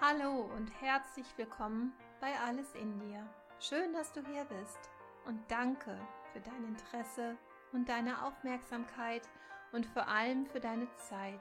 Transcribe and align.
Hallo 0.00 0.48
und 0.56 0.68
herzlich 0.80 1.26
willkommen 1.36 1.92
bei 2.20 2.38
Alles 2.38 2.72
in 2.76 3.00
dir. 3.00 3.28
Schön, 3.58 3.92
dass 3.92 4.12
du 4.12 4.24
hier 4.28 4.44
bist 4.44 4.78
und 5.26 5.40
danke 5.50 5.98
für 6.32 6.38
dein 6.38 6.64
Interesse 6.66 7.36
und 7.72 7.88
deine 7.88 8.24
Aufmerksamkeit 8.24 9.28
und 9.72 9.86
vor 9.86 10.06
allem 10.06 10.46
für 10.46 10.60
deine 10.60 10.86
Zeit. 11.08 11.40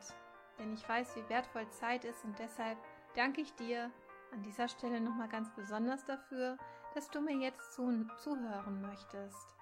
Denn 0.58 0.74
ich 0.74 0.90
weiß, 0.90 1.16
wie 1.16 1.30
wertvoll 1.30 1.70
Zeit 1.70 2.04
ist 2.04 2.26
und 2.26 2.40
deshalb 2.40 2.80
danke 3.16 3.42
ich 3.42 3.54
dir 3.54 3.92
an 4.34 4.42
dieser 4.42 4.68
Stelle 4.68 5.02
nochmal 5.02 5.30
ganz 5.30 5.52
besonders 5.52 6.04
dafür, 6.06 6.58
dass 6.96 7.12
du 7.12 7.22
mir 7.22 7.38
jetzt 7.38 7.74
zu, 7.74 8.08
zuhören 8.18 8.82
möchtest. 8.82 9.56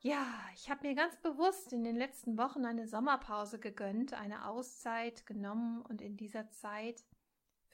Ja, 0.00 0.26
ich 0.56 0.68
habe 0.68 0.88
mir 0.88 0.96
ganz 0.96 1.16
bewusst 1.18 1.72
in 1.72 1.84
den 1.84 1.94
letzten 1.94 2.36
Wochen 2.36 2.64
eine 2.64 2.88
Sommerpause 2.88 3.60
gegönnt, 3.60 4.14
eine 4.14 4.48
Auszeit 4.48 5.26
genommen 5.26 5.82
und 5.82 6.02
in 6.02 6.16
dieser 6.16 6.50
Zeit 6.50 7.04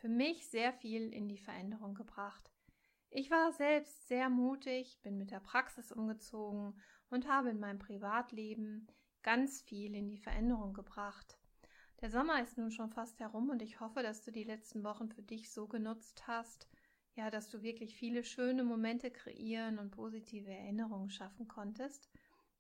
für 0.07 0.13
mich 0.13 0.47
sehr 0.47 0.73
viel 0.73 1.13
in 1.13 1.27
die 1.27 1.41
Veränderung 1.41 1.95
gebracht. 1.95 2.53
Ich 3.11 3.29
war 3.29 3.51
selbst 3.51 4.07
sehr 4.07 4.31
mutig, 4.31 5.01
bin 5.03 5.19
mit 5.19 5.33
der 5.33 5.41
Praxis 5.41 5.91
umgezogen 5.91 6.81
und 7.11 7.27
habe 7.27 7.51
in 7.51 7.59
meinem 7.59 7.81
Privatleben 7.81 8.87
ganz 9.25 9.63
viel 9.63 9.97
in 9.97 10.07
die 10.07 10.21
Veränderung 10.21 10.75
gebracht. 10.75 11.41
Der 12.03 12.09
Sommer 12.09 12.41
ist 12.41 12.57
nun 12.57 12.71
schon 12.71 12.89
fast 12.89 13.19
herum 13.19 13.51
und 13.51 13.63
ich 13.63 13.81
hoffe, 13.81 14.05
dass 14.05 14.23
du 14.23 14.31
die 14.31 14.45
letzten 14.45 14.85
Wochen 14.85 15.09
für 15.09 15.23
dich 15.23 15.51
so 15.51 15.67
genutzt 15.67 16.29
hast, 16.29 16.69
ja, 17.17 17.29
dass 17.29 17.51
du 17.51 17.63
wirklich 17.63 17.97
viele 17.97 18.23
schöne 18.23 18.63
Momente 18.63 19.11
kreieren 19.11 19.81
und 19.81 19.91
positive 19.91 20.53
Erinnerungen 20.53 21.11
schaffen 21.11 21.49
konntest, 21.49 22.09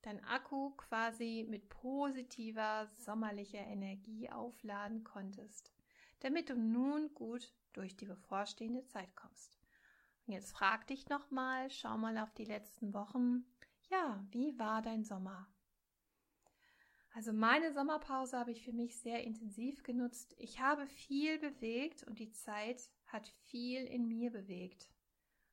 dein 0.02 0.18
Akku 0.24 0.70
quasi 0.70 1.46
mit 1.48 1.68
positiver 1.68 2.90
sommerlicher 2.96 3.64
Energie 3.64 4.30
aufladen 4.30 5.04
konntest 5.04 5.75
damit 6.20 6.50
du 6.50 6.56
nun 6.56 7.12
gut 7.14 7.52
durch 7.72 7.96
die 7.96 8.06
bevorstehende 8.06 8.84
Zeit 8.86 9.14
kommst. 9.16 9.58
Und 10.26 10.32
jetzt 10.32 10.52
frag 10.52 10.86
dich 10.86 11.08
nochmal, 11.08 11.70
schau 11.70 11.96
mal 11.96 12.18
auf 12.18 12.32
die 12.34 12.44
letzten 12.44 12.94
Wochen. 12.94 13.44
Ja, 13.90 14.24
wie 14.30 14.58
war 14.58 14.82
dein 14.82 15.04
Sommer? 15.04 15.48
Also 17.14 17.32
meine 17.32 17.72
Sommerpause 17.72 18.38
habe 18.38 18.50
ich 18.50 18.62
für 18.62 18.72
mich 18.72 19.00
sehr 19.00 19.24
intensiv 19.24 19.82
genutzt. 19.82 20.34
Ich 20.38 20.60
habe 20.60 20.86
viel 20.86 21.38
bewegt 21.38 22.02
und 22.02 22.18
die 22.18 22.30
Zeit 22.30 22.90
hat 23.06 23.26
viel 23.44 23.84
in 23.86 24.06
mir 24.06 24.30
bewegt. 24.30 24.90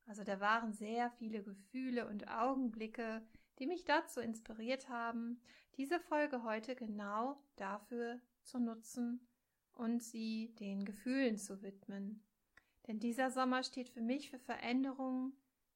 Also 0.06 0.24
da 0.24 0.40
waren 0.40 0.74
sehr 0.74 1.10
viele 1.12 1.42
Gefühle 1.42 2.06
und 2.06 2.28
Augenblicke, 2.28 3.26
die 3.58 3.66
mich 3.66 3.84
dazu 3.84 4.20
inspiriert 4.20 4.88
haben, 4.88 5.40
diese 5.76 6.00
Folge 6.00 6.42
heute 6.42 6.74
genau 6.76 7.42
dafür 7.56 8.20
zu 8.42 8.58
nutzen, 8.58 9.26
und 9.74 10.02
sie 10.02 10.54
den 10.60 10.84
Gefühlen 10.84 11.36
zu 11.36 11.62
widmen. 11.62 12.22
Denn 12.86 13.00
dieser 13.00 13.30
Sommer 13.30 13.62
steht 13.62 13.88
für 13.88 14.02
mich 14.02 14.30
für 14.30 14.38
Veränderung, 14.38 15.32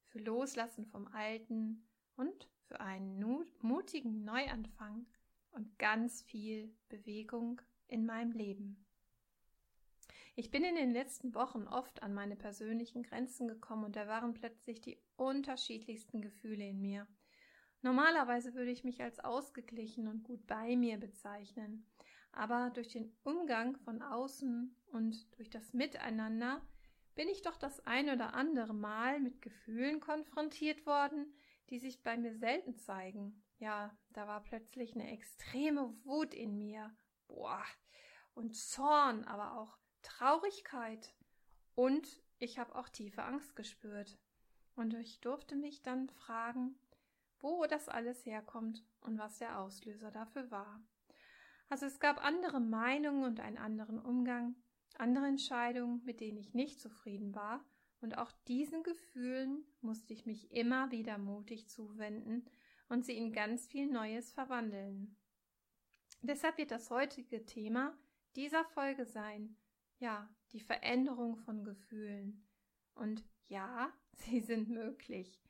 für 0.06 0.18
Loslassen 0.18 0.86
vom 0.86 1.06
Alten 1.08 1.86
und 2.16 2.48
für 2.66 2.80
einen 2.80 3.19
mutigen 3.60 4.24
Neuanfang 4.24 5.06
und 5.52 5.78
ganz 5.78 6.22
viel 6.22 6.74
Bewegung 6.88 7.60
in 7.86 8.04
meinem 8.04 8.32
Leben. 8.32 8.84
Ich 10.36 10.50
bin 10.50 10.62
in 10.62 10.76
den 10.76 10.92
letzten 10.92 11.34
Wochen 11.34 11.66
oft 11.66 12.02
an 12.02 12.14
meine 12.14 12.36
persönlichen 12.36 13.02
Grenzen 13.02 13.48
gekommen 13.48 13.84
und 13.84 13.96
da 13.96 14.06
waren 14.06 14.34
plötzlich 14.34 14.80
die 14.80 14.98
unterschiedlichsten 15.16 16.20
Gefühle 16.20 16.69
in 16.69 16.80
mir. 16.80 17.08
Normalerweise 17.82 18.54
würde 18.54 18.70
ich 18.70 18.84
mich 18.84 19.03
als 19.03 19.19
ausgeglichen 19.19 20.06
und 20.06 20.22
gut 20.22 20.47
bei 20.47 20.76
mir 20.76 20.98
bezeichnen, 20.98 21.87
aber 22.33 22.71
durch 22.71 22.89
den 22.89 23.12
Umgang 23.25 23.77
von 23.78 24.03
außen 24.03 24.75
und 24.93 25.39
durch 25.39 25.50
das 25.50 25.72
Miteinander 25.72 26.62
bin 27.15 27.28
ich 27.28 27.43
doch 27.43 27.56
das 27.56 27.84
ein 27.87 28.11
oder 28.11 28.34
andere 28.34 28.75
Mal 28.75 29.19
mit 29.19 29.43
Gefühlen 29.43 30.00
konfrontiert 30.00 30.87
worden, 30.87 31.34
die 31.69 31.78
sich 31.78 32.03
bei 32.03 32.17
mir 32.17 32.34
selten 32.34 32.77
zeigen. 32.77 33.43
Ja, 33.59 33.97
da 34.11 34.28
war 34.28 34.43
plötzlich 34.43 34.94
eine 34.94 35.11
extreme 35.11 35.93
Wut 36.05 36.33
in 36.33 36.56
mir. 36.59 36.94
Boah. 37.27 37.65
Und 38.34 38.56
Zorn, 38.56 39.25
aber 39.25 39.59
auch 39.59 39.77
Traurigkeit. 40.03 41.12
Und 41.75 42.22
ich 42.38 42.59
habe 42.59 42.77
auch 42.77 42.88
tiefe 42.88 43.25
Angst 43.25 43.56
gespürt. 43.56 44.17
Und 44.77 44.94
ich 44.94 45.21
durfte 45.21 45.56
mich 45.56 45.83
dann 45.83 46.09
fragen, 46.09 46.78
wo 47.41 47.67
das 47.67 47.88
alles 47.88 48.25
herkommt 48.25 48.84
und 49.00 49.19
was 49.19 49.38
der 49.38 49.59
Auslöser 49.59 50.12
dafür 50.12 50.50
war. 50.53 50.81
Also 51.69 51.87
es 51.87 52.01
gab 52.01 52.25
andere 52.25 52.61
Meinungen 52.61 53.25
und 53.25 53.41
einen 53.41 53.59
anderen 53.59 53.99
Umgang, 53.99 54.56
andere 54.97 55.27
Entscheidungen, 55.27 56.03
mit 56.05 56.21
denen 56.21 56.39
ich 56.39 56.55
nicht 56.55 56.81
zufrieden 56.81 57.34
war, 57.34 57.65
und 58.01 58.17
auch 58.17 58.31
diesen 58.47 58.83
Gefühlen 58.83 59.65
musste 59.81 60.12
ich 60.12 60.25
mich 60.25 60.53
immer 60.53 60.91
wieder 60.91 61.19
mutig 61.19 61.69
zuwenden 61.69 62.49
und 62.89 63.05
sie 63.05 63.17
in 63.17 63.33
ganz 63.33 63.67
viel 63.67 63.91
Neues 63.91 64.31
verwandeln. 64.33 65.17
Deshalb 66.23 66.59
wird 66.59 66.71
das 66.71 66.91
heutige 66.91 67.45
Thema 67.45 67.97
dieser 68.37 68.65
Folge 68.65 69.05
sein, 69.05 69.56
ja, 69.99 70.29
die 70.53 70.61
Veränderung 70.61 71.37
von 71.37 71.65
Gefühlen. 71.65 72.47
Und 72.95 73.25
ja, 73.49 73.93
sie 74.12 74.41
sind 74.41 74.69
möglich. 74.69 75.41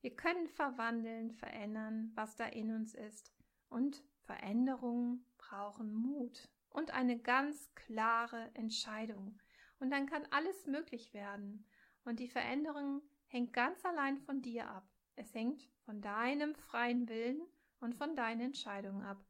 Wir 0.00 0.14
können 0.14 0.48
verwandeln, 0.48 1.32
verändern, 1.32 2.12
was 2.14 2.36
da 2.36 2.46
in 2.46 2.70
uns 2.70 2.94
ist. 2.94 3.32
Und 3.68 4.02
Veränderungen 4.24 5.24
brauchen 5.48 5.92
Mut 5.92 6.48
und 6.70 6.90
eine 6.90 7.18
ganz 7.18 7.74
klare 7.74 8.50
Entscheidung. 8.54 9.38
Und 9.78 9.90
dann 9.90 10.06
kann 10.06 10.26
alles 10.30 10.66
möglich 10.66 11.14
werden. 11.14 11.66
Und 12.04 12.20
die 12.20 12.28
Veränderung 12.28 13.02
hängt 13.26 13.52
ganz 13.52 13.84
allein 13.84 14.18
von 14.18 14.42
dir 14.42 14.68
ab. 14.68 14.88
Es 15.16 15.34
hängt 15.34 15.68
von 15.84 16.00
deinem 16.00 16.54
freien 16.54 17.08
Willen 17.08 17.42
und 17.80 17.94
von 17.94 18.14
deinen 18.16 18.40
Entscheidungen 18.40 19.02
ab. 19.02 19.24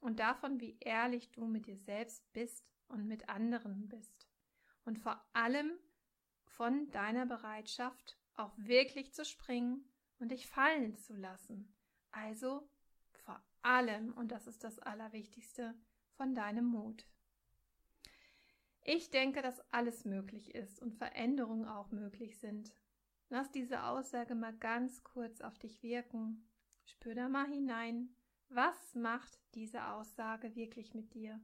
Und 0.00 0.20
davon, 0.20 0.60
wie 0.60 0.76
ehrlich 0.80 1.32
du 1.32 1.46
mit 1.46 1.66
dir 1.66 1.76
selbst 1.76 2.30
bist 2.32 2.72
und 2.88 3.06
mit 3.06 3.28
anderen 3.28 3.88
bist. 3.88 4.28
Und 4.84 4.98
vor 4.98 5.24
allem 5.32 5.72
von 6.44 6.90
deiner 6.90 7.26
Bereitschaft, 7.26 8.18
auch 8.34 8.52
wirklich 8.56 9.14
zu 9.14 9.24
springen 9.24 9.88
und 10.18 10.30
dich 10.30 10.46
fallen 10.46 10.96
zu 10.96 11.14
lassen. 11.14 11.74
Also 12.10 12.68
allem, 13.64 14.12
und 14.12 14.32
das 14.32 14.46
ist 14.46 14.64
das 14.64 14.78
Allerwichtigste, 14.78 15.74
von 16.16 16.34
deinem 16.34 16.66
Mut. 16.66 17.06
Ich 18.82 19.10
denke, 19.10 19.40
dass 19.40 19.60
alles 19.72 20.04
möglich 20.04 20.54
ist 20.54 20.80
und 20.80 20.94
Veränderungen 20.94 21.66
auch 21.66 21.90
möglich 21.90 22.38
sind. 22.38 22.74
Lass 23.30 23.50
diese 23.50 23.84
Aussage 23.84 24.34
mal 24.34 24.54
ganz 24.56 25.02
kurz 25.02 25.40
auf 25.40 25.58
dich 25.58 25.82
wirken. 25.82 26.46
Spür 26.84 27.14
da 27.14 27.28
mal 27.28 27.48
hinein. 27.48 28.14
Was 28.50 28.94
macht 28.94 29.40
diese 29.54 29.88
Aussage 29.88 30.54
wirklich 30.54 30.92
mit 30.92 31.14
dir? 31.14 31.40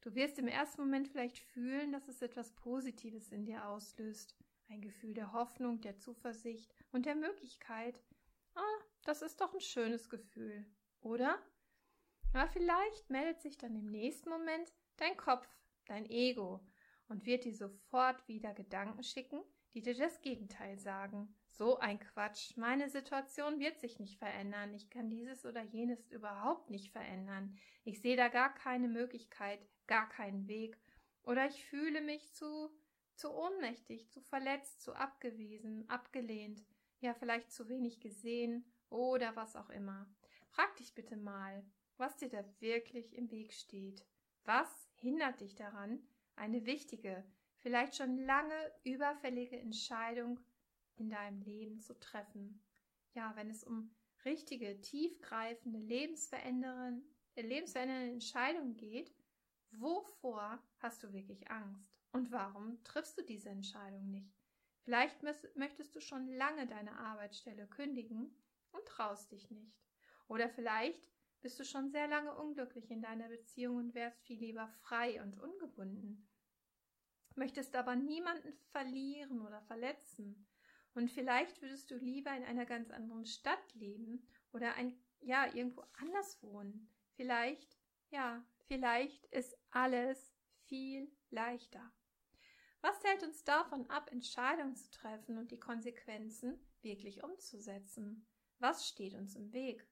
Du 0.00 0.14
wirst 0.14 0.38
im 0.38 0.48
ersten 0.48 0.82
Moment 0.82 1.08
vielleicht 1.08 1.38
fühlen, 1.38 1.92
dass 1.92 2.08
es 2.08 2.20
etwas 2.20 2.52
Positives 2.52 3.30
in 3.30 3.44
dir 3.44 3.66
auslöst. 3.66 4.36
Ein 4.68 4.82
Gefühl 4.82 5.14
der 5.14 5.32
Hoffnung, 5.32 5.80
der 5.80 5.96
Zuversicht 5.98 6.74
und 6.90 7.06
der 7.06 7.14
Möglichkeit. 7.14 8.02
Ah, 8.54 8.80
das 9.04 9.22
ist 9.22 9.40
doch 9.40 9.54
ein 9.54 9.60
schönes 9.60 10.08
Gefühl, 10.08 10.66
oder? 11.00 11.38
Aber 12.32 12.48
vielleicht 12.48 13.08
meldet 13.10 13.40
sich 13.40 13.56
dann 13.56 13.74
im 13.74 13.86
nächsten 13.86 14.28
Moment 14.28 14.72
dein 14.96 15.16
Kopf, 15.16 15.48
dein 15.86 16.04
Ego 16.10 16.60
und 17.08 17.24
wird 17.26 17.44
dir 17.44 17.54
sofort 17.54 18.26
wieder 18.28 18.52
Gedanken 18.54 19.02
schicken, 19.02 19.42
die 19.74 19.82
dir 19.82 19.94
das 19.94 20.20
Gegenteil 20.20 20.78
sagen. 20.78 21.34
So 21.48 21.78
ein 21.78 21.98
Quatsch. 21.98 22.56
Meine 22.56 22.90
Situation 22.90 23.58
wird 23.58 23.80
sich 23.80 23.98
nicht 23.98 24.18
verändern. 24.18 24.74
Ich 24.74 24.90
kann 24.90 25.08
dieses 25.08 25.46
oder 25.46 25.62
jenes 25.62 26.10
überhaupt 26.10 26.70
nicht 26.70 26.92
verändern. 26.92 27.56
Ich 27.84 28.00
sehe 28.00 28.16
da 28.16 28.28
gar 28.28 28.54
keine 28.54 28.88
Möglichkeit, 28.88 29.66
gar 29.86 30.08
keinen 30.08 30.48
Weg. 30.48 30.78
Oder 31.22 31.46
ich 31.46 31.64
fühle 31.64 32.02
mich 32.02 32.34
zu, 32.34 32.70
zu 33.14 33.32
ohnmächtig, 33.32 34.10
zu 34.10 34.20
verletzt, 34.20 34.82
zu 34.82 34.94
abgewiesen, 34.94 35.88
abgelehnt. 35.88 36.64
Ja, 37.00 37.14
vielleicht 37.14 37.50
zu 37.50 37.68
wenig 37.68 38.00
gesehen 38.00 38.70
oder 38.90 39.36
was 39.36 39.56
auch 39.56 39.70
immer. 39.70 40.08
Frag 40.56 40.74
dich 40.76 40.94
bitte 40.94 41.18
mal, 41.18 41.62
was 41.98 42.16
dir 42.16 42.30
da 42.30 42.42
wirklich 42.60 43.14
im 43.14 43.30
Weg 43.30 43.52
steht. 43.52 44.06
Was 44.44 44.88
hindert 44.94 45.42
dich 45.42 45.54
daran, 45.54 46.02
eine 46.34 46.64
wichtige, 46.64 47.22
vielleicht 47.58 47.94
schon 47.94 48.16
lange 48.16 48.72
überfällige 48.82 49.60
Entscheidung 49.60 50.40
in 50.94 51.10
deinem 51.10 51.42
Leben 51.42 51.78
zu 51.82 52.00
treffen? 52.00 52.64
Ja, 53.12 53.36
wenn 53.36 53.50
es 53.50 53.64
um 53.64 53.94
richtige, 54.24 54.80
tiefgreifende, 54.80 55.78
lebensverändernde, 55.78 57.04
lebensverändernde 57.34 58.12
Entscheidungen 58.12 58.78
geht, 58.78 59.14
wovor 59.72 60.66
hast 60.78 61.02
du 61.02 61.12
wirklich 61.12 61.50
Angst? 61.50 61.98
Und 62.12 62.32
warum 62.32 62.82
triffst 62.82 63.18
du 63.18 63.22
diese 63.22 63.50
Entscheidung 63.50 64.10
nicht? 64.10 64.34
Vielleicht 64.84 65.22
möchtest 65.54 65.94
du 65.94 66.00
schon 66.00 66.28
lange 66.28 66.66
deine 66.66 66.98
Arbeitsstelle 66.98 67.66
kündigen 67.66 68.34
und 68.72 68.86
traust 68.86 69.32
dich 69.32 69.50
nicht. 69.50 69.85
Oder 70.28 70.48
vielleicht 70.48 71.02
bist 71.40 71.58
du 71.60 71.64
schon 71.64 71.90
sehr 71.90 72.08
lange 72.08 72.34
unglücklich 72.34 72.90
in 72.90 73.02
deiner 73.02 73.28
Beziehung 73.28 73.76
und 73.76 73.94
wärst 73.94 74.22
viel 74.24 74.38
lieber 74.38 74.68
frei 74.82 75.22
und 75.22 75.38
ungebunden. 75.38 76.28
möchtest 77.36 77.76
aber 77.76 77.94
niemanden 77.96 78.52
verlieren 78.72 79.40
oder 79.42 79.60
verletzen. 79.62 80.46
Und 80.94 81.10
vielleicht 81.10 81.60
würdest 81.60 81.90
du 81.90 81.96
lieber 81.96 82.34
in 82.34 82.44
einer 82.44 82.64
ganz 82.66 82.90
anderen 82.90 83.26
Stadt 83.26 83.74
leben 83.74 84.26
oder 84.52 84.74
ein, 84.74 84.98
ja, 85.20 85.46
irgendwo 85.54 85.82
anders 85.98 86.42
wohnen. 86.42 86.90
Vielleicht, 87.14 87.78
ja, 88.10 88.42
vielleicht 88.66 89.26
ist 89.26 89.56
alles 89.70 90.32
viel 90.64 91.10
leichter. 91.30 91.92
Was 92.80 93.02
hält 93.04 93.22
uns 93.22 93.44
davon 93.44 93.88
ab, 93.90 94.10
Entscheidungen 94.10 94.76
zu 94.76 94.90
treffen 94.90 95.38
und 95.38 95.50
die 95.50 95.60
Konsequenzen 95.60 96.58
wirklich 96.80 97.22
umzusetzen? 97.22 98.26
Was 98.58 98.88
steht 98.88 99.14
uns 99.14 99.34
im 99.36 99.52
Weg? 99.52 99.86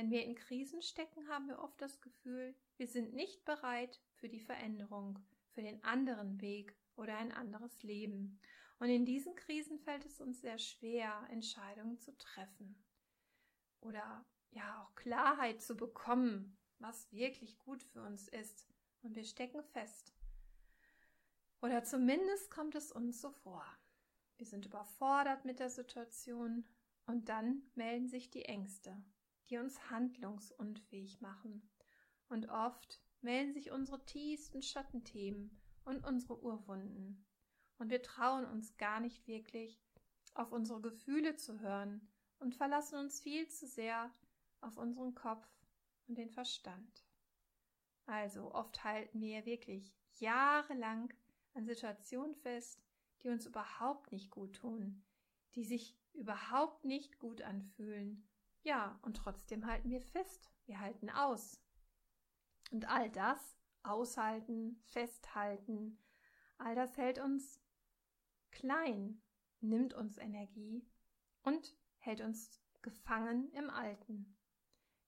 Wenn 0.00 0.10
wir 0.10 0.24
in 0.24 0.34
Krisen 0.34 0.80
stecken, 0.80 1.28
haben 1.28 1.46
wir 1.46 1.58
oft 1.58 1.78
das 1.78 2.00
Gefühl, 2.00 2.54
wir 2.78 2.86
sind 2.86 3.12
nicht 3.12 3.44
bereit 3.44 4.00
für 4.14 4.30
die 4.30 4.40
Veränderung, 4.40 5.18
für 5.50 5.60
den 5.60 5.84
anderen 5.84 6.40
Weg 6.40 6.74
oder 6.96 7.18
ein 7.18 7.32
anderes 7.32 7.82
Leben. 7.82 8.40
Und 8.78 8.88
in 8.88 9.04
diesen 9.04 9.34
Krisen 9.34 9.78
fällt 9.78 10.06
es 10.06 10.18
uns 10.18 10.40
sehr 10.40 10.56
schwer, 10.56 11.28
Entscheidungen 11.28 11.98
zu 11.98 12.16
treffen. 12.16 12.82
Oder 13.82 14.24
ja 14.52 14.82
auch 14.82 14.94
Klarheit 14.94 15.60
zu 15.60 15.76
bekommen, 15.76 16.56
was 16.78 17.12
wirklich 17.12 17.58
gut 17.58 17.82
für 17.82 18.00
uns 18.00 18.26
ist. 18.26 18.70
Und 19.02 19.14
wir 19.16 19.24
stecken 19.24 19.62
fest. 19.62 20.14
Oder 21.60 21.84
zumindest 21.84 22.50
kommt 22.50 22.74
es 22.74 22.90
uns 22.90 23.20
so 23.20 23.32
vor. 23.32 23.66
Wir 24.38 24.46
sind 24.46 24.64
überfordert 24.64 25.44
mit 25.44 25.60
der 25.60 25.68
Situation 25.68 26.66
und 27.04 27.28
dann 27.28 27.70
melden 27.74 28.08
sich 28.08 28.30
die 28.30 28.46
Ängste, 28.46 28.96
die 29.50 29.58
uns 29.58 29.90
handlungsunfähig 29.90 31.20
machen. 31.20 31.68
Und 32.28 32.48
oft 32.48 33.00
melden 33.20 33.52
sich 33.52 33.70
unsere 33.72 34.04
tiefsten 34.06 34.62
Schattenthemen 34.62 35.60
und 35.84 36.06
unsere 36.06 36.40
Urwunden. 36.42 37.26
Und 37.78 37.90
wir 37.90 38.02
trauen 38.02 38.44
uns 38.44 38.76
gar 38.76 39.00
nicht 39.00 39.26
wirklich, 39.26 39.82
auf 40.34 40.52
unsere 40.52 40.80
Gefühle 40.80 41.34
zu 41.36 41.60
hören 41.60 42.08
und 42.38 42.54
verlassen 42.54 42.98
uns 42.98 43.20
viel 43.20 43.48
zu 43.48 43.66
sehr 43.66 44.14
auf 44.60 44.76
unseren 44.76 45.14
Kopf 45.14 45.46
und 46.06 46.16
den 46.16 46.30
Verstand. 46.30 47.04
Also 48.06 48.54
oft 48.54 48.84
halten 48.84 49.20
wir 49.20 49.44
wirklich 49.44 49.92
jahrelang 50.18 51.12
an 51.54 51.66
Situationen 51.66 52.34
fest, 52.36 52.82
die 53.22 53.28
uns 53.28 53.46
überhaupt 53.46 54.12
nicht 54.12 54.30
gut 54.30 54.56
tun, 54.56 55.02
die 55.54 55.64
sich 55.64 55.96
überhaupt 56.14 56.84
nicht 56.84 57.18
gut 57.18 57.42
anfühlen. 57.42 58.26
Ja, 58.62 58.98
und 59.02 59.16
trotzdem 59.16 59.66
halten 59.66 59.90
wir 59.90 60.02
fest, 60.02 60.50
wir 60.66 60.80
halten 60.80 61.10
aus. 61.10 61.60
Und 62.70 62.88
all 62.88 63.10
das, 63.10 63.56
aushalten, 63.82 64.80
festhalten, 64.84 65.98
all 66.58 66.74
das 66.74 66.96
hält 66.96 67.18
uns 67.18 67.60
klein, 68.50 69.22
nimmt 69.60 69.94
uns 69.94 70.18
Energie 70.18 70.86
und 71.42 71.74
hält 71.98 72.20
uns 72.20 72.60
gefangen 72.82 73.50
im 73.52 73.70
Alten. 73.70 74.36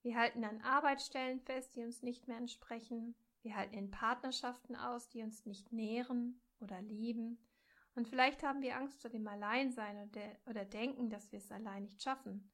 Wir 0.02 0.16
halten 0.16 0.44
an 0.44 0.60
Arbeitsstellen 0.62 1.40
fest, 1.40 1.76
die 1.76 1.84
uns 1.84 2.02
nicht 2.02 2.26
mehr 2.26 2.38
entsprechen. 2.38 3.14
Wir 3.42 3.56
halten 3.56 3.74
in 3.74 3.90
Partnerschaften 3.90 4.76
aus, 4.76 5.08
die 5.10 5.22
uns 5.22 5.46
nicht 5.46 5.72
nähren 5.72 6.40
oder 6.60 6.80
lieben. 6.82 7.38
Und 7.94 8.08
vielleicht 8.08 8.42
haben 8.42 8.62
wir 8.62 8.76
Angst 8.76 9.00
vor 9.00 9.10
dem 9.10 9.28
Alleinsein 9.28 10.08
oder, 10.08 10.36
oder 10.46 10.64
denken, 10.64 11.10
dass 11.10 11.30
wir 11.30 11.38
es 11.38 11.52
allein 11.52 11.82
nicht 11.82 12.02
schaffen. 12.02 12.50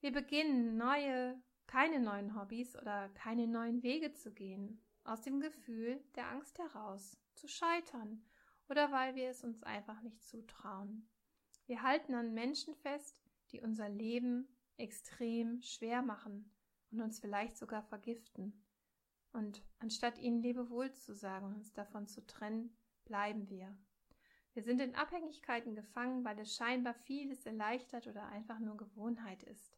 Wir 0.00 0.12
beginnen 0.12 0.76
neue, 0.76 1.42
keine 1.66 1.98
neuen 1.98 2.38
Hobbys 2.38 2.76
oder 2.76 3.08
keine 3.10 3.48
neuen 3.48 3.82
Wege 3.82 4.12
zu 4.12 4.32
gehen, 4.32 4.80
aus 5.02 5.22
dem 5.22 5.40
Gefühl 5.40 6.04
der 6.14 6.28
Angst 6.28 6.58
heraus, 6.58 7.18
zu 7.34 7.48
scheitern 7.48 8.24
oder 8.68 8.92
weil 8.92 9.16
wir 9.16 9.28
es 9.28 9.42
uns 9.42 9.62
einfach 9.64 10.00
nicht 10.02 10.22
zutrauen. 10.22 11.08
Wir 11.66 11.82
halten 11.82 12.14
an 12.14 12.32
Menschen 12.32 12.74
fest, 12.76 13.20
die 13.50 13.60
unser 13.60 13.88
Leben 13.88 14.48
extrem 14.76 15.62
schwer 15.62 16.02
machen 16.02 16.54
und 16.90 17.00
uns 17.00 17.18
vielleicht 17.18 17.56
sogar 17.56 17.82
vergiften. 17.82 18.64
Und 19.32 19.62
anstatt 19.80 20.18
ihnen 20.18 20.40
Lebewohl 20.40 20.92
zu 20.92 21.14
sagen 21.14 21.46
und 21.46 21.54
uns 21.54 21.72
davon 21.72 22.06
zu 22.06 22.24
trennen, 22.24 22.76
bleiben 23.04 23.48
wir. 23.48 23.76
Wir 24.54 24.62
sind 24.62 24.80
in 24.80 24.94
Abhängigkeiten 24.94 25.74
gefangen, 25.74 26.24
weil 26.24 26.38
es 26.38 26.54
scheinbar 26.54 26.94
vieles 26.94 27.46
erleichtert 27.46 28.06
oder 28.06 28.26
einfach 28.28 28.58
nur 28.58 28.76
Gewohnheit 28.76 29.42
ist. 29.42 29.77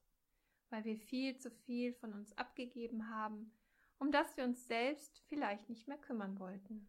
Weil 0.70 0.84
wir 0.84 0.96
viel 0.96 1.36
zu 1.36 1.50
viel 1.50 1.92
von 1.92 2.12
uns 2.12 2.36
abgegeben 2.38 3.10
haben, 3.10 3.52
um 3.98 4.10
das 4.10 4.36
wir 4.36 4.44
uns 4.44 4.66
selbst 4.66 5.20
vielleicht 5.28 5.68
nicht 5.68 5.86
mehr 5.86 5.98
kümmern 5.98 6.38
wollten. 6.38 6.88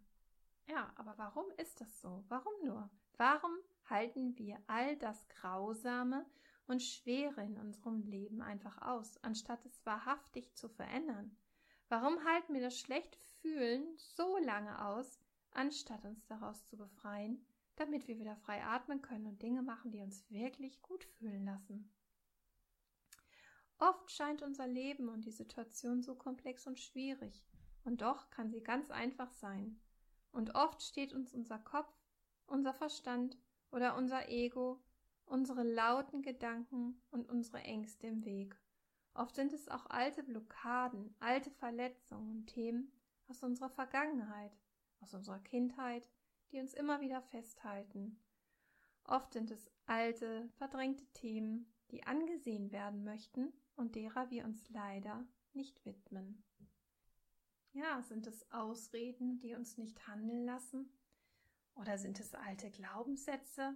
Ja, 0.68 0.92
aber 0.96 1.18
warum 1.18 1.46
ist 1.58 1.82
das 1.82 2.00
so? 2.00 2.24
Warum 2.30 2.54
nur? 2.64 2.90
Warum 3.18 3.52
halten 3.90 4.38
wir 4.38 4.58
all 4.68 4.96
das 4.96 5.28
Grausame 5.28 6.26
und 6.68 6.82
Schwere 6.82 7.44
in 7.44 7.58
unserem 7.58 8.04
Leben 8.04 8.42
einfach 8.42 8.82
aus, 8.82 9.18
anstatt 9.24 9.66
es 9.66 9.86
wahrhaftig 9.86 10.56
zu 10.56 10.70
verändern? 10.70 11.36
Warum 11.90 12.24
halten 12.24 12.54
wir 12.54 12.62
das 12.62 12.80
schlechte 12.80 13.20
Fühlen 13.42 13.86
so 13.98 14.38
lange 14.38 14.86
aus, 14.86 15.20
anstatt 15.52 16.06
uns 16.06 16.26
daraus 16.28 16.66
zu 16.68 16.78
befreien, 16.78 17.46
damit 17.76 18.08
wir 18.08 18.18
wieder 18.18 18.38
frei 18.38 18.64
atmen 18.64 19.02
können 19.02 19.26
und 19.26 19.42
Dinge 19.42 19.62
machen, 19.62 19.92
die 19.92 20.02
uns 20.02 20.24
wirklich 20.30 20.82
gut 20.82 21.04
fühlen 21.04 21.44
lassen? 21.44 21.92
Oft 23.82 24.12
scheint 24.12 24.44
unser 24.44 24.68
Leben 24.68 25.10
und 25.10 25.26
die 25.26 25.32
Situation 25.32 26.04
so 26.04 26.14
komplex 26.14 26.68
und 26.68 26.80
schwierig, 26.80 27.44
und 27.84 28.04
doch 28.04 28.30
kann 28.30 28.52
sie 28.52 28.62
ganz 28.62 28.92
einfach 28.92 29.32
sein. 29.32 29.82
Und 30.32 30.54
oft 30.54 30.84
steht 30.84 31.14
uns 31.14 31.34
unser 31.34 31.58
Kopf, 31.58 31.92
unser 32.46 32.76
Verstand 32.76 33.40
oder 33.72 33.98
unser 33.98 34.30
Ego, 34.30 34.84
unsere 35.26 35.64
lauten 35.64 36.22
Gedanken 36.22 37.02
und 37.10 37.28
unsere 37.28 37.64
Ängste 37.64 38.06
im 38.06 38.24
Weg. 38.24 38.56
Oft 39.16 39.34
sind 39.34 39.52
es 39.52 39.68
auch 39.68 39.88
alte 39.88 40.22
Blockaden, 40.22 41.16
alte 41.20 41.50
Verletzungen 41.50 42.30
und 42.30 42.46
Themen 42.46 42.92
aus 43.30 43.42
unserer 43.42 43.72
Vergangenheit, 43.72 44.56
aus 45.00 45.16
unserer 45.16 45.40
Kindheit, 45.40 46.08
die 46.52 46.60
uns 46.60 46.76
immer 46.76 47.02
wieder 47.02 47.24
festhalten. 47.24 48.20
Oft 49.06 49.34
sind 49.34 49.50
es 49.50 49.72
alte, 49.88 50.52
verdrängte 50.58 51.08
Themen, 51.14 51.74
die 51.90 52.04
angesehen 52.04 52.72
werden 52.72 53.04
möchten 53.04 53.52
und 53.82 53.96
derer 53.96 54.30
wir 54.30 54.46
uns 54.46 54.70
leider 54.70 55.26
nicht 55.54 55.84
widmen. 55.86 56.44
Ja, 57.74 58.02
sind 58.02 58.28
es 58.28 58.50
Ausreden, 58.52 59.40
die 59.40 59.56
uns 59.56 59.78
nicht 59.78 60.08
handeln 60.08 60.46
lassen? 60.46 60.90
Oder 61.76 61.98
sind 61.98 62.20
es 62.20 62.34
alte 62.34 62.70
Glaubenssätze? 62.70 63.76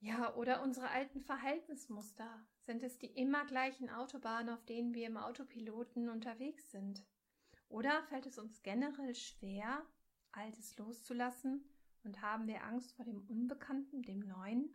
Ja, 0.00 0.34
oder 0.36 0.62
unsere 0.62 0.90
alten 0.90 1.20
Verhaltensmuster? 1.20 2.46
Sind 2.60 2.82
es 2.82 2.98
die 2.98 3.08
immer 3.08 3.44
gleichen 3.46 3.90
Autobahnen, 3.90 4.54
auf 4.54 4.64
denen 4.64 4.94
wir 4.94 5.06
im 5.06 5.16
Autopiloten 5.16 6.08
unterwegs 6.08 6.70
sind? 6.70 7.04
Oder 7.68 8.02
fällt 8.04 8.26
es 8.26 8.38
uns 8.38 8.62
generell 8.62 9.14
schwer, 9.14 9.84
Altes 10.30 10.76
loszulassen 10.78 11.68
und 12.04 12.22
haben 12.22 12.46
wir 12.46 12.62
Angst 12.62 12.92
vor 12.92 13.04
dem 13.04 13.20
Unbekannten, 13.28 14.02
dem 14.02 14.20
Neuen? 14.20 14.70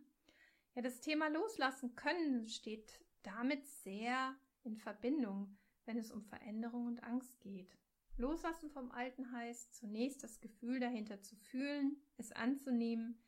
Ja, 0.74 0.82
das 0.82 1.00
Thema 1.00 1.28
Loslassen 1.28 1.96
können 1.96 2.48
steht 2.48 3.00
damit 3.24 3.66
sehr 3.66 4.36
in 4.62 4.76
Verbindung, 4.76 5.56
wenn 5.84 5.98
es 5.98 6.10
um 6.10 6.22
Veränderung 6.22 6.86
und 6.86 7.02
Angst 7.02 7.40
geht. 7.40 7.76
Loslassen 8.16 8.70
vom 8.70 8.92
Alten 8.92 9.32
heißt 9.32 9.74
zunächst 9.74 10.22
das 10.22 10.40
Gefühl 10.40 10.78
dahinter 10.78 11.20
zu 11.20 11.34
fühlen, 11.36 11.96
es 12.16 12.30
anzunehmen, 12.30 13.20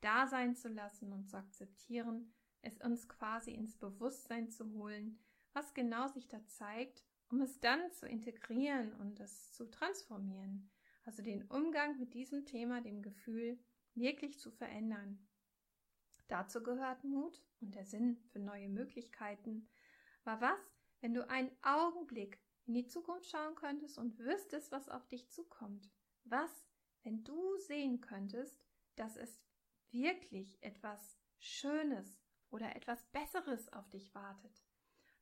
da 0.00 0.26
sein 0.26 0.54
zu 0.54 0.68
lassen 0.68 1.12
und 1.12 1.28
zu 1.28 1.38
akzeptieren, 1.38 2.32
es 2.60 2.78
uns 2.78 3.08
quasi 3.08 3.52
ins 3.52 3.76
Bewusstsein 3.76 4.50
zu 4.50 4.70
holen, 4.72 5.18
was 5.54 5.72
genau 5.72 6.08
sich 6.08 6.28
da 6.28 6.44
zeigt, 6.46 7.04
um 7.30 7.40
es 7.40 7.58
dann 7.60 7.90
zu 7.92 8.06
integrieren 8.06 8.92
und 8.94 9.18
es 9.20 9.50
zu 9.52 9.70
transformieren, 9.70 10.70
also 11.04 11.22
den 11.22 11.44
Umgang 11.44 11.98
mit 11.98 12.12
diesem 12.12 12.44
Thema, 12.44 12.82
dem 12.82 13.02
Gefühl, 13.02 13.58
wirklich 13.94 14.38
zu 14.38 14.50
verändern. 14.50 15.26
Dazu 16.28 16.62
gehört 16.62 17.04
Mut 17.04 17.42
und 17.60 17.74
der 17.74 17.84
Sinn 17.84 18.18
für 18.32 18.38
neue 18.38 18.68
Möglichkeiten. 18.68 19.68
Aber 20.24 20.40
was, 20.40 20.60
wenn 21.00 21.14
du 21.14 21.28
einen 21.28 21.50
Augenblick 21.62 22.40
in 22.66 22.74
die 22.74 22.86
Zukunft 22.86 23.28
schauen 23.28 23.54
könntest 23.54 23.98
und 23.98 24.18
wüsstest, 24.18 24.72
was 24.72 24.88
auf 24.88 25.06
dich 25.06 25.30
zukommt? 25.30 25.90
Was, 26.24 26.66
wenn 27.02 27.24
du 27.24 27.56
sehen 27.58 28.00
könntest, 28.00 28.64
dass 28.96 29.16
es 29.16 29.42
wirklich 29.90 30.62
etwas 30.62 31.18
Schönes 31.38 32.18
oder 32.50 32.74
etwas 32.74 33.04
Besseres 33.12 33.70
auf 33.72 33.88
dich 33.90 34.14
wartet? 34.14 34.64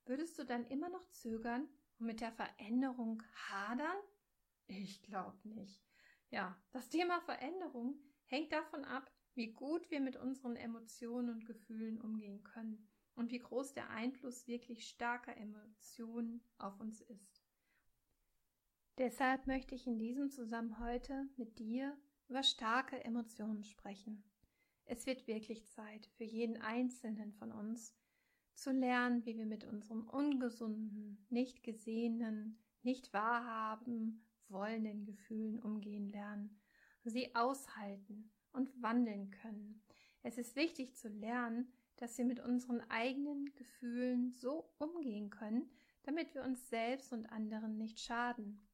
Würdest 0.04 0.38
du 0.38 0.44
dann 0.44 0.66
immer 0.66 0.88
noch 0.88 1.08
zögern 1.10 1.68
und 1.98 2.06
mit 2.06 2.20
der 2.20 2.32
Veränderung 2.32 3.22
hadern? 3.50 3.96
Ich 4.68 5.02
glaube 5.02 5.36
nicht. 5.48 5.82
Ja, 6.30 6.56
das 6.70 6.88
Thema 6.88 7.20
Veränderung 7.22 8.00
hängt 8.24 8.52
davon 8.52 8.84
ab, 8.84 9.10
wie 9.34 9.52
gut 9.52 9.90
wir 9.90 10.00
mit 10.00 10.16
unseren 10.16 10.56
Emotionen 10.56 11.30
und 11.30 11.46
Gefühlen 11.46 12.00
umgehen 12.00 12.42
können 12.42 12.88
und 13.14 13.30
wie 13.30 13.38
groß 13.38 13.72
der 13.72 13.90
Einfluss 13.90 14.46
wirklich 14.46 14.86
starker 14.86 15.36
Emotionen 15.36 16.42
auf 16.58 16.78
uns 16.80 17.00
ist. 17.00 17.42
Deshalb 18.98 19.46
möchte 19.46 19.74
ich 19.74 19.86
in 19.86 19.98
diesem 19.98 20.30
Zusammenhang 20.30 20.84
heute 20.84 21.28
mit 21.36 21.58
dir 21.58 21.96
über 22.28 22.42
starke 22.42 23.02
Emotionen 23.04 23.64
sprechen. 23.64 24.22
Es 24.84 25.06
wird 25.06 25.26
wirklich 25.26 25.66
Zeit 25.68 26.06
für 26.16 26.24
jeden 26.24 26.60
Einzelnen 26.60 27.32
von 27.32 27.52
uns 27.52 27.96
zu 28.54 28.70
lernen, 28.70 29.24
wie 29.24 29.36
wir 29.36 29.46
mit 29.46 29.64
unseren 29.64 30.02
ungesunden, 30.02 31.26
nicht 31.30 31.62
gesehenen, 31.62 32.62
nicht 32.82 33.12
wahrhaben 33.12 34.26
wollenden 34.48 35.06
Gefühlen 35.06 35.58
umgehen 35.60 36.10
lernen, 36.10 36.60
sie 37.04 37.34
aushalten 37.34 38.30
und 38.52 38.82
wandeln 38.82 39.30
können. 39.30 39.82
Es 40.22 40.38
ist 40.38 40.56
wichtig 40.56 40.94
zu 40.94 41.08
lernen, 41.08 41.72
dass 41.96 42.16
wir 42.18 42.24
mit 42.24 42.40
unseren 42.40 42.80
eigenen 42.90 43.54
Gefühlen 43.54 44.32
so 44.32 44.70
umgehen 44.78 45.30
können, 45.30 45.70
damit 46.04 46.34
wir 46.34 46.42
uns 46.42 46.68
selbst 46.68 47.12
und 47.12 47.26
anderen 47.26 47.78
nicht 47.78 48.00
schaden. 48.00 48.66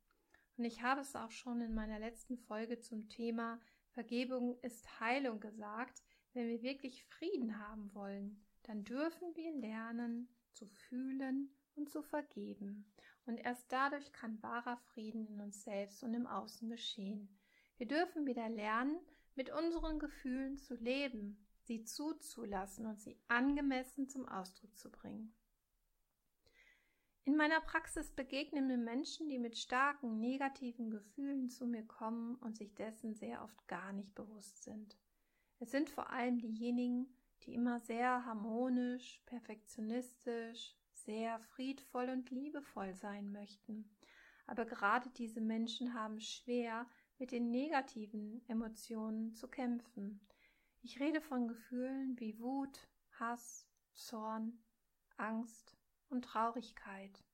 Und 0.57 0.65
ich 0.65 0.83
habe 0.83 1.01
es 1.01 1.15
auch 1.15 1.31
schon 1.31 1.61
in 1.61 1.75
meiner 1.75 1.99
letzten 1.99 2.37
Folge 2.37 2.81
zum 2.81 3.09
Thema 3.09 3.61
Vergebung 3.91 4.59
ist 4.61 5.01
Heilung 5.01 5.41
gesagt. 5.41 6.03
Wenn 6.33 6.49
wir 6.49 6.63
wirklich 6.63 7.05
Frieden 7.05 7.59
haben 7.59 7.93
wollen, 7.95 8.41
dann 8.65 8.85
dürfen 8.85 9.35
wir 9.35 9.53
lernen 9.53 10.29
zu 10.53 10.67
fühlen 10.67 11.51
und 11.75 11.89
zu 11.89 12.03
vergeben. 12.03 12.93
Und 13.27 13.39
erst 13.39 13.71
dadurch 13.73 14.13
kann 14.13 14.43
wahrer 14.43 14.77
Frieden 14.77 15.27
in 15.27 15.41
uns 15.41 15.65
selbst 15.65 16.03
und 16.03 16.15
im 16.15 16.27
Außen 16.27 16.69
geschehen. 16.69 17.29
Wir 17.77 17.87
dürfen 17.87 18.27
wieder 18.27 18.49
lernen, 18.49 18.99
mit 19.39 19.51
unseren 19.51 20.01
Gefühlen 20.01 20.59
zu 20.59 20.75
leben, 20.75 21.39
sie 21.63 21.85
zuzulassen 21.85 22.87
und 22.87 23.01
sie 23.01 23.17
angemessen 23.29 24.09
zum 24.09 24.29
Ausdruck 24.29 24.77
zu 24.77 24.91
bringen. 24.91 25.33
In 27.23 27.37
meiner 27.37 27.61
Praxis 27.61 28.11
begegnen 28.11 28.67
mir 28.67 28.79
Menschen, 28.79 29.29
die 29.29 29.39
mit 29.39 29.57
starken 29.57 30.19
negativen 30.19 30.91
Gefühlen 30.91 31.51
zu 31.51 31.69
mir 31.69 31.87
kommen 31.87 32.35
und 32.37 32.57
sich 32.57 32.75
dessen 32.75 33.15
sehr 33.15 33.45
oft 33.45 33.69
gar 33.69 33.93
nicht 33.93 34.13
bewusst 34.17 34.65
sind. 34.65 34.99
Es 35.61 35.71
sind 35.71 35.89
vor 35.89 36.11
allem 36.11 36.41
diejenigen, 36.41 37.07
die 37.45 37.55
immer 37.55 37.79
sehr 37.79 38.25
harmonisch, 38.25 39.23
perfektionistisch, 39.27 40.75
sehr 40.95 41.39
friedvoll 41.55 42.09
und 42.09 42.29
liebevoll 42.31 42.93
sein 42.93 43.31
möchten. 43.31 43.89
Aber 44.49 44.65
gerade 44.65 45.09
diese 45.11 45.41
Menschen 45.41 45.95
haben 45.95 46.19
schwer, 46.19 46.89
mit 47.19 47.33
den 47.33 47.51
negativen 47.51 48.43
Emotionen 48.49 49.35
zu 49.35 49.49
kämpfen. 49.49 50.21
Ich 50.83 51.01
rede 51.01 51.21
von 51.21 51.49
Gefühlen 51.49 52.19
wie 52.19 52.39
Wut, 52.39 52.89
Hass, 53.19 53.67
Zorn, 53.95 54.63
Angst 55.17 55.77
und 56.09 56.25
Traurigkeit. 56.25 57.25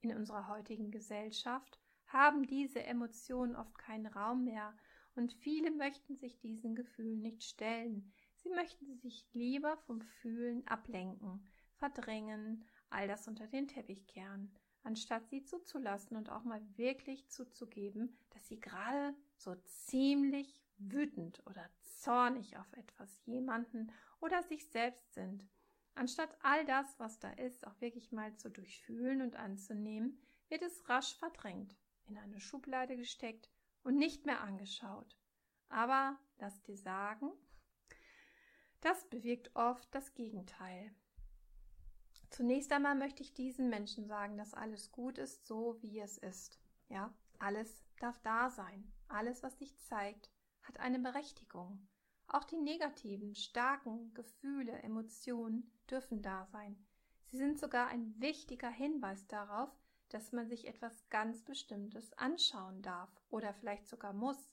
In 0.00 0.16
unserer 0.16 0.46
heutigen 0.48 0.90
Gesellschaft 0.90 1.80
haben 2.06 2.46
diese 2.46 2.82
Emotionen 2.84 3.56
oft 3.56 3.76
keinen 3.78 4.06
Raum 4.06 4.44
mehr 4.44 4.76
und 5.16 5.32
viele 5.32 5.70
möchten 5.70 6.16
sich 6.16 6.38
diesen 6.38 6.74
Gefühlen 6.74 7.20
nicht 7.20 7.42
stellen. 7.42 8.12
Sie 8.36 8.50
möchten 8.50 8.96
sich 8.96 9.26
lieber 9.32 9.76
vom 9.78 10.00
Fühlen 10.00 10.66
ablenken, 10.66 11.46
verdrängen, 11.74 12.64
all 12.88 13.08
das 13.08 13.28
unter 13.28 13.46
den 13.48 13.68
Teppich 13.68 14.06
kehren, 14.06 14.54
anstatt 14.82 15.28
sie 15.28 15.44
zuzulassen 15.44 16.16
und 16.16 16.30
auch 16.30 16.44
mal 16.44 16.62
wirklich 16.76 17.28
zuzugeben, 17.28 18.16
dass 18.30 18.46
sie 18.48 18.60
gerade 18.60 19.14
so 19.36 19.54
ziemlich 19.64 20.60
wütend 20.78 21.44
oder 21.46 21.68
zornig 21.82 22.56
auf 22.56 22.72
etwas, 22.72 23.20
jemanden 23.26 23.92
oder 24.20 24.42
sich 24.42 24.66
selbst 24.68 25.12
sind. 25.14 25.46
Anstatt 25.94 26.36
all 26.42 26.64
das, 26.64 26.98
was 26.98 27.18
da 27.18 27.30
ist, 27.32 27.66
auch 27.66 27.80
wirklich 27.80 28.12
mal 28.12 28.34
zu 28.36 28.48
durchfühlen 28.48 29.22
und 29.22 29.36
anzunehmen, 29.36 30.18
wird 30.48 30.62
es 30.62 30.88
rasch 30.88 31.14
verdrängt, 31.16 31.76
in 32.06 32.16
eine 32.16 32.40
Schublade 32.40 32.96
gesteckt 32.96 33.50
und 33.82 33.96
nicht 33.96 34.24
mehr 34.24 34.40
angeschaut. 34.40 35.16
Aber 35.68 36.18
lass 36.38 36.62
dir 36.62 36.76
sagen, 36.76 37.30
das 38.80 39.08
bewirkt 39.10 39.54
oft 39.54 39.94
das 39.94 40.14
Gegenteil. 40.14 40.94
Zunächst 42.30 42.72
einmal 42.72 42.94
möchte 42.94 43.22
ich 43.22 43.34
diesen 43.34 43.68
Menschen 43.68 44.06
sagen, 44.06 44.38
dass 44.38 44.54
alles 44.54 44.92
gut 44.92 45.18
ist, 45.18 45.46
so 45.46 45.76
wie 45.82 45.98
es 45.98 46.16
ist. 46.16 46.60
Ja, 46.88 47.12
alles 47.38 47.84
darf 47.98 48.18
da 48.20 48.50
sein. 48.50 48.92
Alles, 49.08 49.42
was 49.42 49.56
dich 49.56 49.76
zeigt, 49.78 50.30
hat 50.62 50.78
eine 50.78 51.00
Berechtigung. 51.00 51.88
Auch 52.28 52.44
die 52.44 52.56
negativen, 52.56 53.34
starken 53.34 54.14
Gefühle, 54.14 54.80
Emotionen 54.82 55.72
dürfen 55.90 56.22
da 56.22 56.46
sein. 56.46 56.86
Sie 57.26 57.36
sind 57.36 57.58
sogar 57.58 57.88
ein 57.88 58.14
wichtiger 58.20 58.70
Hinweis 58.70 59.26
darauf, 59.26 59.70
dass 60.08 60.32
man 60.32 60.48
sich 60.48 60.66
etwas 60.66 61.08
ganz 61.08 61.42
Bestimmtes 61.42 62.12
anschauen 62.14 62.82
darf 62.82 63.10
oder 63.30 63.52
vielleicht 63.54 63.88
sogar 63.88 64.12
muss. 64.12 64.52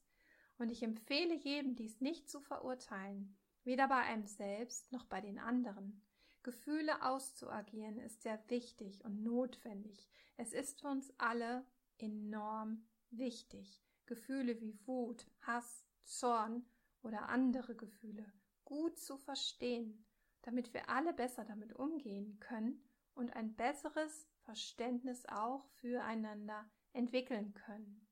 Und 0.57 0.71
ich 0.71 0.81
empfehle 0.81 1.35
jedem, 1.35 1.75
dies 1.75 2.01
nicht 2.01 2.29
zu 2.29 2.39
verurteilen, 2.39 3.37
weder 3.63 3.87
bei 3.87 3.97
einem 3.97 4.25
selbst 4.25 4.91
noch 4.91 5.05
bei 5.05 5.21
den 5.21 5.37
anderen. 5.37 6.01
Gefühle 6.47 7.03
auszuagieren 7.03 7.99
ist 7.99 8.21
sehr 8.21 8.41
wichtig 8.47 9.03
und 9.03 9.21
notwendig. 9.21 10.07
Es 10.37 10.53
ist 10.53 10.79
für 10.79 10.87
uns 10.87 11.13
alle 11.17 11.65
enorm 11.97 12.87
wichtig. 13.09 13.83
Gefühle 14.05 14.61
wie 14.61 14.79
Wut, 14.85 15.27
Hass, 15.41 15.85
Zorn 16.05 16.65
oder 17.01 17.27
andere 17.27 17.75
Gefühle 17.75 18.31
gut 18.63 18.97
zu 18.97 19.17
verstehen, 19.17 20.05
damit 20.43 20.73
wir 20.73 20.87
alle 20.87 21.11
besser 21.11 21.43
damit 21.43 21.73
umgehen 21.73 22.39
können 22.39 22.81
und 23.13 23.35
ein 23.35 23.53
besseres 23.57 24.25
Verständnis 24.43 25.25
auch 25.25 25.67
füreinander 25.81 26.63
entwickeln 26.93 27.53
können. 27.55 28.07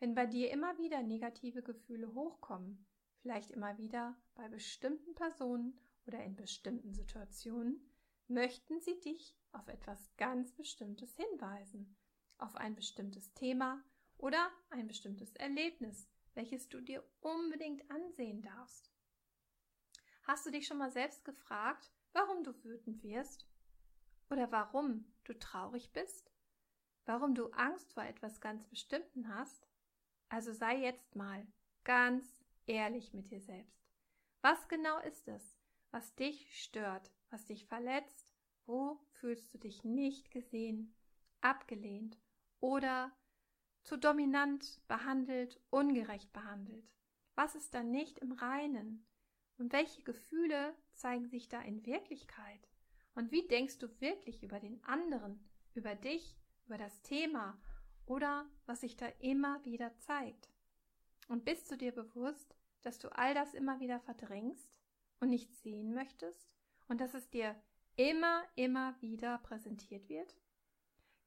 Wenn 0.00 0.16
bei 0.16 0.26
dir 0.26 0.50
immer 0.50 0.76
wieder 0.78 1.04
negative 1.04 1.62
Gefühle 1.62 2.14
hochkommen, 2.14 2.84
vielleicht 3.20 3.52
immer 3.52 3.78
wieder 3.78 4.16
bei 4.34 4.48
bestimmten 4.48 5.14
Personen 5.14 5.78
oder 6.06 6.22
in 6.22 6.36
bestimmten 6.36 6.92
Situationen, 6.92 7.90
möchten 8.28 8.80
sie 8.80 8.98
dich 9.00 9.36
auf 9.52 9.68
etwas 9.68 10.10
ganz 10.16 10.52
Bestimmtes 10.52 11.14
hinweisen, 11.16 11.96
auf 12.38 12.56
ein 12.56 12.74
bestimmtes 12.74 13.32
Thema 13.34 13.82
oder 14.18 14.50
ein 14.70 14.86
bestimmtes 14.86 15.34
Erlebnis, 15.34 16.08
welches 16.34 16.68
du 16.68 16.80
dir 16.80 17.04
unbedingt 17.20 17.88
ansehen 17.90 18.42
darfst. 18.42 18.90
Hast 20.24 20.46
du 20.46 20.50
dich 20.50 20.66
schon 20.66 20.78
mal 20.78 20.90
selbst 20.90 21.24
gefragt, 21.24 21.92
warum 22.12 22.42
du 22.44 22.52
wütend 22.64 23.02
wirst? 23.02 23.46
Oder 24.30 24.50
warum 24.50 25.12
du 25.24 25.38
traurig 25.38 25.92
bist? 25.92 26.32
Warum 27.04 27.34
du 27.34 27.50
Angst 27.50 27.92
vor 27.92 28.04
etwas 28.04 28.40
ganz 28.40 28.66
Bestimmten 28.66 29.28
hast? 29.28 29.68
Also 30.30 30.52
sei 30.52 30.78
jetzt 30.78 31.14
mal 31.14 31.46
ganz 31.84 32.42
ehrlich 32.66 33.12
mit 33.12 33.30
dir 33.30 33.40
selbst. 33.40 33.84
Was 34.40 34.66
genau 34.68 34.98
ist 35.00 35.28
es, 35.28 35.53
was 35.94 36.12
dich 36.16 36.60
stört, 36.60 37.12
was 37.30 37.44
dich 37.44 37.66
verletzt? 37.66 38.32
Wo 38.66 38.98
fühlst 39.12 39.54
du 39.54 39.58
dich 39.58 39.84
nicht 39.84 40.32
gesehen, 40.32 40.92
abgelehnt 41.40 42.18
oder 42.58 43.12
zu 43.84 43.96
dominant 43.96 44.80
behandelt, 44.88 45.60
ungerecht 45.70 46.32
behandelt? 46.32 46.90
Was 47.36 47.54
ist 47.54 47.74
da 47.74 47.84
nicht 47.84 48.18
im 48.18 48.32
Reinen? 48.32 49.06
Und 49.56 49.72
welche 49.72 50.02
Gefühle 50.02 50.74
zeigen 50.94 51.28
sich 51.28 51.48
da 51.48 51.62
in 51.62 51.86
Wirklichkeit? 51.86 52.68
Und 53.14 53.30
wie 53.30 53.46
denkst 53.46 53.78
du 53.78 53.88
wirklich 54.00 54.42
über 54.42 54.58
den 54.58 54.82
anderen, 54.82 55.48
über 55.74 55.94
dich, 55.94 56.36
über 56.66 56.76
das 56.76 57.02
Thema 57.02 57.56
oder 58.04 58.50
was 58.66 58.80
sich 58.80 58.96
da 58.96 59.06
immer 59.20 59.64
wieder 59.64 59.96
zeigt? 59.98 60.50
Und 61.28 61.44
bist 61.44 61.70
du 61.70 61.76
dir 61.76 61.92
bewusst, 61.92 62.56
dass 62.82 62.98
du 62.98 63.16
all 63.16 63.32
das 63.32 63.54
immer 63.54 63.78
wieder 63.78 64.00
verdrängst 64.00 64.74
und 65.20 65.30
nicht 65.30 65.54
sehen 65.54 65.94
möchtest 65.94 66.50
und 66.88 67.00
dass 67.00 67.14
es 67.14 67.28
dir 67.30 67.54
immer, 67.96 68.44
immer 68.54 69.00
wieder 69.00 69.38
präsentiert 69.38 70.08
wird? 70.08 70.34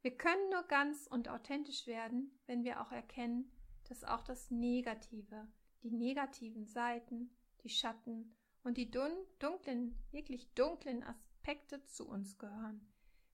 Wir 0.01 0.15
können 0.15 0.49
nur 0.51 0.63
ganz 0.63 1.07
und 1.07 1.29
authentisch 1.29 1.87
werden, 1.87 2.39
wenn 2.45 2.63
wir 2.63 2.81
auch 2.81 2.91
erkennen, 2.91 3.51
dass 3.89 4.03
auch 4.03 4.23
das 4.23 4.51
Negative, 4.51 5.47
die 5.83 5.91
negativen 5.91 6.65
Seiten, 6.65 7.35
die 7.63 7.69
Schatten 7.69 8.35
und 8.63 8.77
die 8.77 8.91
dunklen, 8.91 9.97
wirklich 10.11 10.53
dunklen 10.53 11.03
Aspekte 11.03 11.83
zu 11.85 12.07
uns 12.07 12.37
gehören. 12.37 12.87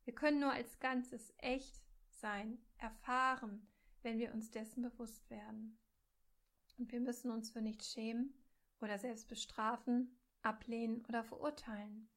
Wir 0.06 0.14
können 0.14 0.40
nur 0.40 0.52
als 0.52 0.80
Ganzes 0.80 1.34
echt 1.38 1.84
sein, 2.10 2.58
erfahren, 2.78 3.68
wenn 4.02 4.20
wir 4.20 4.34
uns 4.34 4.52
dessen 4.52 4.84
bewusst 4.84 5.30
werden. 5.30 5.78
Und 6.78 6.92
wir 6.92 7.00
müssen 7.00 7.32
uns 7.32 7.52
für 7.52 7.62
nichts 7.62 7.92
schämen 7.92 8.34
oder 8.82 8.98
selbst 8.98 9.28
bestrafen, 9.28 10.18
ablehnen 10.44 11.04
oder 11.08 11.24
verurteilen. 11.24 12.10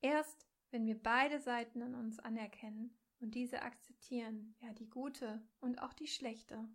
Erst 0.00 0.46
wenn 0.70 0.86
wir 0.86 1.00
beide 1.00 1.40
Seiten 1.40 1.82
an 1.82 1.94
uns 1.94 2.18
anerkennen 2.18 2.96
und 3.20 3.34
diese 3.34 3.62
akzeptieren, 3.62 4.54
ja 4.60 4.72
die 4.72 4.88
gute 4.88 5.42
und 5.60 5.82
auch 5.82 5.92
die 5.92 6.06
schlechte, 6.06 6.68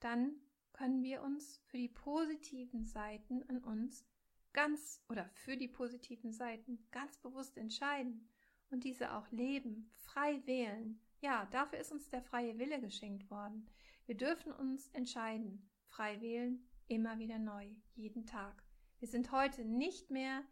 dann 0.00 0.34
können 0.72 1.02
wir 1.02 1.22
uns 1.22 1.58
für 1.66 1.76
die 1.76 1.88
positiven 1.88 2.84
Seiten 2.84 3.42
an 3.48 3.58
uns 3.58 4.06
ganz 4.52 5.02
oder 5.08 5.28
für 5.30 5.56
die 5.56 5.68
positiven 5.68 6.32
Seiten 6.32 6.86
ganz 6.90 7.18
bewusst 7.18 7.56
entscheiden 7.56 8.28
und 8.70 8.84
diese 8.84 9.14
auch 9.14 9.30
leben, 9.30 9.90
frei 9.94 10.42
wählen. 10.46 11.00
Ja, 11.20 11.46
dafür 11.46 11.78
ist 11.78 11.92
uns 11.92 12.08
der 12.08 12.22
freie 12.22 12.58
Wille 12.58 12.80
geschenkt 12.80 13.30
worden. 13.30 13.68
Wir 14.06 14.16
dürfen 14.16 14.52
uns 14.52 14.88
entscheiden, 14.88 15.68
frei 15.88 16.20
wählen, 16.20 16.68
immer 16.86 17.18
wieder 17.18 17.38
neu, 17.38 17.68
jeden 17.94 18.26
Tag. 18.26 18.67
Wir 18.98 19.08
sind 19.08 19.30
heute 19.30 19.64
nicht 19.64 20.10
mehr 20.10 20.42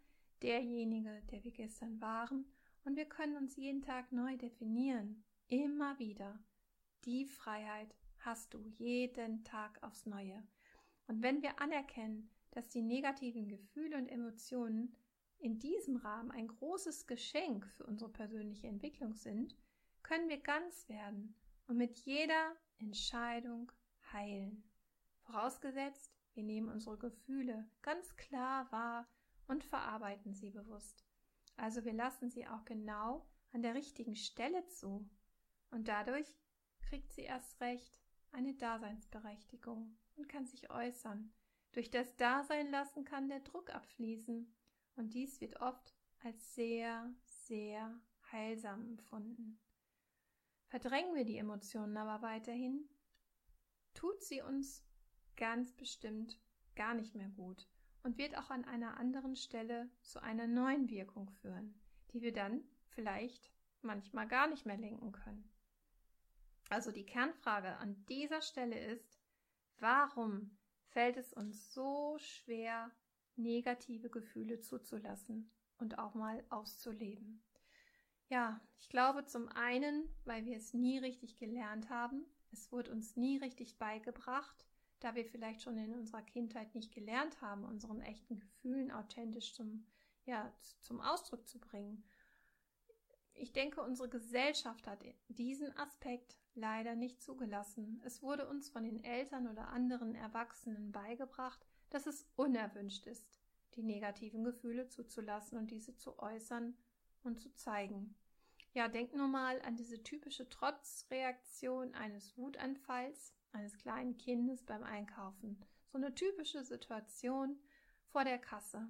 derjenige, 0.41 1.21
der 1.31 1.43
wir 1.43 1.51
gestern 1.51 1.99
waren, 2.01 2.45
und 2.85 2.95
wir 2.95 3.05
können 3.05 3.35
uns 3.35 3.57
jeden 3.57 3.81
Tag 3.81 4.13
neu 4.13 4.37
definieren, 4.37 5.25
immer 5.49 5.99
wieder. 5.99 6.39
Die 7.03 7.25
Freiheit 7.25 7.93
hast 8.19 8.53
du 8.53 8.63
jeden 8.77 9.43
Tag 9.43 9.83
aufs 9.83 10.05
Neue. 10.05 10.41
Und 11.07 11.21
wenn 11.21 11.41
wir 11.41 11.59
anerkennen, 11.59 12.29
dass 12.51 12.69
die 12.69 12.81
negativen 12.81 13.49
Gefühle 13.49 13.97
und 13.97 14.07
Emotionen 14.07 14.95
in 15.39 15.59
diesem 15.59 15.97
Rahmen 15.97 16.31
ein 16.31 16.47
großes 16.47 17.07
Geschenk 17.07 17.67
für 17.67 17.85
unsere 17.85 18.09
persönliche 18.09 18.67
Entwicklung 18.67 19.13
sind, 19.13 19.55
können 20.01 20.29
wir 20.29 20.39
ganz 20.39 20.87
werden 20.87 21.35
und 21.67 21.77
mit 21.77 21.97
jeder 21.99 22.55
Entscheidung 22.79 23.71
heilen. 24.13 24.63
Vorausgesetzt, 25.23 26.16
wir 26.37 26.43
nehmen 26.43 26.69
unsere 26.69 26.97
Gefühle 26.97 27.69
ganz 27.81 28.15
klar 28.15 28.71
wahr 28.71 29.09
und 29.47 29.63
verarbeiten 29.63 30.33
sie 30.33 30.51
bewusst. 30.51 31.03
Also 31.57 31.83
wir 31.83 31.93
lassen 31.93 32.29
sie 32.29 32.47
auch 32.47 32.63
genau 32.63 33.27
an 33.51 33.63
der 33.63 33.73
richtigen 33.73 34.15
Stelle 34.15 34.65
zu. 34.67 35.09
Und 35.71 35.87
dadurch 35.87 36.27
kriegt 36.81 37.11
sie 37.11 37.23
erst 37.23 37.59
recht 37.59 37.99
eine 38.31 38.53
Daseinsberechtigung 38.53 39.97
und 40.15 40.29
kann 40.29 40.45
sich 40.45 40.69
äußern. 40.69 41.33
Durch 41.71 41.89
das 41.89 42.15
Dasein 42.17 42.69
lassen 42.69 43.03
kann 43.03 43.29
der 43.29 43.39
Druck 43.39 43.73
abfließen. 43.73 44.53
Und 44.95 45.13
dies 45.13 45.41
wird 45.41 45.59
oft 45.59 45.95
als 46.19 46.55
sehr, 46.55 47.13
sehr 47.25 47.99
heilsam 48.31 48.85
empfunden. 48.85 49.59
Verdrängen 50.67 51.15
wir 51.15 51.25
die 51.25 51.37
Emotionen 51.37 51.97
aber 51.97 52.21
weiterhin, 52.21 52.89
tut 53.93 54.21
sie 54.21 54.41
uns 54.41 54.86
ganz 55.37 55.71
bestimmt 55.71 56.37
gar 56.75 56.93
nicht 56.93 57.15
mehr 57.15 57.29
gut 57.29 57.67
und 58.03 58.17
wird 58.17 58.37
auch 58.37 58.49
an 58.49 58.65
einer 58.65 58.97
anderen 58.97 59.35
Stelle 59.35 59.89
zu 60.01 60.21
einer 60.21 60.47
neuen 60.47 60.89
Wirkung 60.89 61.29
führen, 61.41 61.79
die 62.11 62.21
wir 62.21 62.33
dann 62.33 62.63
vielleicht 62.89 63.51
manchmal 63.81 64.27
gar 64.27 64.47
nicht 64.47 64.65
mehr 64.65 64.77
lenken 64.77 65.11
können. 65.11 65.49
Also 66.69 66.91
die 66.91 67.05
Kernfrage 67.05 67.77
an 67.77 68.05
dieser 68.07 68.41
Stelle 68.41 68.77
ist, 68.77 69.19
warum 69.79 70.57
fällt 70.89 71.17
es 71.17 71.33
uns 71.33 71.73
so 71.73 72.17
schwer, 72.19 72.91
negative 73.35 74.09
Gefühle 74.09 74.59
zuzulassen 74.59 75.51
und 75.77 75.99
auch 75.99 76.13
mal 76.13 76.43
auszuleben? 76.49 77.43
Ja, 78.29 78.59
ich 78.77 78.89
glaube 78.89 79.25
zum 79.25 79.47
einen, 79.49 80.09
weil 80.25 80.45
wir 80.45 80.57
es 80.57 80.73
nie 80.73 80.97
richtig 80.97 81.37
gelernt 81.37 81.89
haben. 81.89 82.25
Es 82.51 82.71
wurde 82.71 82.91
uns 82.91 83.15
nie 83.15 83.37
richtig 83.37 83.77
beigebracht, 83.77 84.65
da 84.99 85.15
wir 85.15 85.25
vielleicht 85.25 85.61
schon 85.61 85.77
in 85.77 85.93
unserer 85.93 86.21
Kindheit 86.21 86.73
nicht 86.73 86.93
gelernt 86.93 87.41
haben, 87.41 87.63
unseren 87.63 88.01
echten 88.01 88.39
Gefühlen 88.39 88.91
authentisch 88.91 89.53
zum, 89.53 89.85
ja, 90.25 90.51
zum 90.81 91.01
Ausdruck 91.01 91.47
zu 91.47 91.59
bringen. 91.59 92.03
Ich 93.33 93.53
denke, 93.53 93.81
unsere 93.81 94.09
Gesellschaft 94.09 94.87
hat 94.87 95.03
diesen 95.27 95.75
Aspekt 95.77 96.37
leider 96.55 96.95
nicht 96.95 97.21
zugelassen. 97.21 98.01
Es 98.03 98.23
wurde 98.23 98.47
uns 98.47 98.69
von 98.69 98.83
den 98.83 99.03
Eltern 99.03 99.47
oder 99.47 99.67
anderen 99.69 100.15
Erwachsenen 100.15 100.91
beigebracht, 100.91 101.63
dass 101.91 102.07
es 102.07 102.27
unerwünscht 102.35 103.05
ist, 103.05 103.39
die 103.75 103.83
negativen 103.83 104.43
Gefühle 104.43 104.87
zuzulassen 104.89 105.57
und 105.59 105.69
diese 105.69 105.95
zu 105.95 106.17
äußern 106.17 106.75
und 107.23 107.39
zu 107.39 107.53
zeigen. 107.53 108.15
Ja, 108.73 108.87
denk 108.87 109.15
nur 109.15 109.27
mal 109.27 109.61
an 109.61 109.75
diese 109.75 110.03
typische 110.03 110.49
Trotzreaktion 110.49 111.93
eines 111.93 112.37
Wutanfalls, 112.37 113.33
eines 113.51 113.77
kleinen 113.77 114.17
Kindes 114.17 114.63
beim 114.63 114.83
Einkaufen. 114.83 115.59
So 115.91 115.97
eine 115.97 116.13
typische 116.13 116.63
Situation 116.63 117.57
vor 118.11 118.23
der 118.23 118.37
Kasse. 118.37 118.87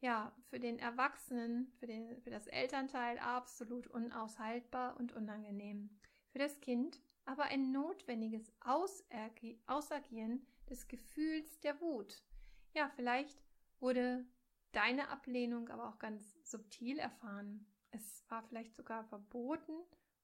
Ja, 0.00 0.34
für 0.48 0.58
den 0.58 0.78
Erwachsenen, 0.78 1.72
für, 1.78 1.86
den, 1.86 2.20
für 2.22 2.30
das 2.30 2.46
Elternteil 2.46 3.18
absolut 3.18 3.86
unaushaltbar 3.86 4.96
und 4.98 5.12
unangenehm. 5.12 5.90
Für 6.32 6.38
das 6.38 6.60
Kind 6.60 7.00
aber 7.24 7.44
ein 7.44 7.70
notwendiges 7.70 8.52
Ausagieren 8.60 10.46
des 10.68 10.88
Gefühls 10.88 11.60
der 11.60 11.80
Wut. 11.80 12.22
Ja, 12.74 12.90
vielleicht 12.96 13.42
wurde 13.78 14.24
deine 14.72 15.08
Ablehnung 15.08 15.68
aber 15.68 15.88
auch 15.88 15.98
ganz 15.98 16.38
subtil 16.44 16.98
erfahren. 16.98 17.66
Es 17.90 18.24
war 18.28 18.42
vielleicht 18.42 18.74
sogar 18.74 19.04
verboten 19.04 19.74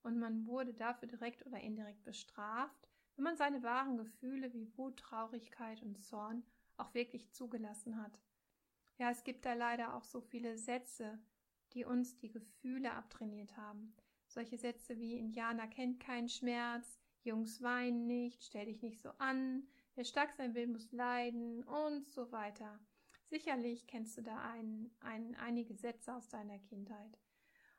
und 0.02 0.18
man 0.18 0.46
wurde 0.46 0.72
dafür 0.72 1.08
direkt 1.08 1.44
oder 1.44 1.60
indirekt 1.60 2.04
bestraft, 2.04 2.85
wenn 3.16 3.24
man 3.24 3.36
seine 3.36 3.62
wahren 3.62 3.96
Gefühle 3.96 4.52
wie 4.52 4.70
Wut, 4.76 4.98
Traurigkeit 4.98 5.82
und 5.82 6.02
Zorn 6.02 6.44
auch 6.76 6.92
wirklich 6.94 7.32
zugelassen 7.32 8.00
hat. 8.02 8.20
Ja, 8.98 9.10
es 9.10 9.24
gibt 9.24 9.44
da 9.44 9.54
leider 9.54 9.94
auch 9.94 10.04
so 10.04 10.20
viele 10.20 10.56
Sätze, 10.56 11.18
die 11.72 11.84
uns 11.84 12.16
die 12.16 12.30
Gefühle 12.30 12.92
abtrainiert 12.92 13.56
haben. 13.56 13.94
Solche 14.26 14.58
Sätze 14.58 14.98
wie 14.98 15.18
Indianer 15.18 15.66
kennt 15.66 16.00
keinen 16.00 16.28
Schmerz, 16.28 16.98
Jungs 17.22 17.62
weinen 17.62 18.06
nicht, 18.06 18.44
stell 18.44 18.66
dich 18.66 18.82
nicht 18.82 19.00
so 19.00 19.10
an, 19.18 19.66
wer 19.94 20.04
stark 20.04 20.32
sein 20.32 20.54
will, 20.54 20.66
muss 20.66 20.92
leiden 20.92 21.64
und 21.64 22.06
so 22.08 22.30
weiter. 22.32 22.78
Sicherlich 23.28 23.86
kennst 23.86 24.16
du 24.16 24.22
da 24.22 24.40
ein, 24.52 24.90
ein, 25.00 25.34
einige 25.36 25.74
Sätze 25.74 26.14
aus 26.14 26.28
deiner 26.28 26.58
Kindheit. 26.60 27.18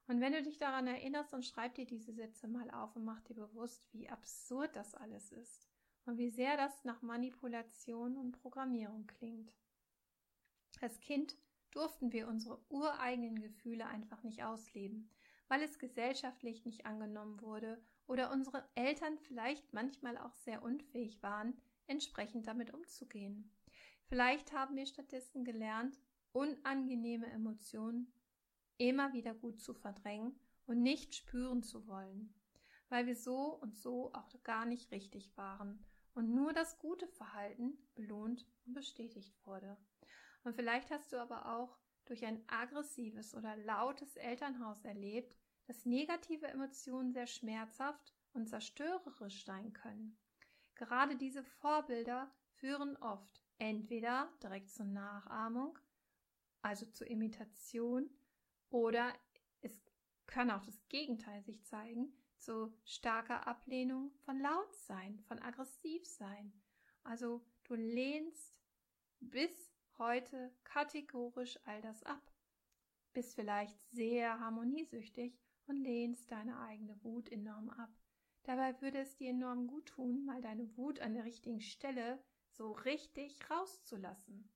Und 0.07 0.21
wenn 0.21 0.31
du 0.31 0.41
dich 0.41 0.57
daran 0.57 0.87
erinnerst, 0.87 1.33
dann 1.33 1.43
schreib 1.43 1.75
dir 1.75 1.85
diese 1.85 2.13
Sätze 2.13 2.47
mal 2.47 2.71
auf 2.71 2.95
und 2.95 3.03
mach 3.03 3.19
dir 3.21 3.35
bewusst, 3.35 3.85
wie 3.91 4.09
absurd 4.09 4.75
das 4.75 4.95
alles 4.95 5.31
ist 5.31 5.67
und 6.05 6.17
wie 6.17 6.29
sehr 6.29 6.55
das 6.55 6.85
nach 6.85 7.01
Manipulation 7.01 8.15
und 8.15 8.31
Programmierung 8.31 9.05
klingt. 9.05 9.53
Als 10.79 10.99
Kind 11.01 11.35
durften 11.71 12.13
wir 12.13 12.27
unsere 12.27 12.63
ureigenen 12.69 13.41
Gefühle 13.41 13.85
einfach 13.87 14.23
nicht 14.23 14.43
ausleben, 14.43 15.09
weil 15.49 15.61
es 15.61 15.79
gesellschaftlich 15.79 16.63
nicht 16.65 16.85
angenommen 16.85 17.41
wurde 17.41 17.81
oder 18.07 18.31
unsere 18.31 18.67
Eltern 18.75 19.17
vielleicht 19.17 19.73
manchmal 19.73 20.17
auch 20.17 20.33
sehr 20.33 20.63
unfähig 20.63 21.21
waren, 21.21 21.59
entsprechend 21.87 22.47
damit 22.47 22.73
umzugehen. 22.73 23.51
Vielleicht 24.07 24.53
haben 24.53 24.77
wir 24.77 24.85
stattdessen 24.85 25.43
gelernt, 25.43 25.99
unangenehme 26.31 27.27
Emotionen 27.27 28.13
immer 28.77 29.13
wieder 29.13 29.33
gut 29.33 29.59
zu 29.59 29.73
verdrängen 29.73 30.39
und 30.65 30.81
nicht 30.81 31.15
spüren 31.15 31.63
zu 31.63 31.87
wollen, 31.87 32.33
weil 32.89 33.05
wir 33.07 33.15
so 33.15 33.53
und 33.61 33.75
so 33.75 34.13
auch 34.13 34.29
gar 34.43 34.65
nicht 34.65 34.91
richtig 34.91 35.35
waren 35.37 35.83
und 36.13 36.33
nur 36.33 36.53
das 36.53 36.79
gute 36.79 37.07
Verhalten 37.07 37.77
belohnt 37.95 38.45
und 38.65 38.73
bestätigt 38.73 39.33
wurde. 39.45 39.77
Und 40.43 40.55
vielleicht 40.55 40.91
hast 40.91 41.11
du 41.11 41.17
aber 41.17 41.57
auch 41.57 41.77
durch 42.05 42.25
ein 42.25 42.41
aggressives 42.47 43.35
oder 43.35 43.55
lautes 43.57 44.15
Elternhaus 44.15 44.83
erlebt, 44.83 45.35
dass 45.67 45.85
negative 45.85 46.47
Emotionen 46.47 47.11
sehr 47.11 47.27
schmerzhaft 47.27 48.13
und 48.33 48.47
zerstörerisch 48.47 49.45
sein 49.45 49.73
können. 49.73 50.17
Gerade 50.75 51.17
diese 51.17 51.43
Vorbilder 51.43 52.31
führen 52.53 52.95
oft 52.97 53.43
entweder 53.57 54.31
direkt 54.41 54.69
zur 54.69 54.85
Nachahmung, 54.85 55.77
also 56.61 56.85
zur 56.85 57.07
Imitation, 57.07 58.09
oder 58.69 59.13
es 59.61 59.81
kann 60.25 60.51
auch 60.51 60.63
das 60.63 60.87
Gegenteil 60.89 61.41
sich 61.43 61.63
zeigen, 61.63 62.13
zu 62.37 62.73
starker 62.83 63.47
Ablehnung 63.47 64.11
von 64.25 64.39
laut 64.39 64.73
sein, 64.75 65.19
von 65.27 65.39
aggressiv 65.39 66.05
sein. 66.05 66.53
Also 67.03 67.43
du 67.63 67.75
lehnst 67.75 68.59
bis 69.19 69.73
heute 69.97 70.53
kategorisch 70.63 71.59
all 71.65 71.81
das 71.81 72.03
ab, 72.03 72.31
bist 73.13 73.35
vielleicht 73.35 73.79
sehr 73.91 74.39
harmoniesüchtig 74.39 75.39
und 75.65 75.77
lehnst 75.77 76.31
deine 76.31 76.59
eigene 76.59 77.01
Wut 77.03 77.31
enorm 77.31 77.69
ab. 77.69 77.89
Dabei 78.43 78.79
würde 78.81 78.99
es 78.99 79.15
dir 79.17 79.31
enorm 79.31 79.67
gut 79.67 79.87
tun, 79.87 80.23
mal 80.23 80.41
deine 80.41 80.77
Wut 80.77 80.99
an 80.99 81.13
der 81.13 81.25
richtigen 81.25 81.61
Stelle 81.61 82.23
so 82.51 82.71
richtig 82.71 83.37
rauszulassen. 83.49 84.49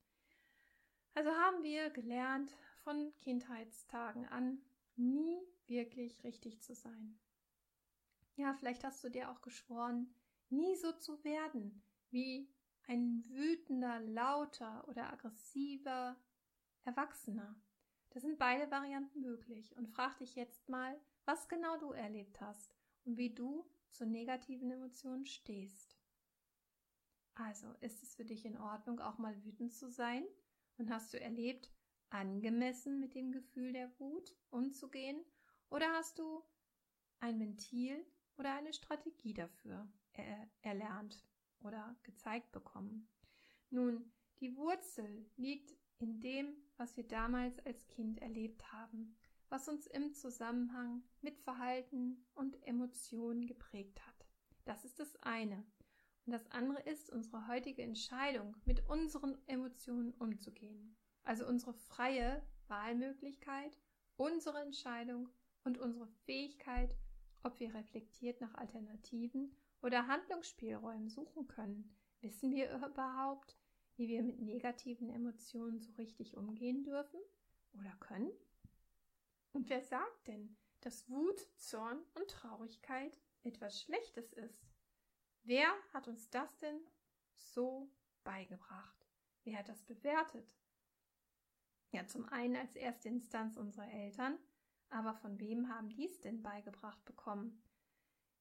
Also 1.14 1.30
haben 1.32 1.64
wir 1.64 1.90
gelernt, 1.90 2.56
von 2.84 3.16
Kindheitstagen 3.18 4.26
an 4.28 4.62
nie 4.96 5.42
wirklich 5.68 6.24
richtig 6.24 6.62
zu 6.62 6.76
sein. 6.76 7.20
Ja, 8.36 8.54
vielleicht 8.54 8.84
hast 8.84 9.04
du 9.04 9.10
dir 9.10 9.30
auch 9.30 9.42
geschworen, 9.42 10.14
nie 10.50 10.76
so 10.76 10.92
zu 10.94 11.24
werden 11.24 11.84
wie 12.10 12.50
ein 12.88 13.24
wütender, 13.30 14.00
lauter 14.00 14.88
oder 14.88 15.12
aggressiver 15.12 16.18
Erwachsener. 16.84 17.56
Das 18.10 18.24
sind 18.24 18.38
beide 18.38 18.70
Varianten 18.70 19.22
möglich 19.22 19.76
und 19.78 19.88
frag 19.88 20.18
dich 20.18 20.36
jetzt 20.36 20.68
mal, 20.68 21.00
was 21.26 21.48
genau 21.48 21.78
du 21.78 21.92
erlebt 21.92 22.42
hast 22.42 22.76
und 23.06 23.18
wie 23.18 23.34
du 23.34 23.66
zu 23.92 24.06
negativen 24.06 24.72
Emotionen 24.72 25.26
stehst. 25.26 25.98
Also, 27.36 27.74
ist 27.80 28.04
es 28.04 28.16
für 28.16 28.26
dich 28.26 28.46
in 28.46 28.58
Ordnung, 28.58 29.00
auch 29.00 29.18
mal 29.18 29.42
wütend 29.44 29.74
zu 29.74 29.90
sein? 29.90 30.26
Und 30.78 30.90
hast 30.90 31.14
du 31.14 31.20
erlebt, 31.20 31.72
angemessen 32.12 33.00
mit 33.00 33.16
dem 33.16 33.32
Gefühl 33.32 33.74
der 33.74 33.92
Wut 34.00 34.36
umzugehen 34.50 35.24
oder 35.70 35.92
hast 35.94 36.20
du 36.20 36.44
ein 37.20 37.40
Ventil 37.40 38.06
oder 38.38 38.54
eine 38.54 38.74
Strategie 38.74 39.34
dafür 39.34 39.88
er 40.14 40.50
erlernt 40.62 41.26
oder 41.62 41.96
gezeigt 42.04 42.52
bekommen? 42.52 43.08
Nun, 43.70 44.12
die 44.40 44.56
Wurzel 44.58 45.30
liegt 45.38 45.74
in 46.00 46.20
dem, 46.20 46.58
was 46.78 46.98
wir 46.98 47.08
damals 47.08 47.60
als 47.60 47.88
Kind 47.88 48.22
erlebt 48.22 48.72
haben, 48.74 49.16
was 49.50 49.70
uns 49.70 49.88
im 49.88 50.14
Zusammenhang 50.14 51.04
mit 51.22 51.38
Verhalten 51.38 52.26
und 52.34 52.62
Emotionen 52.66 53.46
geprägt 53.46 54.06
hat. 54.06 54.26
Das 54.66 54.84
ist 54.84 55.00
das 55.00 55.16
eine. 55.24 55.64
Und 56.26 56.34
das 56.34 56.50
andere 56.52 56.82
ist 56.82 57.10
unsere 57.10 57.48
heutige 57.48 57.82
Entscheidung, 57.82 58.56
mit 58.66 58.88
unseren 58.88 59.38
Emotionen 59.48 60.14
umzugehen. 60.14 60.96
Also 61.24 61.46
unsere 61.46 61.74
freie 61.74 62.42
Wahlmöglichkeit, 62.68 63.78
unsere 64.16 64.62
Entscheidung 64.62 65.30
und 65.64 65.78
unsere 65.78 66.08
Fähigkeit, 66.26 66.96
ob 67.44 67.60
wir 67.60 67.74
reflektiert 67.74 68.42
nach 68.42 68.54
Alternativen 68.56 69.56
oder 69.82 70.08
Handlungsspielräumen 70.08 71.10
suchen 71.10 71.48
können. 71.48 71.96
Wissen 72.22 72.52
wir 72.52 72.76
überhaupt, 72.76 73.58
wie 73.96 74.08
wir 74.08 74.24
mit 74.24 74.40
negativen 74.40 75.10
Emotionen 75.10 75.80
so 75.80 75.92
richtig 75.94 76.38
umgehen 76.38 76.84
dürfen 76.84 77.20
oder 77.74 77.96
können? 78.00 78.32
Und 79.54 79.70
wer 79.70 79.82
sagt 79.82 80.28
denn, 80.28 80.56
dass 80.82 81.10
Wut, 81.10 81.40
Zorn 81.58 82.00
und 82.14 82.30
Traurigkeit 82.30 83.20
etwas 83.44 83.82
Schlechtes 83.82 84.34
ist? 84.34 84.66
Wer 85.44 85.68
hat 85.94 86.08
uns 86.08 86.30
das 86.30 86.58
denn 86.58 86.80
so 87.36 87.92
beigebracht? 88.24 89.08
Wer 89.44 89.60
hat 89.60 89.70
das 89.70 89.84
bewertet? 89.84 90.56
Ja, 91.92 92.08
zum 92.08 92.28
einen 92.30 92.56
als 92.56 92.76
erste 92.76 93.10
Instanz 93.10 93.58
unsere 93.58 93.86
Eltern, 93.86 94.38
aber 94.90 95.14
von 95.14 95.40
wem 95.40 95.70
haben 95.70 95.90
dies 95.90 96.22
denn 96.22 96.42
beigebracht 96.42 97.04
bekommen? 97.06 97.62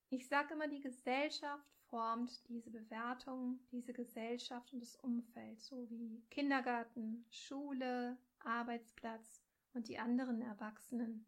Ich 0.08 0.28
sage 0.28 0.54
immer, 0.54 0.68
die 0.68 0.80
Gesellschaft 0.80 1.70
formt 1.88 2.48
diese 2.48 2.70
Bewertung, 2.70 3.60
diese 3.70 3.92
Gesellschaft 3.92 4.72
und 4.72 4.80
das 4.80 4.96
Umfeld, 4.96 5.60
so 5.60 5.88
wie 5.90 6.24
Kindergarten, 6.30 7.24
Schule, 7.30 8.16
Arbeitsplatz 8.40 9.42
und 9.72 9.88
die 9.88 9.98
anderen 9.98 10.42
Erwachsenen. 10.42 11.26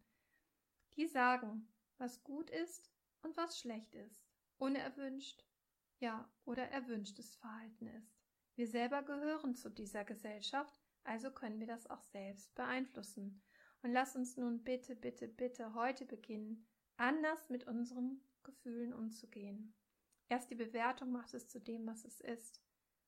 Die 0.97 1.07
sagen, 1.07 1.69
was 1.99 2.23
gut 2.23 2.51
ist 2.51 2.91
und 3.23 3.37
was 3.37 3.59
schlecht 3.59 3.95
ist, 3.95 4.25
unerwünscht, 4.59 5.45
ja, 5.99 6.29
oder 6.45 6.69
erwünschtes 6.69 7.37
Verhalten 7.37 7.87
ist. 7.87 8.17
Wir 8.55 8.67
selber 8.67 9.03
gehören 9.03 9.55
zu 9.55 9.71
dieser 9.71 10.05
Gesellschaft, 10.05 10.82
also 11.05 11.31
können 11.31 11.61
wir 11.61 11.67
das 11.67 11.89
auch 11.89 12.03
selbst 12.03 12.55
beeinflussen. 12.55 13.43
Und 13.83 13.93
lass 13.93 14.15
uns 14.15 14.37
nun 14.37 14.63
bitte, 14.63 14.95
bitte, 14.95 15.29
bitte 15.29 15.75
heute 15.75 16.05
beginnen, 16.05 16.67
anders 16.97 17.49
mit 17.49 17.67
unseren 17.67 18.21
Gefühlen 18.43 18.93
umzugehen. 18.93 19.75
Erst 20.29 20.51
die 20.51 20.55
Bewertung 20.55 21.11
macht 21.11 21.35
es 21.35 21.49
zu 21.49 21.61
dem, 21.61 21.87
was 21.87 22.05
es 22.05 22.21
ist. 22.21 22.63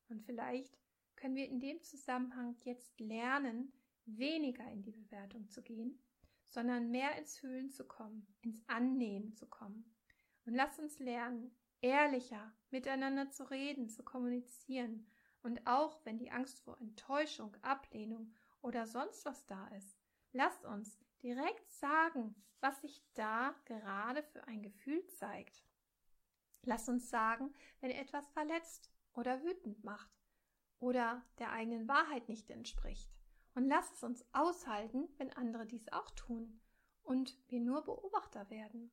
Und 0.09 0.23
vielleicht 0.23 0.77
können 1.17 1.37
wir 1.37 1.49
in 1.49 1.61
dem 1.61 1.83
Zusammenhang 1.83 2.57
jetzt 2.65 2.99
lernen, 3.01 3.73
weniger 4.05 4.69
in 4.71 4.83
die 4.83 4.93
Bewertung 4.93 5.49
zu 5.49 5.63
gehen, 5.63 5.99
sondern 6.45 6.91
mehr 6.91 7.17
ins 7.17 7.39
Fühlen 7.39 7.71
zu 7.71 7.85
kommen, 7.85 8.27
ins 8.43 8.63
Annehmen 8.69 9.35
zu 9.35 9.47
kommen. 9.47 9.95
Und 10.45 10.55
lass 10.55 10.79
uns 10.79 10.99
lernen, 10.99 11.57
ehrlicher 11.81 12.53
miteinander 12.71 13.31
zu 13.31 13.45
reden, 13.51 13.89
zu 13.89 14.03
kommunizieren 14.03 15.07
und 15.45 15.67
auch 15.67 16.01
wenn 16.05 16.19
die 16.19 16.31
Angst 16.31 16.61
vor 16.61 16.81
Enttäuschung, 16.81 17.55
Ablehnung 17.63 18.33
oder 18.63 18.87
sonst 18.87 19.25
was 19.27 19.45
da 19.47 19.69
ist, 19.69 19.97
lasst 20.33 20.65
uns 20.65 20.99
direkt 21.23 21.71
sagen, 21.71 22.35
was 22.61 22.81
sich 22.81 23.05
da 23.13 23.55
gerade 23.67 24.23
für 24.23 24.43
ein 24.49 24.63
Gefühl 24.63 25.07
zeigt. 25.07 25.63
Lasst 26.63 26.89
uns 26.89 27.11
sagen, 27.11 27.53
wenn 27.81 27.91
etwas 27.91 28.27
verletzt 28.31 28.91
oder 29.13 29.43
wütend 29.45 29.85
macht 29.85 30.11
oder 30.81 31.23
der 31.39 31.53
eigenen 31.53 31.89
Wahrheit 31.89 32.29
nicht 32.31 32.51
entspricht. 32.51 33.15
Und 33.55 33.69
lasst 33.69 33.95
es 33.97 34.03
uns 34.03 34.25
aushalten, 34.33 35.09
wenn 35.19 35.31
andere 35.35 35.67
dies 35.67 35.93
auch 35.93 36.11
tun 36.13 36.59
und 37.03 37.39
wir 37.49 37.61
nur 37.61 37.85
Beobachter 37.85 38.49
werden. 38.49 38.91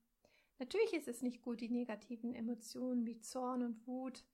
Natürlich 0.60 0.94
ist 0.94 1.08
es 1.08 1.22
nicht 1.22 1.42
gut, 1.42 1.62
die 1.62 1.70
negativen 1.70 2.36
Emotionen 2.36 3.06
wie 3.06 3.20
Zorn 3.22 3.64
und 3.64 3.88
Wut 3.88 4.26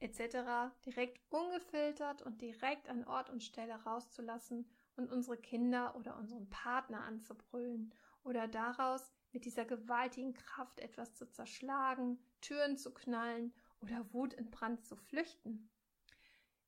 etc. 0.00 0.72
direkt 0.84 1.20
ungefiltert 1.30 2.22
und 2.22 2.40
direkt 2.40 2.88
an 2.88 3.04
Ort 3.04 3.30
und 3.30 3.42
Stelle 3.42 3.74
rauszulassen 3.74 4.68
und 4.96 5.10
unsere 5.10 5.36
Kinder 5.36 5.94
oder 5.96 6.16
unseren 6.16 6.48
Partner 6.50 7.04
anzubrüllen 7.04 7.94
oder 8.24 8.48
daraus 8.48 9.12
mit 9.32 9.44
dieser 9.44 9.64
gewaltigen 9.64 10.34
Kraft 10.34 10.80
etwas 10.80 11.14
zu 11.14 11.30
zerschlagen, 11.30 12.18
Türen 12.40 12.76
zu 12.76 12.92
knallen 12.92 13.54
oder 13.80 14.12
Wut 14.12 14.34
in 14.34 14.50
Brand 14.50 14.84
zu 14.84 14.96
flüchten. 14.96 15.70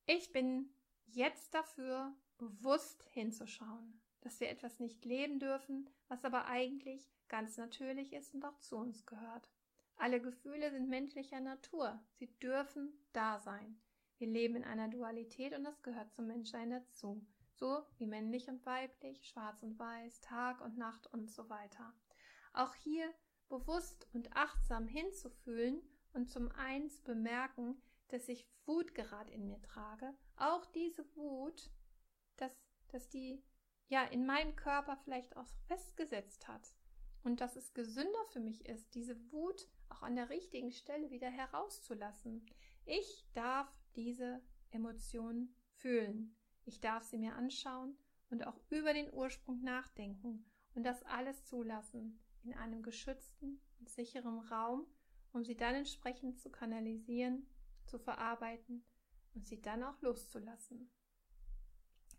Ich 0.05 0.31
bin 0.31 0.73
jetzt 1.05 1.53
dafür, 1.53 2.15
bewusst 2.37 3.05
hinzuschauen, 3.11 4.01
dass 4.21 4.39
wir 4.39 4.49
etwas 4.49 4.79
nicht 4.79 5.05
leben 5.05 5.39
dürfen, 5.39 5.89
was 6.07 6.25
aber 6.25 6.45
eigentlich 6.45 7.09
ganz 7.27 7.57
natürlich 7.57 8.13
ist 8.13 8.33
und 8.33 8.43
auch 8.45 8.57
zu 8.59 8.77
uns 8.77 9.05
gehört. 9.05 9.52
Alle 9.95 10.21
Gefühle 10.21 10.71
sind 10.71 10.89
menschlicher 10.89 11.39
Natur. 11.39 12.03
Sie 12.15 12.27
dürfen 12.39 12.93
da 13.13 13.39
sein. 13.39 13.79
Wir 14.17 14.27
leben 14.27 14.55
in 14.55 14.63
einer 14.63 14.87
Dualität 14.87 15.53
und 15.53 15.63
das 15.63 15.81
gehört 15.81 16.13
zum 16.13 16.27
Menschsein 16.27 16.69
dazu. 16.69 17.25
So 17.55 17.83
wie 17.97 18.05
männlich 18.05 18.47
und 18.47 18.65
weiblich, 18.65 19.27
schwarz 19.27 19.63
und 19.63 19.77
weiß, 19.77 20.21
Tag 20.21 20.61
und 20.61 20.77
Nacht 20.77 21.07
und 21.07 21.31
so 21.31 21.49
weiter. 21.49 21.93
Auch 22.53 22.73
hier 22.75 23.13
bewusst 23.49 24.07
und 24.13 24.35
achtsam 24.35 24.87
hinzufühlen 24.87 25.81
und 26.13 26.29
zum 26.29 26.51
einen 26.51 26.89
zu 26.89 27.03
bemerken, 27.03 27.81
dass 28.09 28.27
ich 28.29 28.47
Wut 28.65 28.95
gerade 28.95 29.31
in 29.31 29.45
mir 29.45 29.61
trage. 29.61 30.13
Auch 30.35 30.65
diese 30.65 31.05
Wut, 31.15 31.69
dass, 32.37 32.55
dass 32.89 33.09
die 33.09 33.43
ja 33.87 34.03
in 34.05 34.25
meinem 34.25 34.55
Körper 34.55 34.97
vielleicht 34.97 35.35
auch 35.37 35.47
festgesetzt 35.67 36.47
hat 36.47 36.73
und 37.23 37.41
dass 37.41 37.55
es 37.55 37.73
gesünder 37.73 38.25
für 38.29 38.39
mich 38.39 38.65
ist, 38.67 38.93
diese 38.95 39.15
Wut 39.31 39.67
auch 39.93 40.01
an 40.01 40.15
der 40.15 40.29
richtigen 40.29 40.71
Stelle 40.71 41.11
wieder 41.11 41.29
herauszulassen. 41.29 42.45
Ich 42.85 43.27
darf 43.33 43.69
diese 43.95 44.41
Emotionen 44.71 45.55
fühlen. 45.75 46.35
Ich 46.65 46.79
darf 46.79 47.03
sie 47.03 47.17
mir 47.17 47.35
anschauen 47.35 47.97
und 48.29 48.45
auch 48.47 48.59
über 48.69 48.93
den 48.93 49.13
Ursprung 49.13 49.61
nachdenken 49.61 50.45
und 50.75 50.83
das 50.83 51.03
alles 51.03 51.45
zulassen 51.45 52.19
in 52.43 52.53
einem 52.53 52.81
geschützten 52.81 53.61
und 53.79 53.89
sicheren 53.89 54.39
Raum, 54.39 54.87
um 55.31 55.43
sie 55.43 55.55
dann 55.55 55.75
entsprechend 55.75 56.39
zu 56.39 56.49
kanalisieren, 56.49 57.47
zu 57.85 57.99
verarbeiten 57.99 58.85
und 59.33 59.45
sie 59.45 59.61
dann 59.61 59.83
auch 59.83 60.01
loszulassen. 60.01 60.91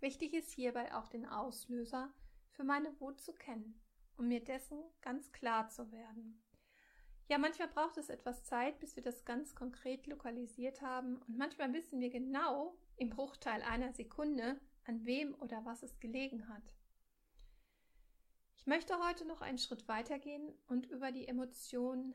Wichtig 0.01 0.35
ist 0.35 0.53
hierbei 0.53 0.95
auch 0.95 1.09
den 1.09 1.27
Auslöser 1.27 2.13
für 2.51 2.65
meine 2.65 2.99
Wut 3.01 3.21
zu 3.21 3.33
kennen 3.33 3.81
um 4.17 4.29
mir 4.29 4.43
dessen 4.43 4.79
ganz 5.01 5.33
klar 5.33 5.69
zu 5.69 5.91
werden. 5.91 6.43
Ja, 7.29 7.39
manchmal 7.39 7.69
braucht 7.69 7.97
es 7.97 8.11
etwas 8.11 8.45
Zeit, 8.45 8.79
bis 8.81 8.97
wir 8.97 9.03
das 9.03 9.25
ganz 9.25 9.55
konkret 9.55 10.07
lokalisiert 10.07 10.83
haben 10.83 11.17
und 11.23 11.39
manchmal 11.39 11.73
wissen 11.73 12.01
wir 12.01 12.11
genau 12.11 12.77
im 12.97 13.09
Bruchteil 13.09 13.63
einer 13.63 13.93
Sekunde, 13.93 14.61
an 14.85 15.05
wem 15.07 15.35
oder 15.41 15.65
was 15.65 15.83
es 15.83 15.99
gelegen 16.01 16.49
hat. 16.49 16.75
Ich 18.57 18.67
möchte 18.67 18.99
heute 18.99 19.27
noch 19.27 19.41
einen 19.41 19.59
Schritt 19.59 19.89
weitergehen 19.89 20.53
und 20.67 20.87
über 20.87 21.13
die 21.13 21.27
Emotionen, 21.27 22.15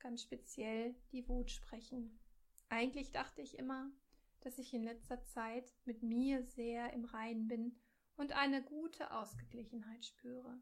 ganz 0.00 0.22
speziell 0.22 0.94
die 1.12 1.26
Wut 1.28 1.50
sprechen. 1.50 2.20
Eigentlich 2.68 3.12
dachte 3.12 3.40
ich 3.40 3.56
immer, 3.56 3.90
dass 4.40 4.58
ich 4.58 4.74
in 4.74 4.82
letzter 4.82 5.22
Zeit 5.24 5.72
mit 5.84 6.02
mir 6.02 6.42
sehr 6.42 6.92
im 6.92 7.04
Reinen 7.04 7.46
bin 7.46 7.80
und 8.16 8.32
eine 8.32 8.62
gute 8.62 9.12
Ausgeglichenheit 9.12 10.04
spüre. 10.04 10.60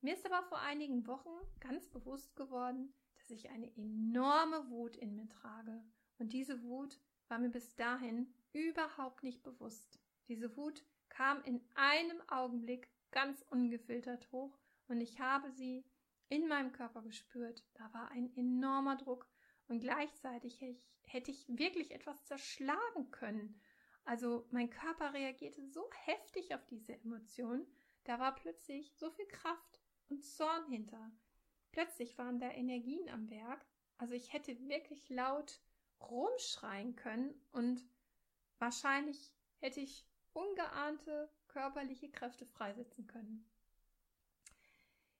Mir 0.00 0.14
ist 0.14 0.26
aber 0.26 0.46
vor 0.48 0.58
einigen 0.58 1.06
Wochen 1.06 1.30
ganz 1.60 1.88
bewusst 1.88 2.36
geworden, 2.36 2.92
dass 3.24 3.38
ich 3.38 3.50
eine 3.50 3.74
enorme 3.76 4.68
Wut 4.70 4.96
in 4.96 5.16
mir 5.16 5.28
trage. 5.28 5.82
Und 6.18 6.32
diese 6.32 6.62
Wut 6.62 7.00
war 7.28 7.38
mir 7.38 7.48
bis 7.48 7.74
dahin 7.74 8.32
überhaupt 8.52 9.22
nicht 9.22 9.42
bewusst. 9.42 9.98
Diese 10.28 10.56
Wut 10.56 10.84
kam 11.08 11.42
in 11.44 11.60
einem 11.74 12.20
Augenblick 12.28 12.88
ganz 13.10 13.42
ungefiltert 13.50 14.30
hoch 14.30 14.58
und 14.88 15.00
ich 15.00 15.20
habe 15.20 15.50
sie 15.50 15.84
in 16.28 16.48
meinem 16.48 16.72
Körper 16.72 17.02
gespürt. 17.02 17.64
Da 17.74 17.92
war 17.94 18.10
ein 18.10 18.34
enormer 18.36 18.96
Druck 18.96 19.26
und 19.68 19.80
gleichzeitig 19.80 20.60
hätte 21.04 21.30
ich 21.30 21.46
wirklich 21.48 21.92
etwas 21.92 22.24
zerschlagen 22.24 23.10
können. 23.10 23.60
Also 24.04 24.46
mein 24.50 24.68
Körper 24.68 25.14
reagierte 25.14 25.64
so 25.64 25.88
heftig 26.04 26.54
auf 26.54 26.66
diese 26.66 26.92
Emotion, 27.00 27.66
da 28.04 28.18
war 28.18 28.34
plötzlich 28.34 28.94
so 28.96 29.10
viel 29.10 29.26
Kraft 29.26 29.80
und 30.10 30.22
Zorn 30.22 30.66
hinter. 30.68 31.10
Plötzlich 31.74 32.16
waren 32.18 32.38
da 32.38 32.52
Energien 32.52 33.08
am 33.08 33.28
Werk, 33.30 33.66
also 33.98 34.14
ich 34.14 34.32
hätte 34.32 34.56
wirklich 34.68 35.08
laut 35.08 35.60
rumschreien 36.00 36.94
können 36.94 37.34
und 37.50 37.84
wahrscheinlich 38.60 39.34
hätte 39.58 39.80
ich 39.80 40.06
ungeahnte 40.34 41.28
körperliche 41.48 42.12
Kräfte 42.12 42.46
freisetzen 42.46 43.08
können. 43.08 43.44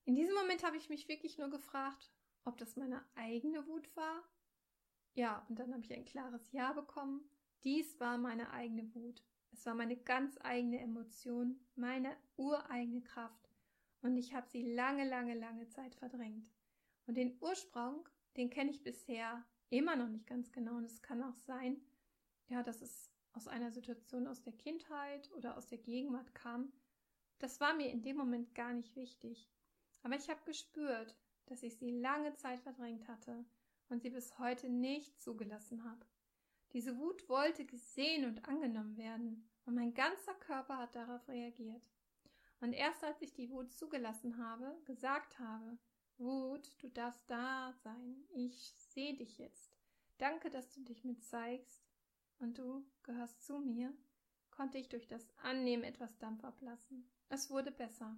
In 0.04 0.14
diesem 0.14 0.36
Moment 0.36 0.62
habe 0.62 0.76
ich 0.76 0.88
mich 0.88 1.08
wirklich 1.08 1.38
nur 1.38 1.50
gefragt, 1.50 2.12
ob 2.44 2.56
das 2.56 2.76
meine 2.76 3.04
eigene 3.16 3.66
Wut 3.66 3.88
war. 3.96 4.22
Ja, 5.14 5.44
und 5.48 5.58
dann 5.58 5.72
habe 5.72 5.82
ich 5.82 5.92
ein 5.92 6.04
klares 6.04 6.52
Ja 6.52 6.72
bekommen. 6.72 7.28
Dies 7.64 7.98
war 7.98 8.16
meine 8.16 8.52
eigene 8.52 8.94
Wut. 8.94 9.24
Es 9.50 9.66
war 9.66 9.74
meine 9.74 9.96
ganz 9.96 10.38
eigene 10.40 10.78
Emotion, 10.78 11.58
meine 11.74 12.16
ureigene 12.36 13.02
Kraft. 13.02 13.43
Und 14.04 14.18
ich 14.18 14.34
habe 14.34 14.46
sie 14.46 14.60
lange, 14.60 15.08
lange, 15.08 15.34
lange 15.34 15.66
Zeit 15.70 15.94
verdrängt. 15.94 16.52
Und 17.06 17.14
den 17.14 17.38
Ursprung, 17.40 18.06
den 18.36 18.50
kenne 18.50 18.70
ich 18.70 18.82
bisher 18.82 19.42
immer 19.70 19.96
noch 19.96 20.08
nicht 20.08 20.26
ganz 20.26 20.52
genau. 20.52 20.76
Und 20.76 20.84
es 20.84 21.00
kann 21.00 21.22
auch 21.22 21.36
sein, 21.36 21.80
ja, 22.48 22.62
dass 22.62 22.82
es 22.82 23.10
aus 23.32 23.48
einer 23.48 23.70
Situation 23.70 24.26
aus 24.26 24.42
der 24.42 24.52
Kindheit 24.52 25.32
oder 25.32 25.56
aus 25.56 25.68
der 25.68 25.78
Gegenwart 25.78 26.34
kam. 26.34 26.70
Das 27.38 27.60
war 27.60 27.72
mir 27.72 27.90
in 27.90 28.02
dem 28.02 28.18
Moment 28.18 28.54
gar 28.54 28.74
nicht 28.74 28.94
wichtig. 28.94 29.48
Aber 30.02 30.16
ich 30.16 30.28
habe 30.28 30.44
gespürt, 30.44 31.16
dass 31.46 31.62
ich 31.62 31.78
sie 31.78 31.90
lange 31.90 32.34
Zeit 32.34 32.60
verdrängt 32.60 33.08
hatte 33.08 33.46
und 33.88 34.02
sie 34.02 34.10
bis 34.10 34.38
heute 34.38 34.68
nicht 34.68 35.18
zugelassen 35.18 35.82
habe. 35.82 36.04
Diese 36.74 36.98
Wut 36.98 37.26
wollte 37.30 37.64
gesehen 37.64 38.26
und 38.26 38.46
angenommen 38.46 38.98
werden, 38.98 39.48
und 39.64 39.76
mein 39.76 39.94
ganzer 39.94 40.34
Körper 40.34 40.76
hat 40.76 40.94
darauf 40.94 41.26
reagiert. 41.26 41.93
Und 42.64 42.72
erst 42.72 43.04
als 43.04 43.20
ich 43.20 43.34
die 43.34 43.50
Wut 43.50 43.74
zugelassen 43.74 44.38
habe, 44.38 44.74
gesagt 44.86 45.38
habe, 45.38 45.76
Wut, 46.16 46.74
du 46.78 46.88
darfst 46.88 47.22
da 47.28 47.74
sein, 47.82 48.24
ich 48.30 48.72
sehe 48.78 49.14
dich 49.14 49.36
jetzt. 49.36 49.76
Danke, 50.16 50.48
dass 50.48 50.70
du 50.70 50.80
dich 50.80 51.04
mir 51.04 51.20
zeigst, 51.20 51.84
und 52.38 52.56
du 52.56 52.82
gehörst 53.02 53.44
zu 53.44 53.58
mir, 53.58 53.92
konnte 54.50 54.78
ich 54.78 54.88
durch 54.88 55.06
das 55.06 55.28
Annehmen 55.42 55.84
etwas 55.84 56.16
Dampf 56.16 56.42
ablassen. 56.42 57.06
Es 57.28 57.50
wurde 57.50 57.70
besser. 57.70 58.16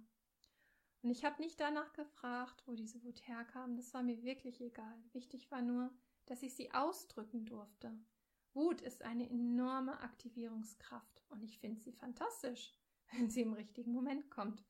Und 1.01 1.09
ich 1.09 1.25
habe 1.25 1.41
nicht 1.41 1.59
danach 1.59 1.91
gefragt, 1.91 2.63
wo 2.65 2.71
diese 2.71 3.03
Wut 3.03 3.27
herkam, 3.27 3.75
das 3.75 3.93
war 3.93 4.01
mir 4.01 4.23
wirklich 4.23 4.61
egal. 4.61 4.97
Wichtig 5.11 5.51
war 5.51 5.61
nur, 5.61 5.93
dass 6.25 6.41
ich 6.41 6.55
sie 6.55 6.73
ausdrücken 6.73 7.45
durfte. 7.45 7.99
Wut 8.53 8.79
ist 8.79 9.01
eine 9.01 9.29
enorme 9.29 9.99
Aktivierungskraft 9.99 11.25
und 11.31 11.43
ich 11.43 11.59
finde 11.59 11.81
sie 11.81 11.91
fantastisch, 11.91 12.73
wenn 13.11 13.29
sie 13.29 13.41
im 13.41 13.53
richtigen 13.53 13.91
Moment 13.91 14.29
kommt. 14.29 14.63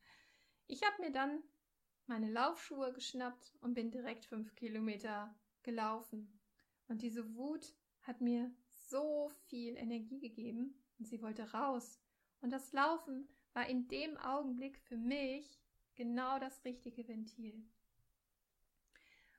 Ich 0.66 0.82
habe 0.82 1.02
mir 1.02 1.12
dann 1.12 1.42
meine 2.06 2.30
Laufschuhe 2.30 2.92
geschnappt 2.92 3.54
und 3.60 3.74
bin 3.74 3.90
direkt 3.90 4.24
fünf 4.26 4.54
Kilometer 4.54 5.34
gelaufen. 5.62 6.40
Und 6.88 7.02
diese 7.02 7.34
Wut 7.34 7.74
hat 8.02 8.20
mir 8.20 8.50
so 8.88 9.30
viel 9.46 9.76
Energie 9.76 10.20
gegeben 10.20 10.74
und 10.98 11.06
sie 11.06 11.20
wollte 11.20 11.52
raus. 11.52 12.00
Und 12.40 12.50
das 12.50 12.72
Laufen 12.72 13.28
war 13.52 13.68
in 13.68 13.88
dem 13.88 14.16
Augenblick 14.16 14.78
für 14.78 14.96
mich 14.96 15.60
genau 15.94 16.38
das 16.38 16.64
richtige 16.64 17.06
Ventil. 17.06 17.62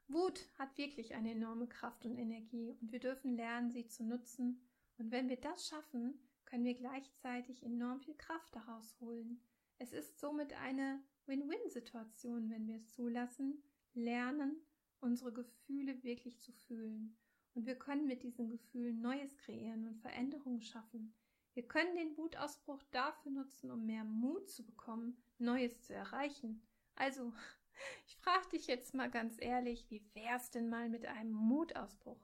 Wut 0.08 0.48
hat 0.58 0.78
wirklich 0.78 1.14
eine 1.14 1.32
enorme 1.32 1.68
Kraft 1.68 2.06
und 2.06 2.18
Energie 2.18 2.76
und 2.82 2.92
wir 2.92 3.00
dürfen 3.00 3.36
lernen, 3.36 3.72
sie 3.72 3.88
zu 3.88 4.04
nutzen. 4.04 4.68
Und 4.98 5.12
wenn 5.12 5.30
wir 5.30 5.40
das 5.40 5.68
schaffen, 5.68 6.20
können 6.50 6.66
wir 6.66 6.74
gleichzeitig 6.74 7.64
enorm 7.64 8.02
viel 8.02 8.16
Kraft 8.16 8.56
daraus 8.56 9.00
holen. 9.00 9.40
Es 9.78 9.94
ist 9.94 10.20
somit 10.20 10.54
eine 10.54 11.02
Win-Win-Situation, 11.26 12.50
wenn 12.50 12.68
wir 12.68 12.76
es 12.76 12.90
zulassen, 12.90 13.64
lernen, 13.94 14.62
unsere 15.00 15.32
Gefühle 15.32 16.04
wirklich 16.04 16.40
zu 16.40 16.52
fühlen. 16.52 17.16
Und 17.54 17.66
wir 17.66 17.76
können 17.76 18.08
mit 18.08 18.24
diesen 18.24 18.50
Gefühlen 18.50 19.02
Neues 19.02 19.38
kreieren 19.38 19.88
und 19.88 20.00
Veränderungen 20.00 20.62
schaffen. 20.62 21.14
Wir 21.54 21.68
können 21.68 21.96
den 21.96 22.18
Wutausbruch 22.18 22.82
dafür 22.92 23.32
nutzen, 23.32 23.72
um 23.72 23.86
mehr 23.86 24.04
Mut 24.04 24.50
zu 24.50 24.66
bekommen, 24.66 25.18
Neues 25.38 25.82
zu 25.82 25.94
erreichen. 25.94 26.62
Also, 26.96 27.34
ich 28.08 28.18
frage 28.18 28.50
dich 28.50 28.68
jetzt 28.68 28.94
mal 28.94 29.10
ganz 29.10 29.38
ehrlich, 29.40 29.90
wie 29.90 30.04
wär's 30.14 30.52
denn 30.52 30.70
mal 30.70 30.90
mit 30.90 31.06
einem 31.06 31.34
Mutausbruch? 31.34 32.20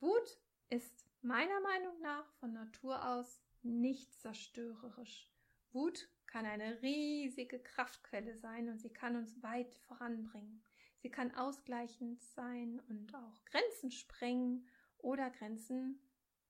Wut 0.00 0.38
ist 0.68 1.06
meiner 1.26 1.60
Meinung 1.60 2.00
nach 2.00 2.32
von 2.34 2.52
Natur 2.52 3.04
aus 3.04 3.42
nicht 3.62 4.14
zerstörerisch. 4.14 5.28
Wut 5.72 6.08
kann 6.26 6.46
eine 6.46 6.80
riesige 6.82 7.58
Kraftquelle 7.58 8.36
sein 8.36 8.68
und 8.68 8.80
sie 8.80 8.92
kann 8.92 9.16
uns 9.16 9.42
weit 9.42 9.74
voranbringen. 9.74 10.62
Sie 10.98 11.10
kann 11.10 11.34
ausgleichend 11.34 12.22
sein 12.22 12.80
und 12.88 13.12
auch 13.14 13.44
Grenzen 13.44 13.90
sprengen 13.90 14.68
oder 14.98 15.30
Grenzen, 15.30 16.00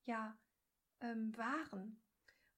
ja, 0.05 0.39
ähm, 1.01 1.35
wahren. 1.37 1.99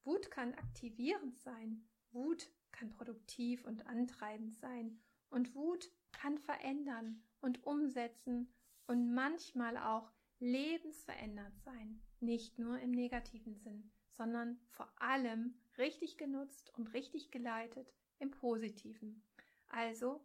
Wut 0.02 0.30
kann 0.30 0.54
aktivierend 0.54 1.38
sein. 1.38 1.88
Wut 2.10 2.50
kann 2.72 2.90
produktiv 2.90 3.64
und 3.64 3.86
antreibend 3.86 4.56
sein. 4.56 5.00
Und 5.30 5.54
Wut 5.54 5.88
kann 6.10 6.38
verändern 6.38 7.22
und 7.40 7.64
umsetzen 7.64 8.52
und 8.86 9.14
manchmal 9.14 9.76
auch 9.76 10.10
lebensverändert 10.40 11.58
sein. 11.60 12.00
Nicht 12.20 12.58
nur 12.58 12.78
im 12.78 12.90
negativen 12.90 13.56
Sinn, 13.56 13.90
sondern 14.10 14.58
vor 14.70 14.90
allem 15.00 15.54
richtig 15.76 16.16
genutzt 16.16 16.72
und 16.76 16.92
richtig 16.94 17.30
geleitet 17.30 17.92
im 18.18 18.30
positiven. 18.30 19.22
Also 19.68 20.24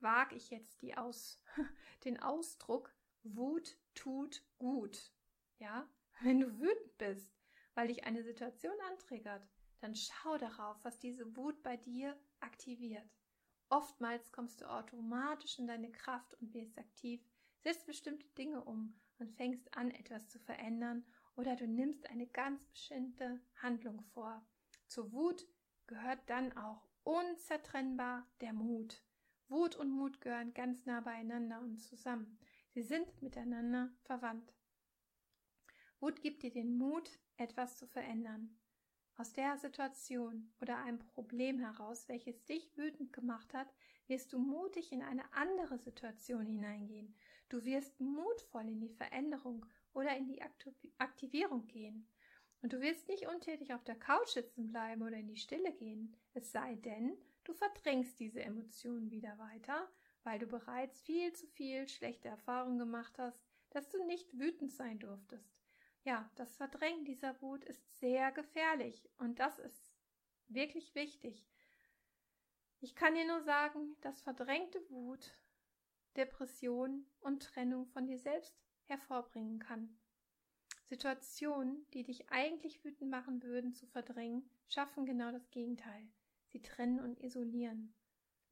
wage 0.00 0.36
ich 0.36 0.50
jetzt 0.50 0.82
die 0.82 0.96
Aus, 0.96 1.40
den 2.04 2.20
Ausdruck 2.20 2.94
Wut 3.22 3.76
tut 3.94 4.44
gut. 4.58 5.12
Ja, 5.58 5.88
wenn 6.20 6.40
du 6.40 6.60
wütend 6.60 6.98
bist, 6.98 7.34
weil 7.74 7.88
dich 7.88 8.04
eine 8.04 8.22
Situation 8.22 8.78
antriggert, 8.90 9.48
dann 9.80 9.94
schau 9.94 10.38
darauf, 10.38 10.76
was 10.82 10.98
diese 10.98 11.36
Wut 11.36 11.62
bei 11.62 11.76
dir 11.76 12.18
aktiviert. 12.40 13.08
Oftmals 13.68 14.30
kommst 14.32 14.60
du 14.60 14.70
automatisch 14.70 15.58
in 15.58 15.66
deine 15.66 15.90
Kraft 15.90 16.34
und 16.40 16.54
wirst 16.54 16.78
aktiv, 16.78 17.20
setzt 17.58 17.86
bestimmte 17.86 18.28
Dinge 18.30 18.62
um 18.62 18.94
und 19.18 19.32
fängst 19.32 19.74
an, 19.76 19.90
etwas 19.90 20.28
zu 20.28 20.38
verändern 20.38 21.04
oder 21.36 21.56
du 21.56 21.66
nimmst 21.66 22.08
eine 22.08 22.26
ganz 22.26 22.64
bestimmte 22.66 23.40
Handlung 23.56 24.02
vor. 24.14 24.46
Zur 24.86 25.12
Wut 25.12 25.46
gehört 25.86 26.20
dann 26.26 26.56
auch 26.56 26.88
unzertrennbar 27.04 28.26
der 28.40 28.52
Mut. 28.52 29.02
Wut 29.48 29.76
und 29.76 29.90
Mut 29.90 30.20
gehören 30.20 30.54
ganz 30.54 30.86
nah 30.86 31.00
beieinander 31.00 31.60
und 31.60 31.78
zusammen. 31.78 32.38
Sie 32.72 32.82
sind 32.82 33.22
miteinander 33.22 33.90
verwandt. 34.02 34.52
Wut 36.00 36.20
gibt 36.20 36.42
dir 36.42 36.50
den 36.50 36.76
Mut, 36.76 37.18
etwas 37.36 37.78
zu 37.78 37.86
verändern. 37.86 38.58
Aus 39.16 39.32
der 39.32 39.56
Situation 39.56 40.52
oder 40.60 40.78
einem 40.78 40.98
Problem 40.98 41.58
heraus, 41.58 42.06
welches 42.08 42.44
dich 42.44 42.76
wütend 42.76 43.14
gemacht 43.14 43.54
hat, 43.54 43.72
wirst 44.08 44.32
du 44.32 44.38
mutig 44.38 44.92
in 44.92 45.02
eine 45.02 45.32
andere 45.32 45.78
Situation 45.78 46.44
hineingehen. 46.44 47.16
Du 47.48 47.64
wirst 47.64 48.00
mutvoll 48.00 48.68
in 48.68 48.80
die 48.80 48.94
Veränderung 48.94 49.64
oder 49.92 50.16
in 50.16 50.26
die 50.26 50.42
Aktivierung 50.98 51.66
gehen. 51.66 52.08
Und 52.62 52.72
du 52.72 52.80
wirst 52.80 53.08
nicht 53.08 53.28
untätig 53.28 53.74
auf 53.74 53.84
der 53.84 53.94
Couch 53.94 54.30
sitzen 54.30 54.66
bleiben 54.66 55.02
oder 55.02 55.16
in 55.16 55.28
die 55.28 55.36
Stille 55.36 55.72
gehen, 55.72 56.16
es 56.34 56.50
sei 56.50 56.74
denn, 56.76 57.16
du 57.44 57.52
verdrängst 57.54 58.18
diese 58.18 58.42
Emotionen 58.42 59.10
wieder 59.10 59.38
weiter, 59.38 59.88
weil 60.24 60.38
du 60.38 60.46
bereits 60.46 61.00
viel 61.02 61.32
zu 61.32 61.46
viel 61.46 61.86
schlechte 61.88 62.28
Erfahrungen 62.28 62.78
gemacht 62.78 63.16
hast, 63.18 63.40
dass 63.70 63.88
du 63.88 64.04
nicht 64.04 64.36
wütend 64.38 64.72
sein 64.72 64.98
durftest. 64.98 65.56
Ja, 66.02 66.30
das 66.34 66.56
Verdrängen 66.56 67.04
dieser 67.04 67.40
Wut 67.40 67.64
ist 67.64 68.00
sehr 68.00 68.32
gefährlich 68.32 69.08
und 69.18 69.38
das 69.38 69.58
ist 69.58 69.92
wirklich 70.48 70.94
wichtig. 70.94 71.46
Ich 72.80 72.94
kann 72.94 73.14
dir 73.14 73.26
nur 73.26 73.42
sagen, 73.42 73.96
dass 74.00 74.20
verdrängte 74.20 74.80
Wut 74.90 75.32
Depression 76.16 77.06
und 77.20 77.42
Trennung 77.42 77.86
von 77.86 78.06
dir 78.06 78.18
selbst 78.18 78.56
hervorbringen 78.84 79.58
kann. 79.58 79.98
Situationen, 80.84 81.86
die 81.92 82.04
dich 82.04 82.30
eigentlich 82.30 82.84
wütend 82.84 83.10
machen 83.10 83.42
würden, 83.42 83.74
zu 83.74 83.86
verdrängen, 83.86 84.48
schaffen 84.68 85.04
genau 85.04 85.32
das 85.32 85.50
Gegenteil. 85.50 86.08
Sie 86.46 86.62
trennen 86.62 87.00
und 87.00 87.20
isolieren, 87.20 87.94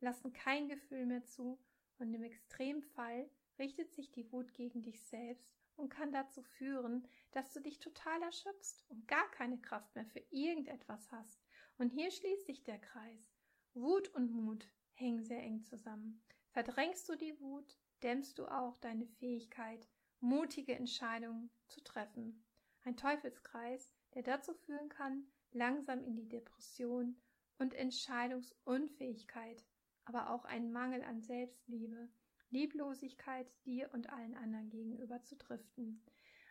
lassen 0.01 0.33
kein 0.33 0.69
Gefühl 0.69 1.07
mehr 1.07 1.25
zu 1.25 1.59
und 1.99 2.13
im 2.13 2.23
Extremfall 2.25 3.31
richtet 3.59 3.93
sich 3.93 4.11
die 4.11 4.31
Wut 4.33 4.53
gegen 4.53 4.83
dich 4.83 5.01
selbst 5.03 5.57
und 5.77 5.89
kann 5.89 6.13
dazu 6.13 6.43
führen, 6.43 7.07
dass 7.31 7.53
du 7.53 7.61
dich 7.61 7.79
total 7.79 8.21
erschöpfst 8.23 8.85
und 8.89 9.07
gar 9.09 9.31
keine 9.31 9.59
Kraft 9.59 9.95
mehr 9.95 10.07
für 10.07 10.23
irgendetwas 10.31 11.11
hast. 11.13 11.41
Und 11.79 11.91
hier 11.91 12.11
schließt 12.11 12.47
sich 12.47 12.65
der 12.65 12.79
Kreis. 12.79 13.33
Wut 13.75 14.09
und 14.15 14.31
Mut 14.33 14.69
hängen 14.93 15.25
sehr 15.25 15.43
eng 15.43 15.65
zusammen. 15.65 16.23
Verdrängst 16.55 17.09
du 17.09 17.17
die 17.17 17.41
Wut, 17.41 17.77
dämmst 18.05 18.39
du 18.39 18.47
auch 18.47 18.79
deine 18.79 19.09
Fähigkeit, 19.09 19.89
mutige 20.21 20.77
Entscheidungen 20.77 21.51
zu 21.67 21.83
treffen. 21.83 22.45
Ein 22.85 22.97
Teufelskreis, 22.97 23.93
der 24.15 24.23
dazu 24.23 24.55
führen 24.55 24.89
kann, 24.89 25.27
langsam 25.51 26.05
in 26.05 26.15
die 26.15 26.29
Depression 26.29 27.21
und 27.59 27.75
Entscheidungsunfähigkeit, 27.75 29.65
aber 30.05 30.31
auch 30.31 30.45
ein 30.45 30.71
Mangel 30.71 31.03
an 31.03 31.23
Selbstliebe, 31.23 32.09
Lieblosigkeit 32.51 33.53
dir 33.65 33.93
und 33.93 34.11
allen 34.11 34.37
anderen 34.37 34.71
gegenüber 34.71 35.25
zu 35.25 35.35
driften. 35.35 36.05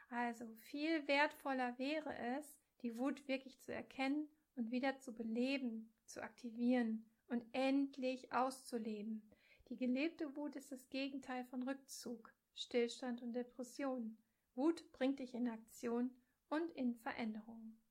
Also 0.10 0.46
viel 0.58 1.08
wertvoller 1.08 1.80
wäre 1.80 2.14
es, 2.38 2.60
die 2.82 2.98
Wut 2.98 3.26
wirklich 3.30 3.58
zu 3.62 3.74
erkennen 3.74 4.28
und 4.58 4.70
wieder 4.70 4.98
zu 4.98 5.14
beleben, 5.14 5.94
zu 6.08 6.22
aktivieren 6.22 7.10
und 7.28 7.46
endlich 7.54 8.34
auszuleben. 8.34 9.33
Die 9.74 9.80
gelebte 9.88 10.36
Wut 10.36 10.56
ist 10.56 10.72
das 10.72 10.88
Gegenteil 10.92 11.46
von 11.46 11.64
Rückzug, 11.64 12.32
Stillstand 12.54 13.24
und 13.24 13.34
Depression. 13.34 14.20
Wut 14.54 14.92
bringt 14.92 15.18
dich 15.18 15.34
in 15.34 15.50
Aktion 15.50 16.12
und 16.50 16.70
in 16.74 16.94
Veränderungen. 16.94 17.82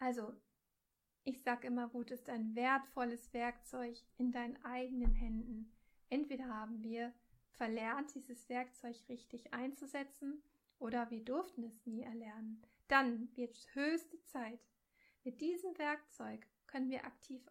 Also, 0.00 0.34
ich 1.22 1.40
sage 1.40 1.68
immer, 1.68 1.94
Wut 1.94 2.10
ist 2.10 2.28
ein 2.28 2.56
wertvolles 2.56 3.32
Werkzeug 3.32 3.96
in 4.16 4.32
deinen 4.32 4.56
eigenen 4.64 5.14
Händen. 5.14 5.72
Entweder 6.08 6.48
haben 6.48 6.82
wir 6.82 7.14
verlernt, 7.52 8.12
dieses 8.16 8.48
Werkzeug 8.48 8.96
richtig 9.08 9.54
einzusetzen, 9.54 10.42
oder 10.80 11.12
wir 11.12 11.24
durften 11.24 11.62
es 11.62 11.86
nie 11.86 12.02
erlernen. 12.02 12.60
Dann 12.88 13.28
wird 13.36 13.54
es 13.54 13.72
höchste 13.76 14.20
Zeit. 14.24 14.66
Mit 15.22 15.40
diesem 15.40 15.78
Werkzeug 15.78 16.44
können 16.70 16.88
wir 16.88 17.04
aktiv 17.04 17.42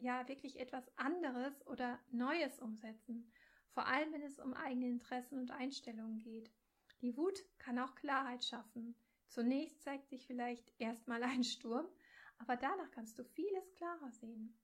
ja 0.00 0.26
wirklich 0.28 0.58
etwas 0.58 0.90
anderes 0.96 1.66
oder 1.66 1.98
Neues 2.10 2.58
umsetzen, 2.58 3.30
vor 3.72 3.86
allem 3.86 4.12
wenn 4.12 4.22
es 4.22 4.38
um 4.38 4.54
eigene 4.54 4.88
Interessen 4.88 5.38
und 5.38 5.50
Einstellungen 5.50 6.18
geht. 6.18 6.50
Die 7.02 7.16
Wut 7.16 7.44
kann 7.58 7.78
auch 7.78 7.94
Klarheit 7.94 8.44
schaffen. 8.44 8.94
Zunächst 9.28 9.82
zeigt 9.82 10.08
sich 10.08 10.26
vielleicht 10.26 10.72
erstmal 10.78 11.22
ein 11.22 11.44
Sturm, 11.44 11.86
aber 12.38 12.56
danach 12.56 12.90
kannst 12.90 13.18
du 13.18 13.24
vieles 13.24 13.72
klarer 13.74 14.10
sehen. 14.12 14.58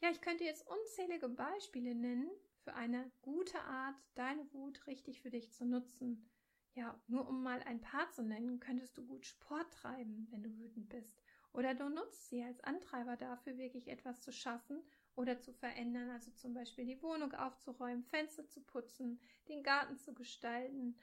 Ja, 0.00 0.10
ich 0.10 0.20
könnte 0.20 0.44
jetzt 0.44 0.66
unzählige 0.66 1.28
Beispiele 1.28 1.94
nennen 1.94 2.30
für 2.64 2.74
eine 2.74 3.10
gute 3.22 3.60
Art, 3.62 3.96
deine 4.14 4.52
Wut 4.52 4.86
richtig 4.86 5.20
für 5.20 5.30
dich 5.30 5.52
zu 5.52 5.64
nutzen. 5.64 6.28
Ja, 6.74 7.00
nur 7.06 7.28
um 7.28 7.42
mal 7.42 7.62
ein 7.62 7.80
paar 7.80 8.10
zu 8.10 8.22
nennen, 8.22 8.58
könntest 8.58 8.96
du 8.96 9.06
gut 9.06 9.26
Sport 9.26 9.72
treiben, 9.72 10.26
wenn 10.30 10.42
du 10.42 10.56
wütend 10.58 10.88
bist. 10.88 11.21
Oder 11.52 11.74
du 11.74 11.88
nutzt 11.88 12.28
sie 12.28 12.42
als 12.42 12.60
Antreiber 12.60 13.16
dafür, 13.16 13.58
wirklich 13.58 13.88
etwas 13.88 14.20
zu 14.22 14.32
schaffen 14.32 14.82
oder 15.14 15.38
zu 15.38 15.52
verändern, 15.52 16.10
also 16.10 16.30
zum 16.30 16.54
Beispiel 16.54 16.86
die 16.86 17.02
Wohnung 17.02 17.32
aufzuräumen, 17.34 18.04
Fenster 18.04 18.48
zu 18.48 18.62
putzen, 18.62 19.20
den 19.48 19.62
Garten 19.62 19.98
zu 19.98 20.14
gestalten 20.14 20.96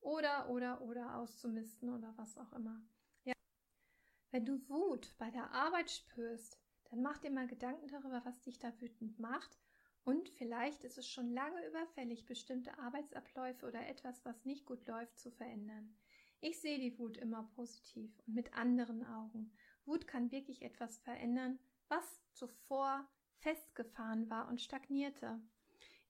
oder, 0.00 0.48
oder, 0.50 0.82
oder 0.82 1.16
auszumisten 1.16 1.90
oder 1.90 2.12
was 2.16 2.36
auch 2.36 2.52
immer. 2.52 2.82
Ja. 3.24 3.34
Wenn 4.32 4.44
du 4.44 4.68
Wut 4.68 5.14
bei 5.18 5.30
der 5.30 5.52
Arbeit 5.52 5.90
spürst, 5.90 6.58
dann 6.90 7.02
mach 7.02 7.18
dir 7.18 7.30
mal 7.30 7.46
Gedanken 7.46 7.86
darüber, 7.86 8.22
was 8.24 8.40
dich 8.42 8.58
da 8.58 8.72
wütend 8.80 9.20
macht 9.20 9.56
und 10.04 10.28
vielleicht 10.30 10.82
ist 10.82 10.98
es 10.98 11.08
schon 11.08 11.32
lange 11.32 11.64
überfällig, 11.66 12.26
bestimmte 12.26 12.76
Arbeitsabläufe 12.78 13.66
oder 13.66 13.86
etwas, 13.86 14.24
was 14.24 14.44
nicht 14.44 14.66
gut 14.66 14.86
läuft, 14.88 15.18
zu 15.18 15.30
verändern. 15.30 15.94
Ich 16.40 16.60
sehe 16.60 16.78
die 16.78 16.98
Wut 16.98 17.16
immer 17.16 17.44
positiv 17.54 18.10
und 18.26 18.34
mit 18.34 18.52
anderen 18.54 19.06
Augen. 19.06 19.52
Wut 19.84 20.06
kann 20.06 20.30
wirklich 20.30 20.62
etwas 20.62 20.98
verändern, 20.98 21.58
was 21.88 22.22
zuvor 22.32 23.08
festgefahren 23.38 24.30
war 24.30 24.48
und 24.48 24.60
stagnierte. 24.60 25.40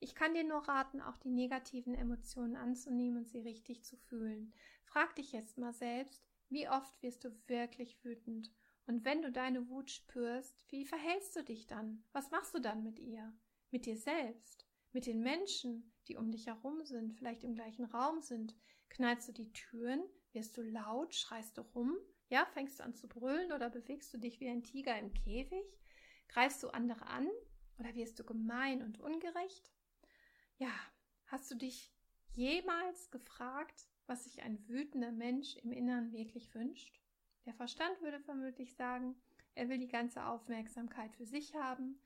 Ich 0.01 0.15
kann 0.15 0.35
dir 0.35 0.45
nur 0.45 0.69
raten, 0.69 1.01
auch 1.01 1.17
die 1.17 1.31
negativen 1.31 1.95
Emotionen 1.95 2.57
anzunehmen 2.57 3.19
und 3.19 3.29
sie 3.29 3.39
richtig 3.39 3.85
zu 3.85 3.97
fühlen. 3.97 4.53
Frag 4.85 5.15
dich 5.15 5.33
jetzt 5.33 5.59
mal 5.59 5.73
selbst, 5.73 6.27
wie 6.49 6.69
oft 6.69 7.03
wirst 7.03 7.25
du 7.25 7.31
wirklich 7.47 8.05
wütend? 8.05 8.53
Und 8.87 9.05
wenn 9.05 9.23
du 9.23 9.31
deine 9.31 9.69
Wut 9.69 9.91
spürst, 9.91 10.61
wie 10.69 10.85
verhältst 10.85 11.37
du 11.37 11.45
dich 11.45 11.67
dann? 11.67 12.05
Was 12.13 12.31
machst 12.31 12.53
du 12.55 12.59
dann 12.59 12.83
mit 12.83 12.99
ihr? 12.99 13.33
Mit 13.71 13.87
dir 13.87 13.97
selbst? 13.97 14.67
Mit 14.93 15.07
den 15.07 15.21
Menschen, 15.21 15.93
die 16.09 16.17
um 16.17 16.31
dich 16.31 16.47
herum 16.49 16.85
sind, 16.85 17.15
vielleicht 17.15 17.45
im 17.45 17.55
gleichen 17.55 17.85
Raum 17.85 18.21
sind? 18.21 18.55
Knallst 18.89 19.29
du 19.29 19.33
die 19.33 19.53
Türen? 19.53 20.03
Wirst 20.33 20.57
du 20.57 20.63
laut? 20.63 21.15
Schreist 21.15 21.57
du 21.57 21.63
rum? 21.63 21.97
Ja, 22.33 22.47
fängst 22.47 22.79
du 22.79 22.85
an 22.85 22.95
zu 22.95 23.09
brüllen 23.09 23.53
oder 23.53 23.68
bewegst 23.68 24.14
du 24.14 24.16
dich 24.16 24.40
wie 24.40 24.49
ein 24.49 24.62
Tiger 24.62 24.99
im 24.99 25.12
Käfig? 25.12 25.66
Greifst 26.29 26.62
du 26.62 26.68
andere 26.68 27.05
an 27.05 27.29
oder 27.79 27.95
wirst 27.95 28.18
du 28.18 28.25
gemein 28.25 28.81
und 28.81 28.99
ungerecht? 28.99 29.71
Ja, 30.57 30.73
hast 31.27 31.51
du 31.51 31.57
dich 31.57 31.92
jemals 32.31 33.11
gefragt, 33.11 33.87
was 34.07 34.25
sich 34.25 34.40
ein 34.40 34.66
wütender 34.66 35.12
Mensch 35.12 35.57
im 35.57 35.73
Innern 35.73 36.11
wirklich 36.14 36.55
wünscht? 36.55 37.03
Der 37.45 37.53
Verstand 37.53 38.01
würde 38.01 38.21
vermutlich 38.21 38.77
sagen, 38.77 39.14
er 39.55 39.68
will 39.68 39.77
die 39.77 39.88
ganze 39.88 40.25
Aufmerksamkeit 40.25 41.14
für 41.14 41.27
sich 41.27 41.55
haben 41.55 42.01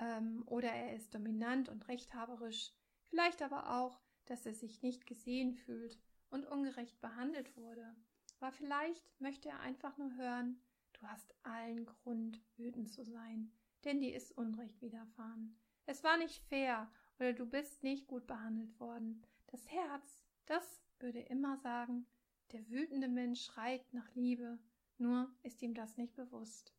ähm, 0.00 0.42
oder 0.46 0.72
er 0.72 0.96
ist 0.96 1.14
dominant 1.14 1.68
und 1.68 1.86
rechthaberisch, 1.86 2.72
vielleicht 3.04 3.42
aber 3.42 3.78
auch, 3.78 4.00
dass 4.24 4.44
er 4.44 4.54
sich 4.54 4.82
nicht 4.82 5.06
gesehen 5.06 5.54
fühlt 5.54 6.00
und 6.30 6.46
ungerecht 6.46 7.00
behandelt 7.00 7.56
wurde. 7.56 7.94
Aber 8.42 8.50
vielleicht 8.50 9.04
möchte 9.20 9.50
er 9.50 9.60
einfach 9.60 9.96
nur 9.98 10.16
hören, 10.16 10.60
du 10.94 11.06
hast 11.06 11.32
allen 11.44 11.86
Grund, 11.86 12.42
wütend 12.56 12.90
zu 12.90 13.04
sein, 13.04 13.52
denn 13.84 14.00
dir 14.00 14.16
ist 14.16 14.32
Unrecht 14.32 14.82
widerfahren. 14.82 15.56
Es 15.86 16.02
war 16.02 16.16
nicht 16.16 16.42
fair 16.48 16.90
oder 17.20 17.34
du 17.34 17.46
bist 17.46 17.84
nicht 17.84 18.08
gut 18.08 18.26
behandelt 18.26 18.80
worden. 18.80 19.24
Das 19.46 19.70
Herz, 19.70 20.24
das 20.46 20.82
würde 20.98 21.20
immer 21.20 21.56
sagen, 21.58 22.04
der 22.50 22.68
wütende 22.68 23.06
Mensch 23.06 23.44
schreit 23.44 23.84
nach 23.94 24.12
Liebe, 24.16 24.58
nur 24.98 25.32
ist 25.44 25.62
ihm 25.62 25.74
das 25.74 25.96
nicht 25.96 26.16
bewusst. 26.16 26.74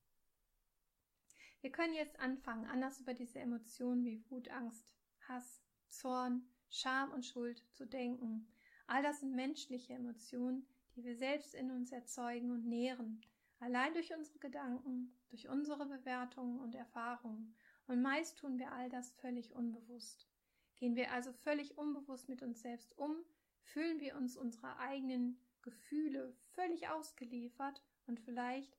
Wir 1.62 1.72
können 1.72 1.94
jetzt 1.94 2.20
anfangen, 2.20 2.66
anders 2.66 3.00
über 3.00 3.14
diese 3.14 3.40
Emotionen 3.40 4.04
wie 4.04 4.22
Wut, 4.30 4.50
Angst, 4.50 4.94
Hass, 5.30 5.64
Zorn, 5.88 6.46
Scham 6.70 7.14
und 7.14 7.26
Schuld 7.26 7.64
zu 7.72 7.86
denken. 7.86 8.50
All 8.86 9.02
das 9.02 9.22
sind 9.22 9.34
menschliche 9.34 9.94
Emotionen, 9.94 10.68
die 10.96 11.04
wir 11.04 11.16
selbst 11.16 11.54
in 11.56 11.72
uns 11.72 11.92
erzeugen 11.92 12.52
und 12.52 12.66
nähren, 12.66 13.22
allein 13.60 13.94
durch 13.94 14.14
unsere 14.14 14.40
Gedanken, 14.40 15.18
durch 15.30 15.50
unsere 15.50 15.86
Bewertungen 15.86 16.60
und 16.60 16.76
Erfahrungen. 16.76 17.56
Und 17.88 18.02
meist 18.02 18.38
tun 18.38 18.60
wir 18.60 18.72
all 18.72 18.90
das 18.90 19.12
völlig 19.12 19.54
unbewusst. 19.54 20.28
Gehen 20.76 20.96
wir 20.96 21.12
also 21.12 21.32
völlig 21.32 21.78
unbewusst 21.78 22.30
mit 22.30 22.42
uns 22.42 22.62
selbst 22.62 22.98
um, 22.98 23.16
fühlen 23.62 24.00
wir 24.00 24.16
uns 24.18 24.36
unserer 24.38 24.80
eigenen 24.80 25.40
Gefühle 25.62 26.36
völlig 26.52 26.90
ausgeliefert 26.90 27.82
und 28.06 28.20
vielleicht 28.20 28.78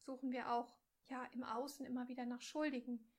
suchen 0.00 0.32
wir 0.32 0.52
auch 0.52 0.78
ja 1.08 1.24
im 1.32 1.42
Außen 1.42 1.84
immer 1.86 2.08
wieder 2.08 2.26
nach 2.26 2.42
Schuldigen. 2.42 3.10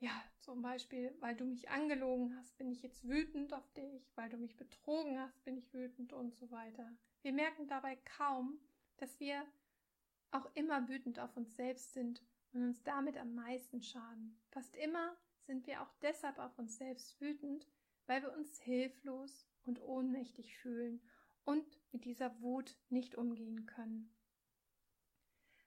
Ja, 0.00 0.12
zum 0.40 0.62
Beispiel, 0.62 1.16
weil 1.18 1.34
du 1.34 1.44
mich 1.44 1.70
angelogen 1.70 2.36
hast, 2.36 2.56
bin 2.56 2.70
ich 2.70 2.82
jetzt 2.82 3.08
wütend 3.08 3.52
auf 3.52 3.68
dich, 3.72 4.12
weil 4.14 4.28
du 4.28 4.36
mich 4.36 4.56
betrogen 4.56 5.18
hast, 5.18 5.42
bin 5.44 5.56
ich 5.56 5.72
wütend 5.74 6.12
und 6.12 6.36
so 6.36 6.50
weiter. 6.50 6.88
Wir 7.22 7.32
merken 7.32 7.66
dabei 7.66 7.96
kaum, 8.16 8.58
dass 8.98 9.18
wir 9.20 9.44
auch 10.30 10.48
immer 10.54 10.88
wütend 10.88 11.18
auf 11.18 11.36
uns 11.36 11.56
selbst 11.56 11.92
sind 11.92 12.22
und 12.52 12.62
uns 12.62 12.82
damit 12.82 13.16
am 13.16 13.34
meisten 13.34 13.82
schaden. 13.82 14.40
Fast 14.50 14.76
immer 14.76 15.16
sind 15.42 15.66
wir 15.66 15.82
auch 15.82 15.92
deshalb 16.02 16.38
auf 16.38 16.58
uns 16.58 16.76
selbst 16.76 17.20
wütend, 17.20 17.66
weil 18.06 18.22
wir 18.22 18.32
uns 18.32 18.58
hilflos 18.60 19.46
und 19.64 19.80
ohnmächtig 19.80 20.56
fühlen 20.58 21.00
und 21.44 21.80
mit 21.92 22.04
dieser 22.04 22.40
Wut 22.40 22.76
nicht 22.88 23.14
umgehen 23.14 23.66
können. 23.66 24.14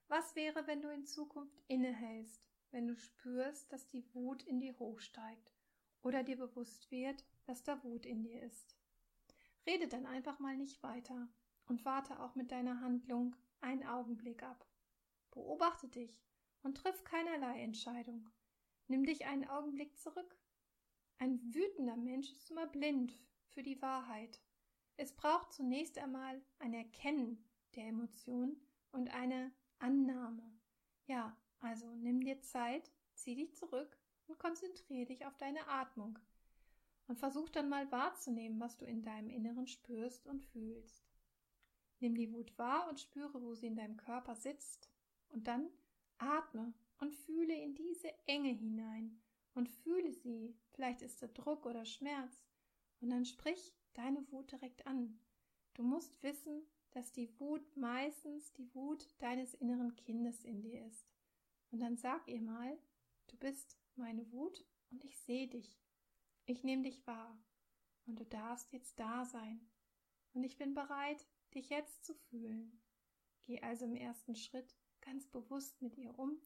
Was 0.08 0.36
wäre, 0.36 0.68
wenn 0.68 0.82
du 0.82 0.90
in 0.90 1.06
Zukunft 1.06 1.64
innehältst, 1.68 2.46
wenn 2.72 2.88
du 2.88 2.96
spürst, 2.96 3.72
dass 3.72 3.88
die 3.88 4.06
Wut 4.14 4.44
in 4.44 4.60
dir 4.60 4.78
hochsteigt 4.78 5.52
oder 6.02 6.24
dir 6.24 6.38
bewusst 6.38 6.92
wird, 6.92 7.26
dass 7.46 7.64
da 7.64 7.84
Wut 7.84 8.06
in 8.06 8.24
dir 8.24 8.42
ist? 8.44 8.78
Rede 9.66 9.88
dann 9.88 10.06
einfach 10.06 10.40
mal 10.40 10.58
nicht 10.58 10.84
weiter 10.84 11.30
und 11.68 11.86
warte 11.86 12.20
auch 12.20 12.36
mit 12.36 12.52
deiner 12.52 12.82
Handlung 12.82 13.36
einen 13.62 13.86
Augenblick 13.86 14.44
ab. 14.44 14.66
Beobachte 15.32 15.88
dich 15.88 16.22
und 16.64 16.78
triff 16.78 17.04
keinerlei 17.04 17.62
Entscheidung. 17.62 18.30
Nimm 18.88 19.06
dich 19.06 19.26
einen 19.26 19.48
Augenblick 19.48 19.98
zurück. 19.98 20.38
Ein 21.18 21.40
wütender 21.54 21.96
Mensch 21.96 22.32
ist 22.32 22.52
immer 22.52 22.68
blind 22.68 23.18
für 23.48 23.64
die 23.64 23.82
Wahrheit. 23.82 24.42
Es 24.98 25.16
braucht 25.16 25.54
zunächst 25.54 25.98
einmal 25.98 26.42
ein 26.60 26.74
Erkennen 26.74 27.44
der 27.76 27.88
Emotion 27.88 28.60
und 28.92 29.10
eine 29.14 29.52
Annahme. 29.80 30.44
Ja, 31.08 31.38
also 31.60 31.88
nimm 31.96 32.22
dir 32.22 32.42
Zeit, 32.42 32.92
zieh 33.14 33.36
dich 33.36 33.56
zurück 33.56 33.98
und 34.28 34.40
konzentriere 34.40 35.06
dich 35.06 35.26
auf 35.26 35.38
deine 35.38 35.68
Atmung. 35.68 36.20
Und 37.08 37.18
versuch 37.18 37.50
dann 37.50 37.68
mal 37.68 37.92
wahrzunehmen, 37.92 38.60
was 38.60 38.78
du 38.78 38.86
in 38.86 39.02
deinem 39.02 39.30
Inneren 39.30 39.68
spürst 39.68 40.28
und 40.28 40.44
fühlst. 40.44 41.11
Nimm 42.02 42.16
die 42.16 42.34
Wut 42.34 42.58
wahr 42.58 42.90
und 42.90 43.00
spüre, 43.00 43.42
wo 43.42 43.54
sie 43.54 43.68
in 43.68 43.76
deinem 43.76 43.96
Körper 43.96 44.36
sitzt. 44.36 44.90
Und 45.30 45.48
dann 45.48 45.70
atme 46.18 46.74
und 47.00 47.16
fühle 47.16 47.56
in 47.56 47.76
diese 47.76 48.12
Enge 48.26 48.50
hinein 48.50 49.22
und 49.54 49.70
fühle 49.70 50.12
sie. 50.12 50.56
Vielleicht 50.74 51.02
ist 51.02 51.22
da 51.22 51.28
Druck 51.28 51.66
oder 51.66 51.86
Schmerz. 51.86 52.44
Und 53.00 53.12
dann 53.12 53.26
sprich 53.26 53.74
deine 53.94 54.30
Wut 54.32 54.52
direkt 54.52 54.86
an. 54.88 55.20
Du 55.76 55.84
musst 55.84 56.22
wissen, 56.24 56.64
dass 56.92 57.12
die 57.12 57.40
Wut 57.40 57.78
meistens 57.78 58.52
die 58.54 58.74
Wut 58.74 59.08
deines 59.20 59.54
inneren 59.54 59.96
Kindes 59.96 60.44
in 60.44 60.62
dir 60.62 60.86
ist. 60.86 61.08
Und 61.72 61.80
dann 61.80 61.98
sag 61.98 62.28
ihr 62.28 62.42
mal, 62.42 62.78
du 63.28 63.38
bist 63.38 63.78
meine 63.96 64.30
Wut 64.32 64.66
und 64.90 65.06
ich 65.06 65.18
sehe 65.20 65.48
dich. 65.48 65.80
Ich 66.46 66.64
nehme 66.64 66.84
dich 66.84 67.06
wahr 67.08 67.40
und 68.06 68.20
du 68.20 68.26
darfst 68.26 68.74
jetzt 68.74 69.00
da 69.00 69.24
sein. 69.24 69.70
Und 70.34 70.44
ich 70.44 70.58
bin 70.58 70.74
bereit, 70.74 71.26
dich 71.52 71.70
jetzt 71.70 72.06
zu 72.06 72.14
fühlen. 72.14 72.82
Geh 73.46 73.62
also 73.62 73.86
im 73.86 73.96
ersten 73.96 74.36
Schritt 74.36 74.76
ganz 75.02 75.28
bewusst 75.28 75.82
mit 75.82 75.98
ihr 75.98 76.18
um 76.18 76.38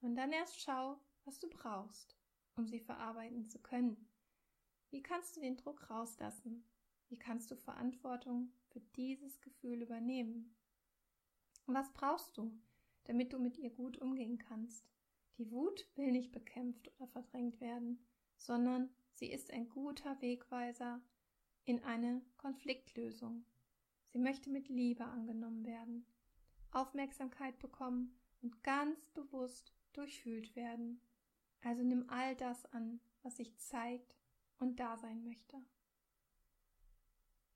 und 0.00 0.16
dann 0.16 0.32
erst 0.32 0.60
schau, 0.60 0.98
was 1.24 1.38
du 1.38 1.48
brauchst, 1.48 2.16
um 2.56 2.66
sie 2.66 2.80
verarbeiten 2.80 3.44
zu 3.46 3.58
können. 3.58 4.08
Wie 4.90 5.02
kannst 5.02 5.36
du 5.36 5.40
den 5.40 5.56
Druck 5.56 5.90
rauslassen? 5.90 6.64
Wie 7.08 7.18
kannst 7.18 7.50
du 7.50 7.56
Verantwortung 7.56 8.52
für 8.68 8.80
dieses 8.96 9.40
Gefühl 9.40 9.82
übernehmen? 9.82 10.54
Und 11.66 11.74
was 11.74 11.92
brauchst 11.92 12.36
du, 12.38 12.50
damit 13.04 13.32
du 13.32 13.38
mit 13.38 13.58
ihr 13.58 13.70
gut 13.70 13.98
umgehen 13.98 14.38
kannst? 14.38 14.90
Die 15.36 15.50
Wut 15.50 15.86
will 15.94 16.10
nicht 16.10 16.32
bekämpft 16.32 16.90
oder 16.96 17.06
verdrängt 17.08 17.60
werden, 17.60 18.04
sondern 18.36 18.90
sie 19.12 19.30
ist 19.30 19.50
ein 19.50 19.68
guter 19.68 20.20
Wegweiser 20.20 21.00
in 21.64 21.84
eine 21.84 22.22
Konfliktlösung. 22.38 23.44
Sie 24.10 24.18
möchte 24.18 24.50
mit 24.50 24.68
Liebe 24.68 25.04
angenommen 25.04 25.64
werden, 25.66 26.06
Aufmerksamkeit 26.70 27.58
bekommen 27.58 28.18
und 28.40 28.62
ganz 28.62 29.08
bewusst 29.08 29.74
durchfühlt 29.92 30.56
werden. 30.56 31.00
Also 31.62 31.82
nimm 31.82 32.08
all 32.08 32.34
das 32.36 32.64
an, 32.72 33.00
was 33.22 33.36
sich 33.36 33.56
zeigt 33.58 34.14
und 34.58 34.80
da 34.80 34.96
sein 34.96 35.24
möchte. 35.24 35.62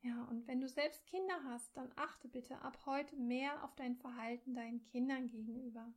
Ja, 0.03 0.25
und 0.25 0.47
wenn 0.49 0.61
du 0.61 0.69
selbst 0.69 1.07
Kinder 1.07 1.45
hast, 1.45 1.77
dann 1.77 1.93
achte 1.97 2.29
bitte 2.29 2.61
ab 2.61 2.87
heute 2.87 3.17
mehr 3.17 3.63
auf 3.65 3.75
dein 3.77 3.97
Verhalten 3.97 4.53
deinen 4.53 4.83
Kindern 4.83 5.29
gegenüber. 5.29 5.93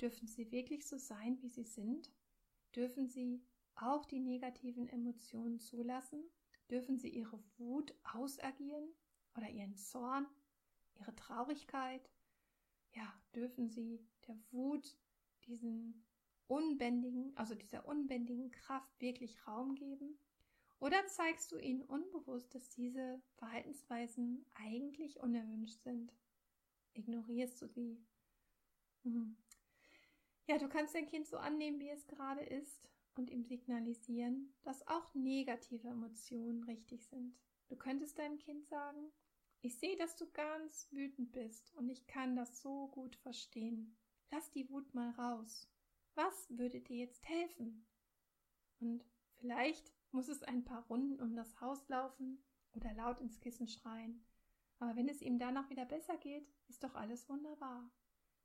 Dürfen 0.00 0.26
sie 0.26 0.50
wirklich 0.50 0.86
so 0.86 0.98
sein, 0.98 1.40
wie 1.40 1.48
sie 1.48 1.64
sind? 1.64 2.10
Dürfen 2.74 3.08
sie 3.08 3.44
auch 3.76 4.04
die 4.04 4.18
negativen 4.18 4.88
Emotionen 4.88 5.60
zulassen? 5.60 6.24
Dürfen 6.70 6.98
sie 6.98 7.08
ihre 7.08 7.40
Wut 7.56 7.94
ausagieren 8.02 8.88
oder 9.40 9.50
ihren 9.50 9.74
Zorn, 9.76 10.26
ihre 10.96 11.14
Traurigkeit? 11.14 12.10
Ja, 12.92 13.12
dürfen 13.34 13.70
sie 13.70 14.06
der 14.28 14.36
Wut 14.50 14.96
diesen 15.46 16.04
unbändigen, 16.46 17.32
also 17.36 17.54
dieser 17.54 17.86
unbändigen 17.86 18.50
Kraft 18.50 19.00
wirklich 19.00 19.46
Raum 19.46 19.74
geben? 19.76 20.18
Oder 20.78 21.06
zeigst 21.06 21.52
du 21.52 21.58
ihnen 21.58 21.82
unbewusst, 21.82 22.54
dass 22.54 22.68
diese 22.70 23.22
Verhaltensweisen 23.36 24.44
eigentlich 24.54 25.20
unerwünscht 25.20 25.82
sind? 25.82 26.12
Ignorierst 26.92 27.62
du 27.62 27.66
sie? 27.66 27.98
Mhm. 29.04 29.36
Ja, 30.46 30.58
du 30.58 30.68
kannst 30.68 30.94
dein 30.94 31.06
Kind 31.06 31.26
so 31.26 31.38
annehmen, 31.38 31.80
wie 31.80 31.90
es 31.90 32.06
gerade 32.06 32.42
ist 32.42 32.88
und 33.14 33.30
ihm 33.30 33.44
signalisieren, 33.44 34.52
dass 34.64 34.86
auch 34.88 35.14
negative 35.14 35.88
Emotionen 35.88 36.64
richtig 36.64 37.06
sind. 37.06 37.38
Du 37.68 37.76
könntest 37.76 38.18
deinem 38.18 38.38
Kind 38.38 38.66
sagen, 38.66 39.12
ich 39.62 39.78
sehe, 39.78 39.96
dass 39.96 40.16
du 40.16 40.30
ganz 40.30 40.88
wütend 40.90 41.32
bist 41.32 41.74
und 41.74 41.88
ich 41.88 42.06
kann 42.06 42.36
das 42.36 42.62
so 42.62 42.88
gut 42.88 43.16
verstehen. 43.16 43.96
Lass 44.30 44.50
die 44.52 44.68
Wut 44.70 44.94
mal 44.94 45.10
raus. 45.10 45.68
Was 46.14 46.48
würde 46.50 46.80
dir 46.80 46.96
jetzt 46.96 47.28
helfen? 47.28 47.86
Und 48.80 49.04
vielleicht 49.36 49.92
muss 50.12 50.28
es 50.28 50.42
ein 50.42 50.64
paar 50.64 50.86
Runden 50.86 51.20
um 51.20 51.34
das 51.34 51.60
Haus 51.60 51.88
laufen 51.88 52.42
oder 52.72 52.92
laut 52.94 53.20
ins 53.20 53.40
Kissen 53.40 53.68
schreien. 53.68 54.24
Aber 54.78 54.96
wenn 54.96 55.08
es 55.08 55.20
ihm 55.20 55.38
danach 55.38 55.68
wieder 55.68 55.84
besser 55.84 56.16
geht, 56.16 56.48
ist 56.68 56.82
doch 56.82 56.94
alles 56.94 57.28
wunderbar. 57.28 57.90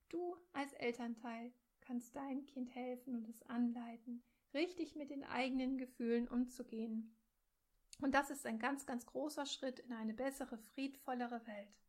Du 0.09 0.36
als 0.53 0.74
Elternteil 0.74 1.53
kannst 1.82 2.16
deinem 2.16 2.45
Kind 2.45 2.74
helfen 2.76 3.16
und 3.16 3.30
es 3.30 3.41
anleiten, 3.43 4.24
richtig 4.53 4.95
mit 4.95 5.11
den 5.11 5.24
eigenen 5.24 5.78
Gefühlen 5.78 6.28
umzugehen. 6.28 7.16
Und 8.02 8.14
das 8.14 8.30
ist 8.30 8.46
ein 8.46 8.60
ganz, 8.60 8.86
ganz 8.86 9.06
großer 9.06 9.46
Schritt 9.46 9.80
in 9.80 9.93
eine 9.93 10.14
bessere, 10.14 10.58
friedvollere 10.58 11.46
Welt. 11.48 11.82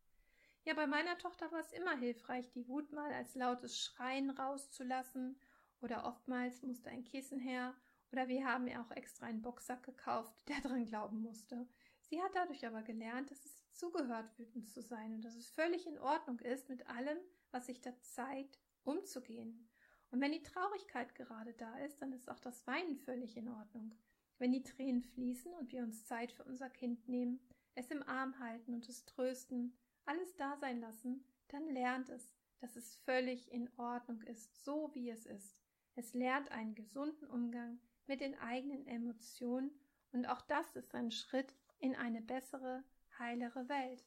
Ja, 0.63 0.73
bei 0.73 0.87
meiner 0.87 1.17
Tochter 1.17 1.51
war 1.51 1.59
es 1.59 1.71
immer 1.71 1.95
hilfreich, 1.97 2.49
die 2.51 2.67
Wut 2.67 2.91
mal 2.91 3.11
als 3.13 3.35
lautes 3.35 3.79
Schreien 3.79 4.29
rauszulassen, 4.29 5.39
oder 5.81 6.05
oftmals 6.05 6.63
musste 6.63 6.89
ein 6.89 7.03
Kissen 7.03 7.39
her 7.39 7.75
oder 8.11 8.27
wir 8.27 8.45
haben 8.45 8.67
ihr 8.67 8.81
auch 8.81 8.91
extra 8.91 9.25
einen 9.25 9.41
Boxsack 9.41 9.83
gekauft, 9.83 10.47
der 10.47 10.61
dran 10.61 10.85
glauben 10.85 11.21
musste. 11.21 11.67
Sie 12.01 12.21
hat 12.21 12.31
dadurch 12.33 12.65
aber 12.65 12.81
gelernt, 12.81 13.31
dass 13.31 13.43
es 13.43 13.63
zugehört, 13.73 14.37
wütend 14.37 14.69
zu 14.69 14.81
sein 14.81 15.13
und 15.13 15.25
dass 15.25 15.35
es 15.35 15.49
völlig 15.49 15.85
in 15.85 15.99
Ordnung 15.99 16.39
ist, 16.39 16.69
mit 16.69 16.87
allem, 16.87 17.17
was 17.51 17.65
sich 17.65 17.81
da 17.81 17.91
zeigt, 18.01 18.59
umzugehen. 18.83 19.69
Und 20.09 20.21
wenn 20.21 20.31
die 20.31 20.41
Traurigkeit 20.41 21.13
gerade 21.15 21.53
da 21.53 21.77
ist, 21.79 22.01
dann 22.01 22.13
ist 22.13 22.29
auch 22.29 22.39
das 22.39 22.65
Weinen 22.65 22.95
völlig 22.95 23.35
in 23.35 23.49
Ordnung. 23.49 23.93
Wenn 24.39 24.51
die 24.51 24.63
Tränen 24.63 25.01
fließen 25.01 25.53
und 25.53 25.71
wir 25.71 25.81
uns 25.81 26.05
Zeit 26.05 26.31
für 26.31 26.43
unser 26.43 26.69
Kind 26.69 27.07
nehmen, 27.07 27.39
es 27.75 27.89
im 27.91 28.03
Arm 28.03 28.39
halten 28.39 28.73
und 28.73 28.87
es 28.87 29.05
trösten, 29.05 29.77
alles 30.05 30.35
da 30.35 30.57
sein 30.57 30.79
lassen, 30.79 31.25
dann 31.47 31.67
lernt 31.69 32.09
es, 32.09 32.33
dass 32.59 32.75
es 32.75 32.95
völlig 32.95 33.51
in 33.51 33.69
Ordnung 33.77 34.21
ist, 34.21 34.63
so 34.63 34.91
wie 34.93 35.09
es 35.09 35.25
ist. 35.25 35.61
Es 35.95 36.13
lernt 36.13 36.51
einen 36.51 36.75
gesunden 36.75 37.27
Umgang 37.27 37.79
mit 38.05 38.21
den 38.21 38.37
eigenen 38.39 38.85
Emotionen 38.87 39.71
und 40.11 40.25
auch 40.27 40.41
das 40.41 40.75
ist 40.75 40.93
ein 40.95 41.11
Schritt 41.11 41.53
in 41.79 41.95
eine 41.95 42.21
bessere, 42.21 42.83
heilere 43.19 43.67
Welt. 43.69 44.05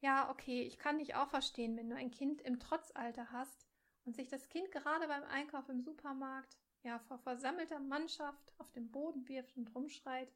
Ja, 0.00 0.30
okay, 0.30 0.62
ich 0.62 0.78
kann 0.78 0.98
dich 0.98 1.14
auch 1.14 1.28
verstehen, 1.28 1.76
wenn 1.76 1.90
du 1.90 1.96
ein 1.96 2.10
Kind 2.10 2.40
im 2.42 2.60
Trotzalter 2.60 3.32
hast 3.32 3.66
und 4.04 4.14
sich 4.14 4.28
das 4.28 4.48
Kind 4.48 4.70
gerade 4.70 5.08
beim 5.08 5.24
Einkauf 5.24 5.68
im 5.68 5.82
Supermarkt 5.82 6.56
ja 6.82 6.98
vor 7.00 7.18
versammelter 7.18 7.80
Mannschaft 7.80 8.52
auf 8.58 8.70
den 8.72 8.90
Boden 8.90 9.26
wirft 9.28 9.56
und 9.56 9.74
rumschreit. 9.74 10.32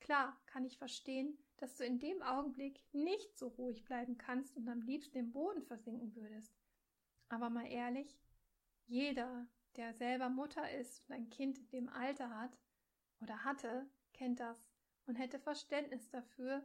Klar, 0.00 0.36
kann 0.46 0.64
ich 0.64 0.76
verstehen, 0.76 1.38
dass 1.56 1.76
du 1.76 1.84
in 1.84 1.98
dem 1.98 2.22
Augenblick 2.22 2.82
nicht 2.92 3.38
so 3.38 3.48
ruhig 3.48 3.84
bleiben 3.84 4.18
kannst 4.18 4.56
und 4.56 4.68
am 4.68 4.82
liebsten 4.82 5.18
im 5.18 5.32
Boden 5.32 5.62
versinken 5.62 6.14
würdest. 6.14 6.52
Aber 7.28 7.48
mal 7.48 7.66
ehrlich, 7.66 8.18
jeder, 8.86 9.46
der 9.76 9.94
selber 9.94 10.28
Mutter 10.28 10.70
ist 10.70 11.02
und 11.08 11.14
ein 11.14 11.30
Kind 11.30 11.58
in 11.58 11.68
dem 11.68 11.88
Alter 11.88 12.30
hat 12.38 12.58
oder 13.20 13.44
hatte, 13.44 13.88
kennt 14.12 14.40
das 14.40 14.68
und 15.06 15.16
hätte 15.16 15.38
Verständnis 15.38 16.08
dafür. 16.10 16.64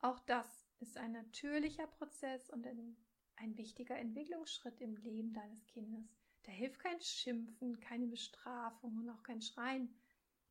Auch 0.00 0.18
das 0.20 0.66
ist 0.80 0.98
ein 0.98 1.12
natürlicher 1.12 1.86
Prozess 1.86 2.50
und 2.50 2.66
ein, 2.66 2.96
ein 3.36 3.56
wichtiger 3.56 3.96
Entwicklungsschritt 3.96 4.80
im 4.80 4.96
Leben 4.96 5.32
deines 5.32 5.66
Kindes. 5.66 6.23
Da 6.44 6.52
hilft 6.52 6.78
kein 6.78 7.00
Schimpfen, 7.00 7.80
keine 7.80 8.06
Bestrafung 8.06 8.96
und 8.98 9.10
auch 9.10 9.22
kein 9.22 9.42
Schreien. 9.42 9.94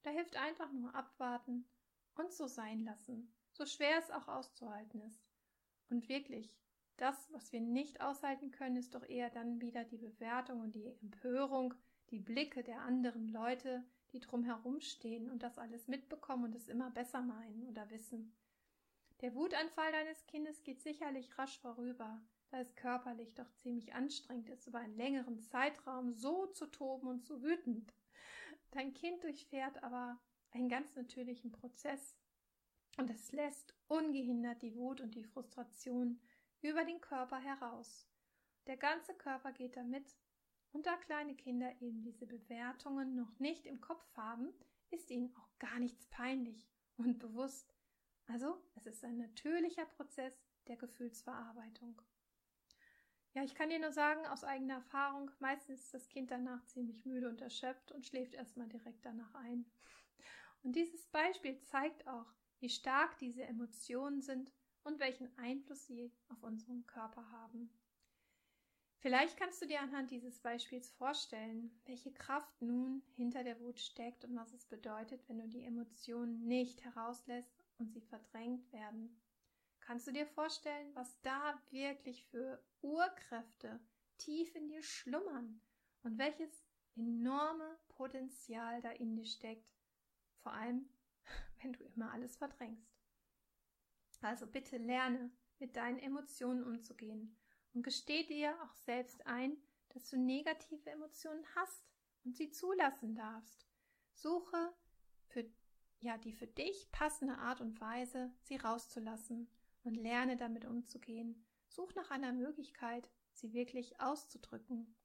Da 0.04 0.10
hilft 0.10 0.36
einfach 0.36 0.72
nur 0.72 0.94
abwarten 0.94 1.66
und 2.16 2.32
so 2.34 2.48
sein 2.48 2.84
lassen, 2.84 3.34
so 3.52 3.66
schwer 3.66 3.98
es 4.00 4.12
auch 4.12 4.28
auszuhalten 4.28 5.02
ist. 5.02 5.24
Und 5.90 6.10
wirklich, 6.10 6.54
das, 6.98 7.32
was 7.32 7.52
wir 7.52 7.62
nicht 7.62 8.02
aushalten 8.02 8.52
können, 8.52 8.78
ist 8.78 8.96
doch 8.96 9.04
eher 9.04 9.30
dann 9.30 9.62
wieder 9.62 9.84
die 9.84 9.98
Bewertung 9.98 10.62
und 10.62 10.76
die 10.76 10.88
Empörung, 11.02 11.74
die 12.10 12.20
Blicke 12.20 12.64
der 12.64 12.82
anderen 12.82 13.30
Leute, 13.30 13.84
die 14.12 14.20
drumherum 14.20 14.80
stehen 14.80 15.30
und 15.30 15.42
das 15.42 15.58
alles 15.58 15.88
mitbekommen 15.88 16.46
und 16.46 16.56
es 16.56 16.68
immer 16.68 16.92
besser 16.92 17.22
meinen 17.22 17.68
oder 17.68 17.90
wissen. 17.90 18.36
Der 19.22 19.34
Wutanfall 19.34 19.92
deines 19.92 20.26
Kindes 20.28 20.64
geht 20.64 20.82
sicherlich 20.82 21.38
rasch 21.38 21.58
vorüber, 21.60 22.22
da 22.54 22.60
es 22.60 22.76
körperlich 22.76 23.34
doch 23.34 23.52
ziemlich 23.56 23.96
anstrengend 23.96 24.48
ist, 24.48 24.68
über 24.68 24.78
einen 24.78 24.96
längeren 24.96 25.42
Zeitraum 25.42 26.14
so 26.14 26.46
zu 26.46 26.68
toben 26.68 27.08
und 27.08 27.26
so 27.26 27.42
wütend. 27.42 27.92
Dein 28.70 28.94
Kind 28.94 29.24
durchfährt 29.24 29.82
aber 29.82 30.22
einen 30.52 30.70
ganz 30.70 30.96
natürlichen 30.96 31.52
Prozess 31.52 32.16
und 33.00 33.10
es 33.10 33.32
lässt 33.32 33.74
ungehindert 33.88 34.62
die 34.62 34.76
Wut 34.76 35.02
und 35.02 35.16
die 35.16 35.24
Frustration 35.24 36.22
über 36.62 36.86
den 36.86 37.02
Körper 37.02 37.40
heraus. 37.40 38.08
Der 38.68 38.78
ganze 38.78 39.16
Körper 39.16 39.52
geht 39.52 39.76
damit 39.76 40.16
und 40.74 40.86
da 40.86 40.96
kleine 40.98 41.36
Kinder 41.36 41.74
eben 41.82 42.04
diese 42.04 42.28
Bewertungen 42.28 43.16
noch 43.16 43.40
nicht 43.40 43.66
im 43.66 43.82
Kopf 43.82 44.06
haben, 44.16 44.54
ist 44.92 45.10
ihnen 45.10 45.36
auch 45.38 45.58
gar 45.58 45.80
nichts 45.80 46.06
peinlich 46.06 46.70
und 46.98 47.18
bewusst. 47.18 47.74
Also, 48.28 48.62
es 48.76 48.86
ist 48.86 49.04
ein 49.04 49.18
natürlicher 49.18 49.86
Prozess 49.86 50.40
der 50.68 50.78
Gefühlsverarbeitung. 50.78 52.00
Ja, 53.34 53.44
ich 53.44 53.56
kann 53.56 53.70
dir 53.70 53.80
nur 53.80 53.92
sagen, 53.92 54.26
aus 54.28 54.44
eigener 54.44 54.76
Erfahrung, 54.76 55.32
meistens 55.40 55.82
ist 55.82 55.94
das 55.94 56.08
Kind 56.08 56.30
danach 56.30 56.64
ziemlich 56.66 57.04
müde 57.06 57.30
und 57.30 57.42
erschöpft 57.42 57.92
und 57.92 58.06
schläft 58.06 58.36
erstmal 58.36 58.68
direkt 58.68 59.04
danach 59.06 59.34
ein. 59.34 59.66
Und 60.62 60.76
dieses 60.76 61.08
Beispiel 61.08 61.60
zeigt 61.64 62.08
auch, 62.08 62.32
wie 62.60 62.70
stark 62.70 63.18
diese 63.18 63.44
Emotionen 63.44 64.22
sind 64.22 64.54
und 64.84 65.00
welchen 65.00 65.36
Einfluss 65.40 65.88
sie 65.88 66.14
auf 66.30 66.44
unseren 66.44 66.86
Körper 66.86 67.30
haben. 67.32 67.70
Vielleicht 69.00 69.36
kannst 69.38 69.62
du 69.62 69.66
dir 69.66 69.82
anhand 69.82 70.12
dieses 70.12 70.40
Beispiels 70.40 70.90
vorstellen, 70.92 71.72
welche 71.86 72.14
Kraft 72.14 72.62
nun 72.62 73.04
hinter 73.16 73.44
der 73.44 73.60
Wut 73.60 73.80
steckt 73.80 74.24
und 74.24 74.36
was 74.38 74.54
es 74.54 74.66
bedeutet, 74.66 75.28
wenn 75.28 75.40
du 75.40 75.48
die 75.48 75.64
Emotionen 75.64 76.48
nicht 76.48 76.86
herauslässt 76.86 77.66
und 77.80 77.92
sie 77.92 78.02
verdrängt 78.02 78.72
werden. 78.72 79.23
Kannst 79.86 80.08
du 80.08 80.12
dir 80.12 80.26
vorstellen, 80.26 80.96
was 80.96 81.20
da 81.22 81.62
wirklich 81.70 82.24
für 82.26 82.64
Urkräfte 82.82 83.82
tief 84.18 84.56
in 84.56 84.70
dir 84.70 84.82
schlummern 84.82 85.62
und 86.04 86.18
welches 86.18 86.64
enorme 86.96 87.78
Potenzial 87.90 88.82
da 88.82 88.92
in 88.92 89.16
dir 89.16 89.26
steckt, 89.26 89.74
vor 90.42 90.54
allem 90.54 90.90
wenn 91.62 91.74
du 91.74 91.84
immer 91.84 92.12
alles 92.12 92.38
verdrängst. 92.38 92.90
Also 94.22 94.48
bitte 94.48 94.78
lerne, 94.78 95.32
mit 95.60 95.76
deinen 95.76 96.00
Emotionen 96.00 96.64
umzugehen 96.64 97.36
und 97.74 97.84
gesteh 97.84 98.26
dir 98.26 98.56
auch 98.64 98.76
selbst 98.76 99.26
ein, 99.28 99.58
dass 99.90 100.10
du 100.10 100.18
negative 100.18 100.90
Emotionen 100.90 101.46
hast 101.56 101.86
und 102.24 102.38
sie 102.38 102.52
zulassen 102.52 103.16
darfst. 103.16 103.68
Suche 104.14 104.74
für 105.28 105.46
ja 106.00 106.18
die 106.18 106.34
für 106.34 106.48
dich 106.48 106.90
passende 106.92 107.38
Art 107.38 107.60
und 107.60 107.82
Weise, 107.82 108.34
sie 108.44 108.56
rauszulassen 108.56 109.50
und 109.84 109.96
lerne 109.96 110.38
damit 110.38 110.66
umzugehen, 110.66 111.46
such 111.68 111.94
nach 111.96 112.12
einer 112.12 112.32
Möglichkeit, 112.32 113.10
sie 113.34 113.54
wirklich 113.54 114.00
auszudrücken. 114.00 114.96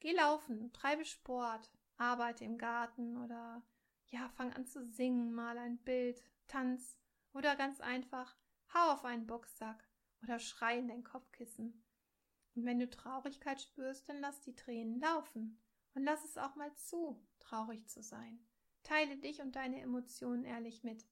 Geh 0.00 0.12
laufen, 0.12 0.72
treibe 0.72 1.04
Sport, 1.04 1.70
arbeite 1.96 2.44
im 2.44 2.58
Garten 2.58 3.16
oder 3.16 3.62
ja, 4.06 4.28
fang 4.30 4.52
an 4.52 4.66
zu 4.66 4.86
singen, 4.86 5.32
mal 5.32 5.58
ein 5.58 5.78
Bild, 5.78 6.22
tanz 6.46 6.98
oder 7.32 7.56
ganz 7.56 7.80
einfach, 7.80 8.36
hau 8.72 8.92
auf 8.92 9.04
einen 9.04 9.26
Boxsack 9.26 9.88
oder 10.22 10.38
schrei 10.38 10.78
in 10.78 10.88
dein 10.88 11.04
Kopfkissen. 11.04 11.84
Und 12.54 12.64
wenn 12.64 12.78
du 12.78 12.88
Traurigkeit 12.88 13.60
spürst, 13.60 14.08
dann 14.08 14.20
lass 14.20 14.40
die 14.40 14.56
Tränen 14.56 15.00
laufen 15.00 15.60
und 15.94 16.04
lass 16.04 16.24
es 16.24 16.38
auch 16.38 16.56
mal 16.56 16.74
zu, 16.74 17.24
traurig 17.38 17.86
zu 17.88 18.02
sein. 18.02 18.40
Teile 18.82 19.16
dich 19.18 19.40
und 19.40 19.54
deine 19.54 19.80
Emotionen 19.80 20.44
ehrlich 20.44 20.82
mit. 20.82 21.06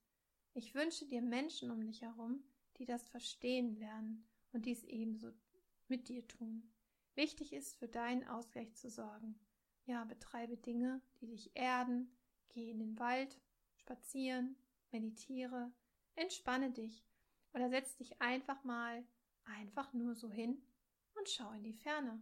Ich 0.53 0.73
wünsche 0.73 1.05
dir 1.05 1.21
Menschen 1.21 1.69
um 1.69 1.85
dich 1.85 2.01
herum, 2.01 2.43
die 2.77 2.85
das 2.85 3.07
verstehen 3.07 3.75
lernen 3.75 4.27
und 4.51 4.65
dies 4.65 4.83
ebenso 4.83 5.31
mit 5.87 6.09
dir 6.09 6.27
tun. 6.27 6.71
Wichtig 7.15 7.53
ist, 7.53 7.75
für 7.77 7.87
deinen 7.87 8.27
Ausgleich 8.27 8.73
zu 8.75 8.89
sorgen. 8.89 9.39
Ja, 9.85 10.03
betreibe 10.03 10.57
Dinge, 10.57 11.01
die 11.19 11.27
dich 11.27 11.55
erden, 11.55 12.11
geh 12.49 12.69
in 12.69 12.79
den 12.79 12.99
Wald, 12.99 13.39
spazieren, 13.75 14.55
meditiere, 14.91 15.71
entspanne 16.15 16.71
dich 16.71 17.05
oder 17.53 17.69
setz 17.69 17.95
dich 17.95 18.21
einfach 18.21 18.63
mal 18.63 19.03
einfach 19.45 19.93
nur 19.93 20.15
so 20.15 20.29
hin 20.29 20.61
und 21.15 21.29
schau 21.29 21.51
in 21.53 21.63
die 21.63 21.73
Ferne. 21.73 22.21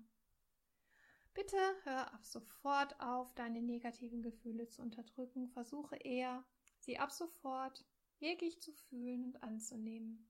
Bitte 1.34 1.58
hör 1.84 2.14
ab 2.14 2.26
sofort 2.26 2.98
auf, 3.02 3.34
deine 3.34 3.62
negativen 3.62 4.22
Gefühle 4.22 4.70
zu 4.70 4.82
unterdrücken. 4.82 5.50
Versuche 5.50 5.98
eher, 5.98 6.46
sie 6.80 6.98
ab 6.98 7.12
sofort 7.12 7.84
wirklich 8.20 8.62
zu 8.62 8.72
fühlen 8.72 9.26
und 9.26 9.44
anzunehmen. 9.44 10.30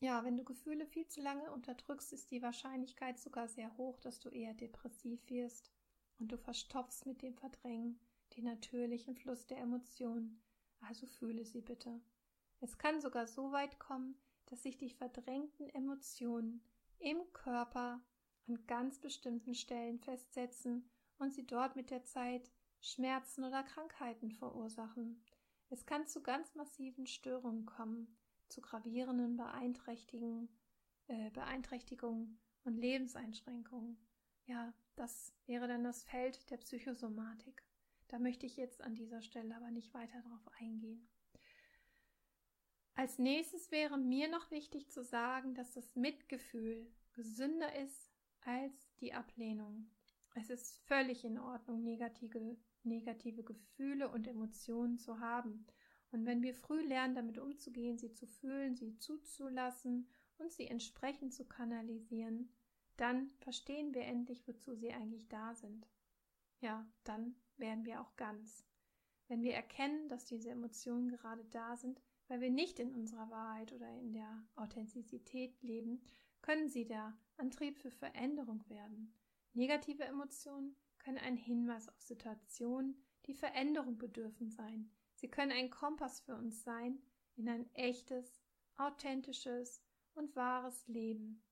Ja, 0.00 0.24
wenn 0.24 0.36
du 0.36 0.44
Gefühle 0.44 0.86
viel 0.86 1.06
zu 1.06 1.22
lange 1.22 1.50
unterdrückst, 1.50 2.12
ist 2.12 2.30
die 2.30 2.42
Wahrscheinlichkeit 2.42 3.18
sogar 3.18 3.48
sehr 3.48 3.74
hoch, 3.78 3.98
dass 4.00 4.20
du 4.20 4.28
eher 4.28 4.52
depressiv 4.52 5.20
wirst 5.30 5.72
und 6.18 6.30
du 6.30 6.36
verstopfst 6.36 7.06
mit 7.06 7.22
dem 7.22 7.34
Verdrängen 7.34 7.98
den 8.36 8.44
natürlichen 8.44 9.16
Fluss 9.16 9.46
der 9.46 9.58
Emotionen. 9.58 10.42
Also 10.80 11.06
fühle 11.06 11.44
sie 11.44 11.62
bitte. 11.62 12.00
Es 12.60 12.76
kann 12.76 13.00
sogar 13.00 13.26
so 13.26 13.52
weit 13.52 13.78
kommen, 13.78 14.18
dass 14.46 14.62
sich 14.62 14.76
die 14.76 14.90
verdrängten 14.90 15.68
Emotionen 15.70 16.62
im 16.98 17.20
Körper 17.32 18.00
an 18.46 18.66
ganz 18.66 18.98
bestimmten 18.98 19.54
Stellen 19.54 19.98
festsetzen 19.98 20.88
und 21.18 21.32
sie 21.32 21.46
dort 21.46 21.74
mit 21.74 21.90
der 21.90 22.04
Zeit 22.04 22.50
Schmerzen 22.80 23.44
oder 23.44 23.62
Krankheiten 23.62 24.30
verursachen. 24.30 25.22
Es 25.70 25.86
kann 25.86 26.06
zu 26.06 26.22
ganz 26.22 26.54
massiven 26.54 27.06
Störungen 27.06 27.66
kommen, 27.66 28.16
zu 28.48 28.60
gravierenden 28.60 29.36
Beeinträchtigungen, 29.36 30.48
äh, 31.08 31.30
Beeinträchtigungen 31.30 32.38
und 32.64 32.76
Lebenseinschränkungen. 32.76 33.98
Ja, 34.46 34.72
das 34.94 35.34
wäre 35.46 35.68
dann 35.68 35.84
das 35.84 36.04
Feld 36.04 36.50
der 36.50 36.56
Psychosomatik. 36.58 37.64
Da 38.08 38.18
möchte 38.18 38.46
ich 38.46 38.56
jetzt 38.56 38.82
an 38.82 38.94
dieser 38.94 39.22
Stelle 39.22 39.56
aber 39.56 39.70
nicht 39.70 39.92
weiter 39.92 40.20
darauf 40.22 40.48
eingehen. 40.60 41.08
Als 42.94 43.18
nächstes 43.18 43.70
wäre 43.70 43.98
mir 43.98 44.28
noch 44.28 44.50
wichtig 44.50 44.90
zu 44.90 45.04
sagen, 45.04 45.54
dass 45.54 45.72
das 45.72 45.96
Mitgefühl 45.96 46.90
gesünder 47.12 47.74
ist 47.76 48.10
als 48.40 48.94
die 49.00 49.12
Ablehnung. 49.12 49.90
Es 50.34 50.50
ist 50.50 50.78
völlig 50.86 51.24
in 51.24 51.38
Ordnung, 51.38 51.82
negative, 51.82 52.56
negative 52.84 53.42
Gefühle 53.42 54.08
und 54.08 54.26
Emotionen 54.26 54.98
zu 54.98 55.20
haben. 55.20 55.66
Und 56.12 56.24
wenn 56.24 56.42
wir 56.42 56.54
früh 56.54 56.80
lernen, 56.82 57.14
damit 57.14 57.38
umzugehen, 57.38 57.98
sie 57.98 58.12
zu 58.12 58.26
fühlen, 58.26 58.76
sie 58.76 58.96
zuzulassen 58.98 60.08
und 60.38 60.52
sie 60.52 60.66
entsprechend 60.66 61.34
zu 61.34 61.44
kanalisieren, 61.44 62.50
dann 62.96 63.30
verstehen 63.38 63.94
wir 63.94 64.02
endlich, 64.02 64.46
wozu 64.46 64.74
sie 64.74 64.92
eigentlich 64.92 65.28
da 65.28 65.54
sind. 65.54 65.86
Ja, 66.60 66.86
dann 67.04 67.34
werden 67.56 67.84
wir 67.84 68.00
auch 68.00 68.16
ganz. 68.16 68.64
Wenn 69.28 69.42
wir 69.42 69.54
erkennen, 69.54 70.08
dass 70.08 70.24
diese 70.24 70.50
Emotionen 70.50 71.08
gerade 71.08 71.44
da 71.46 71.76
sind, 71.76 72.00
weil 72.28 72.40
wir 72.40 72.50
nicht 72.50 72.78
in 72.78 72.94
unserer 72.94 73.30
Wahrheit 73.30 73.72
oder 73.72 73.88
in 73.98 74.12
der 74.12 74.46
Authentizität 74.54 75.60
leben, 75.62 76.00
können 76.42 76.68
sie 76.68 76.86
der 76.86 77.16
Antrieb 77.36 77.78
für 77.78 77.90
Veränderung 77.90 78.68
werden. 78.68 79.12
Negative 79.52 80.04
Emotionen 80.04 80.76
können 80.98 81.18
ein 81.18 81.36
Hinweis 81.36 81.88
auf 81.88 82.00
Situationen, 82.00 83.02
die 83.26 83.34
Veränderung 83.34 83.98
bedürfen 83.98 84.50
sein. 84.50 84.90
Sie 85.16 85.28
können 85.28 85.52
ein 85.52 85.70
Kompass 85.70 86.20
für 86.20 86.34
uns 86.34 86.62
sein 86.62 87.02
in 87.36 87.48
ein 87.48 87.68
echtes, 87.74 88.42
authentisches 88.76 89.82
und 90.14 90.36
wahres 90.36 90.86
Leben. 90.86 91.42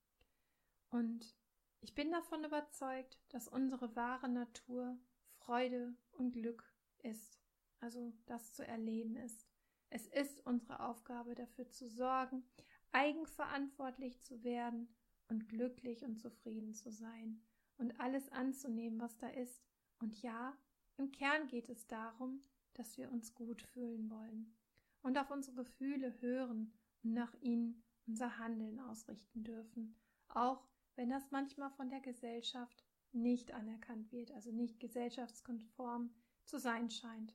Und 0.91 1.35
ich 1.81 1.95
bin 1.95 2.11
davon 2.11 2.45
überzeugt, 2.45 3.19
dass 3.31 3.49
unsere 3.49 3.95
wahre 3.97 4.29
Natur 4.29 4.99
Freude 5.39 5.95
und 6.13 6.33
Glück 6.33 6.65
ist, 7.03 7.39
also 7.81 8.13
das 8.27 8.55
zu 8.55 8.67
erleben 8.67 9.17
ist. 9.17 9.47
Es 9.91 10.07
ist 10.07 10.45
unsere 10.47 10.81
Aufgabe, 10.81 11.35
dafür 11.35 11.69
zu 11.69 11.89
sorgen, 11.89 12.45
eigenverantwortlich 12.93 14.21
zu 14.23 14.43
werden 14.45 14.95
und 15.29 15.49
glücklich 15.49 16.05
und 16.05 16.19
zufrieden 16.19 16.75
zu 16.75 16.91
sein 16.91 17.43
und 17.77 17.99
alles 18.01 18.31
anzunehmen, 18.31 19.01
was 19.01 19.17
da 19.19 19.29
ist. 19.29 19.63
Und 19.99 20.23
ja, 20.23 20.57
im 20.97 21.13
Kern 21.13 21.49
geht 21.49 21.69
es 21.69 21.87
darum, 21.87 22.43
dass 22.75 22.99
wir 22.99 23.11
uns 23.11 23.35
gut 23.35 23.63
fühlen 23.63 24.11
wollen 24.11 24.55
und 25.03 25.19
auf 25.19 25.31
unsere 25.31 25.57
Gefühle 25.57 26.21
hören 26.21 26.73
und 27.03 27.13
nach 27.13 27.35
ihnen 27.41 27.83
unser 28.07 28.39
Handeln 28.39 28.81
ausrichten 28.81 29.45
dürfen, 29.45 29.97
auch 30.29 30.67
wenn 30.97 31.11
das 31.11 31.31
manchmal 31.31 31.71
von 31.71 31.89
der 31.89 32.01
Gesellschaft 32.01 32.85
nicht 33.13 33.53
anerkannt 33.53 34.13
wird, 34.13 34.31
also 34.33 34.51
nicht 34.51 34.81
gesellschaftskonform 34.81 36.15
zu 36.45 36.59
sein 36.59 36.91
scheint. 36.91 37.35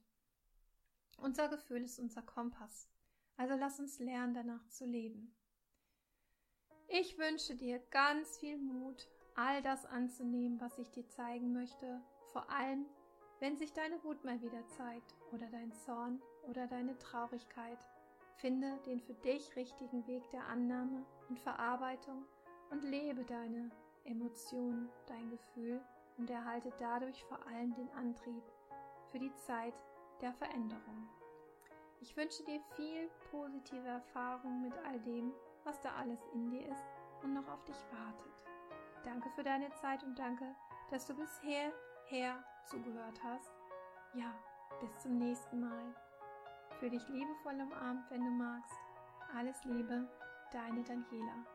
Unser 1.17 1.49
Gefühl 1.49 1.83
ist 1.83 1.99
unser 1.99 2.21
Kompass, 2.21 2.89
also 3.37 3.55
lass 3.55 3.79
uns 3.79 3.99
lernen, 3.99 4.33
danach 4.33 4.67
zu 4.67 4.85
leben. 4.85 5.35
Ich 6.87 7.17
wünsche 7.17 7.55
dir 7.55 7.79
ganz 7.91 8.37
viel 8.37 8.57
Mut, 8.57 9.07
all 9.35 9.61
das 9.61 9.85
anzunehmen, 9.85 10.59
was 10.59 10.77
ich 10.77 10.89
dir 10.91 11.07
zeigen 11.07 11.53
möchte, 11.53 12.01
vor 12.31 12.49
allem, 12.49 12.85
wenn 13.39 13.57
sich 13.57 13.73
deine 13.73 14.03
Wut 14.03 14.23
mal 14.23 14.41
wieder 14.41 14.65
zeigt 14.67 15.15
oder 15.31 15.47
dein 15.47 15.71
Zorn 15.73 16.21
oder 16.47 16.67
deine 16.67 16.97
Traurigkeit. 16.97 17.79
Finde 18.37 18.77
den 18.85 18.99
für 18.99 19.13
dich 19.13 19.55
richtigen 19.55 20.05
Weg 20.07 20.29
der 20.31 20.45
Annahme 20.47 21.05
und 21.29 21.39
Verarbeitung 21.39 22.25
und 22.69 22.83
lebe 22.83 23.23
deine 23.23 23.69
Emotionen, 24.05 24.89
dein 25.07 25.29
Gefühl 25.29 25.81
und 26.17 26.29
erhalte 26.29 26.71
dadurch 26.79 27.23
vor 27.25 27.39
allem 27.47 27.73
den 27.75 27.89
Antrieb 27.91 28.43
für 29.07 29.19
die 29.19 29.33
Zeit 29.35 29.73
der 30.21 30.33
Veränderung. 30.33 31.09
Ich 32.01 32.15
wünsche 32.15 32.43
dir 32.45 32.61
viel 32.75 33.09
positive 33.31 33.87
Erfahrung 33.87 34.61
mit 34.61 34.77
all 34.85 34.99
dem, 35.01 35.33
was 35.63 35.81
da 35.81 35.93
alles 35.95 36.19
in 36.33 36.49
dir 36.49 36.65
ist 36.65 36.85
und 37.23 37.33
noch 37.33 37.47
auf 37.49 37.63
dich 37.65 37.75
wartet. 37.91 38.45
Danke 39.03 39.29
für 39.31 39.43
deine 39.43 39.71
Zeit 39.75 40.03
und 40.03 40.17
danke, 40.17 40.55
dass 40.89 41.05
du 41.05 41.13
bisher 41.13 41.73
her 42.09 42.43
zugehört 42.65 43.19
hast. 43.23 43.51
Ja, 44.13 44.33
bis 44.81 44.97
zum 44.99 45.17
nächsten 45.17 45.61
Mal. 45.61 45.95
Für 46.79 46.89
dich 46.89 47.07
liebevoll 47.09 47.61
umarmt, 47.61 48.09
wenn 48.09 48.23
du 48.23 48.31
magst. 48.31 48.73
Alles 49.35 49.63
Liebe, 49.65 50.07
deine 50.51 50.83
Daniela. 50.83 51.45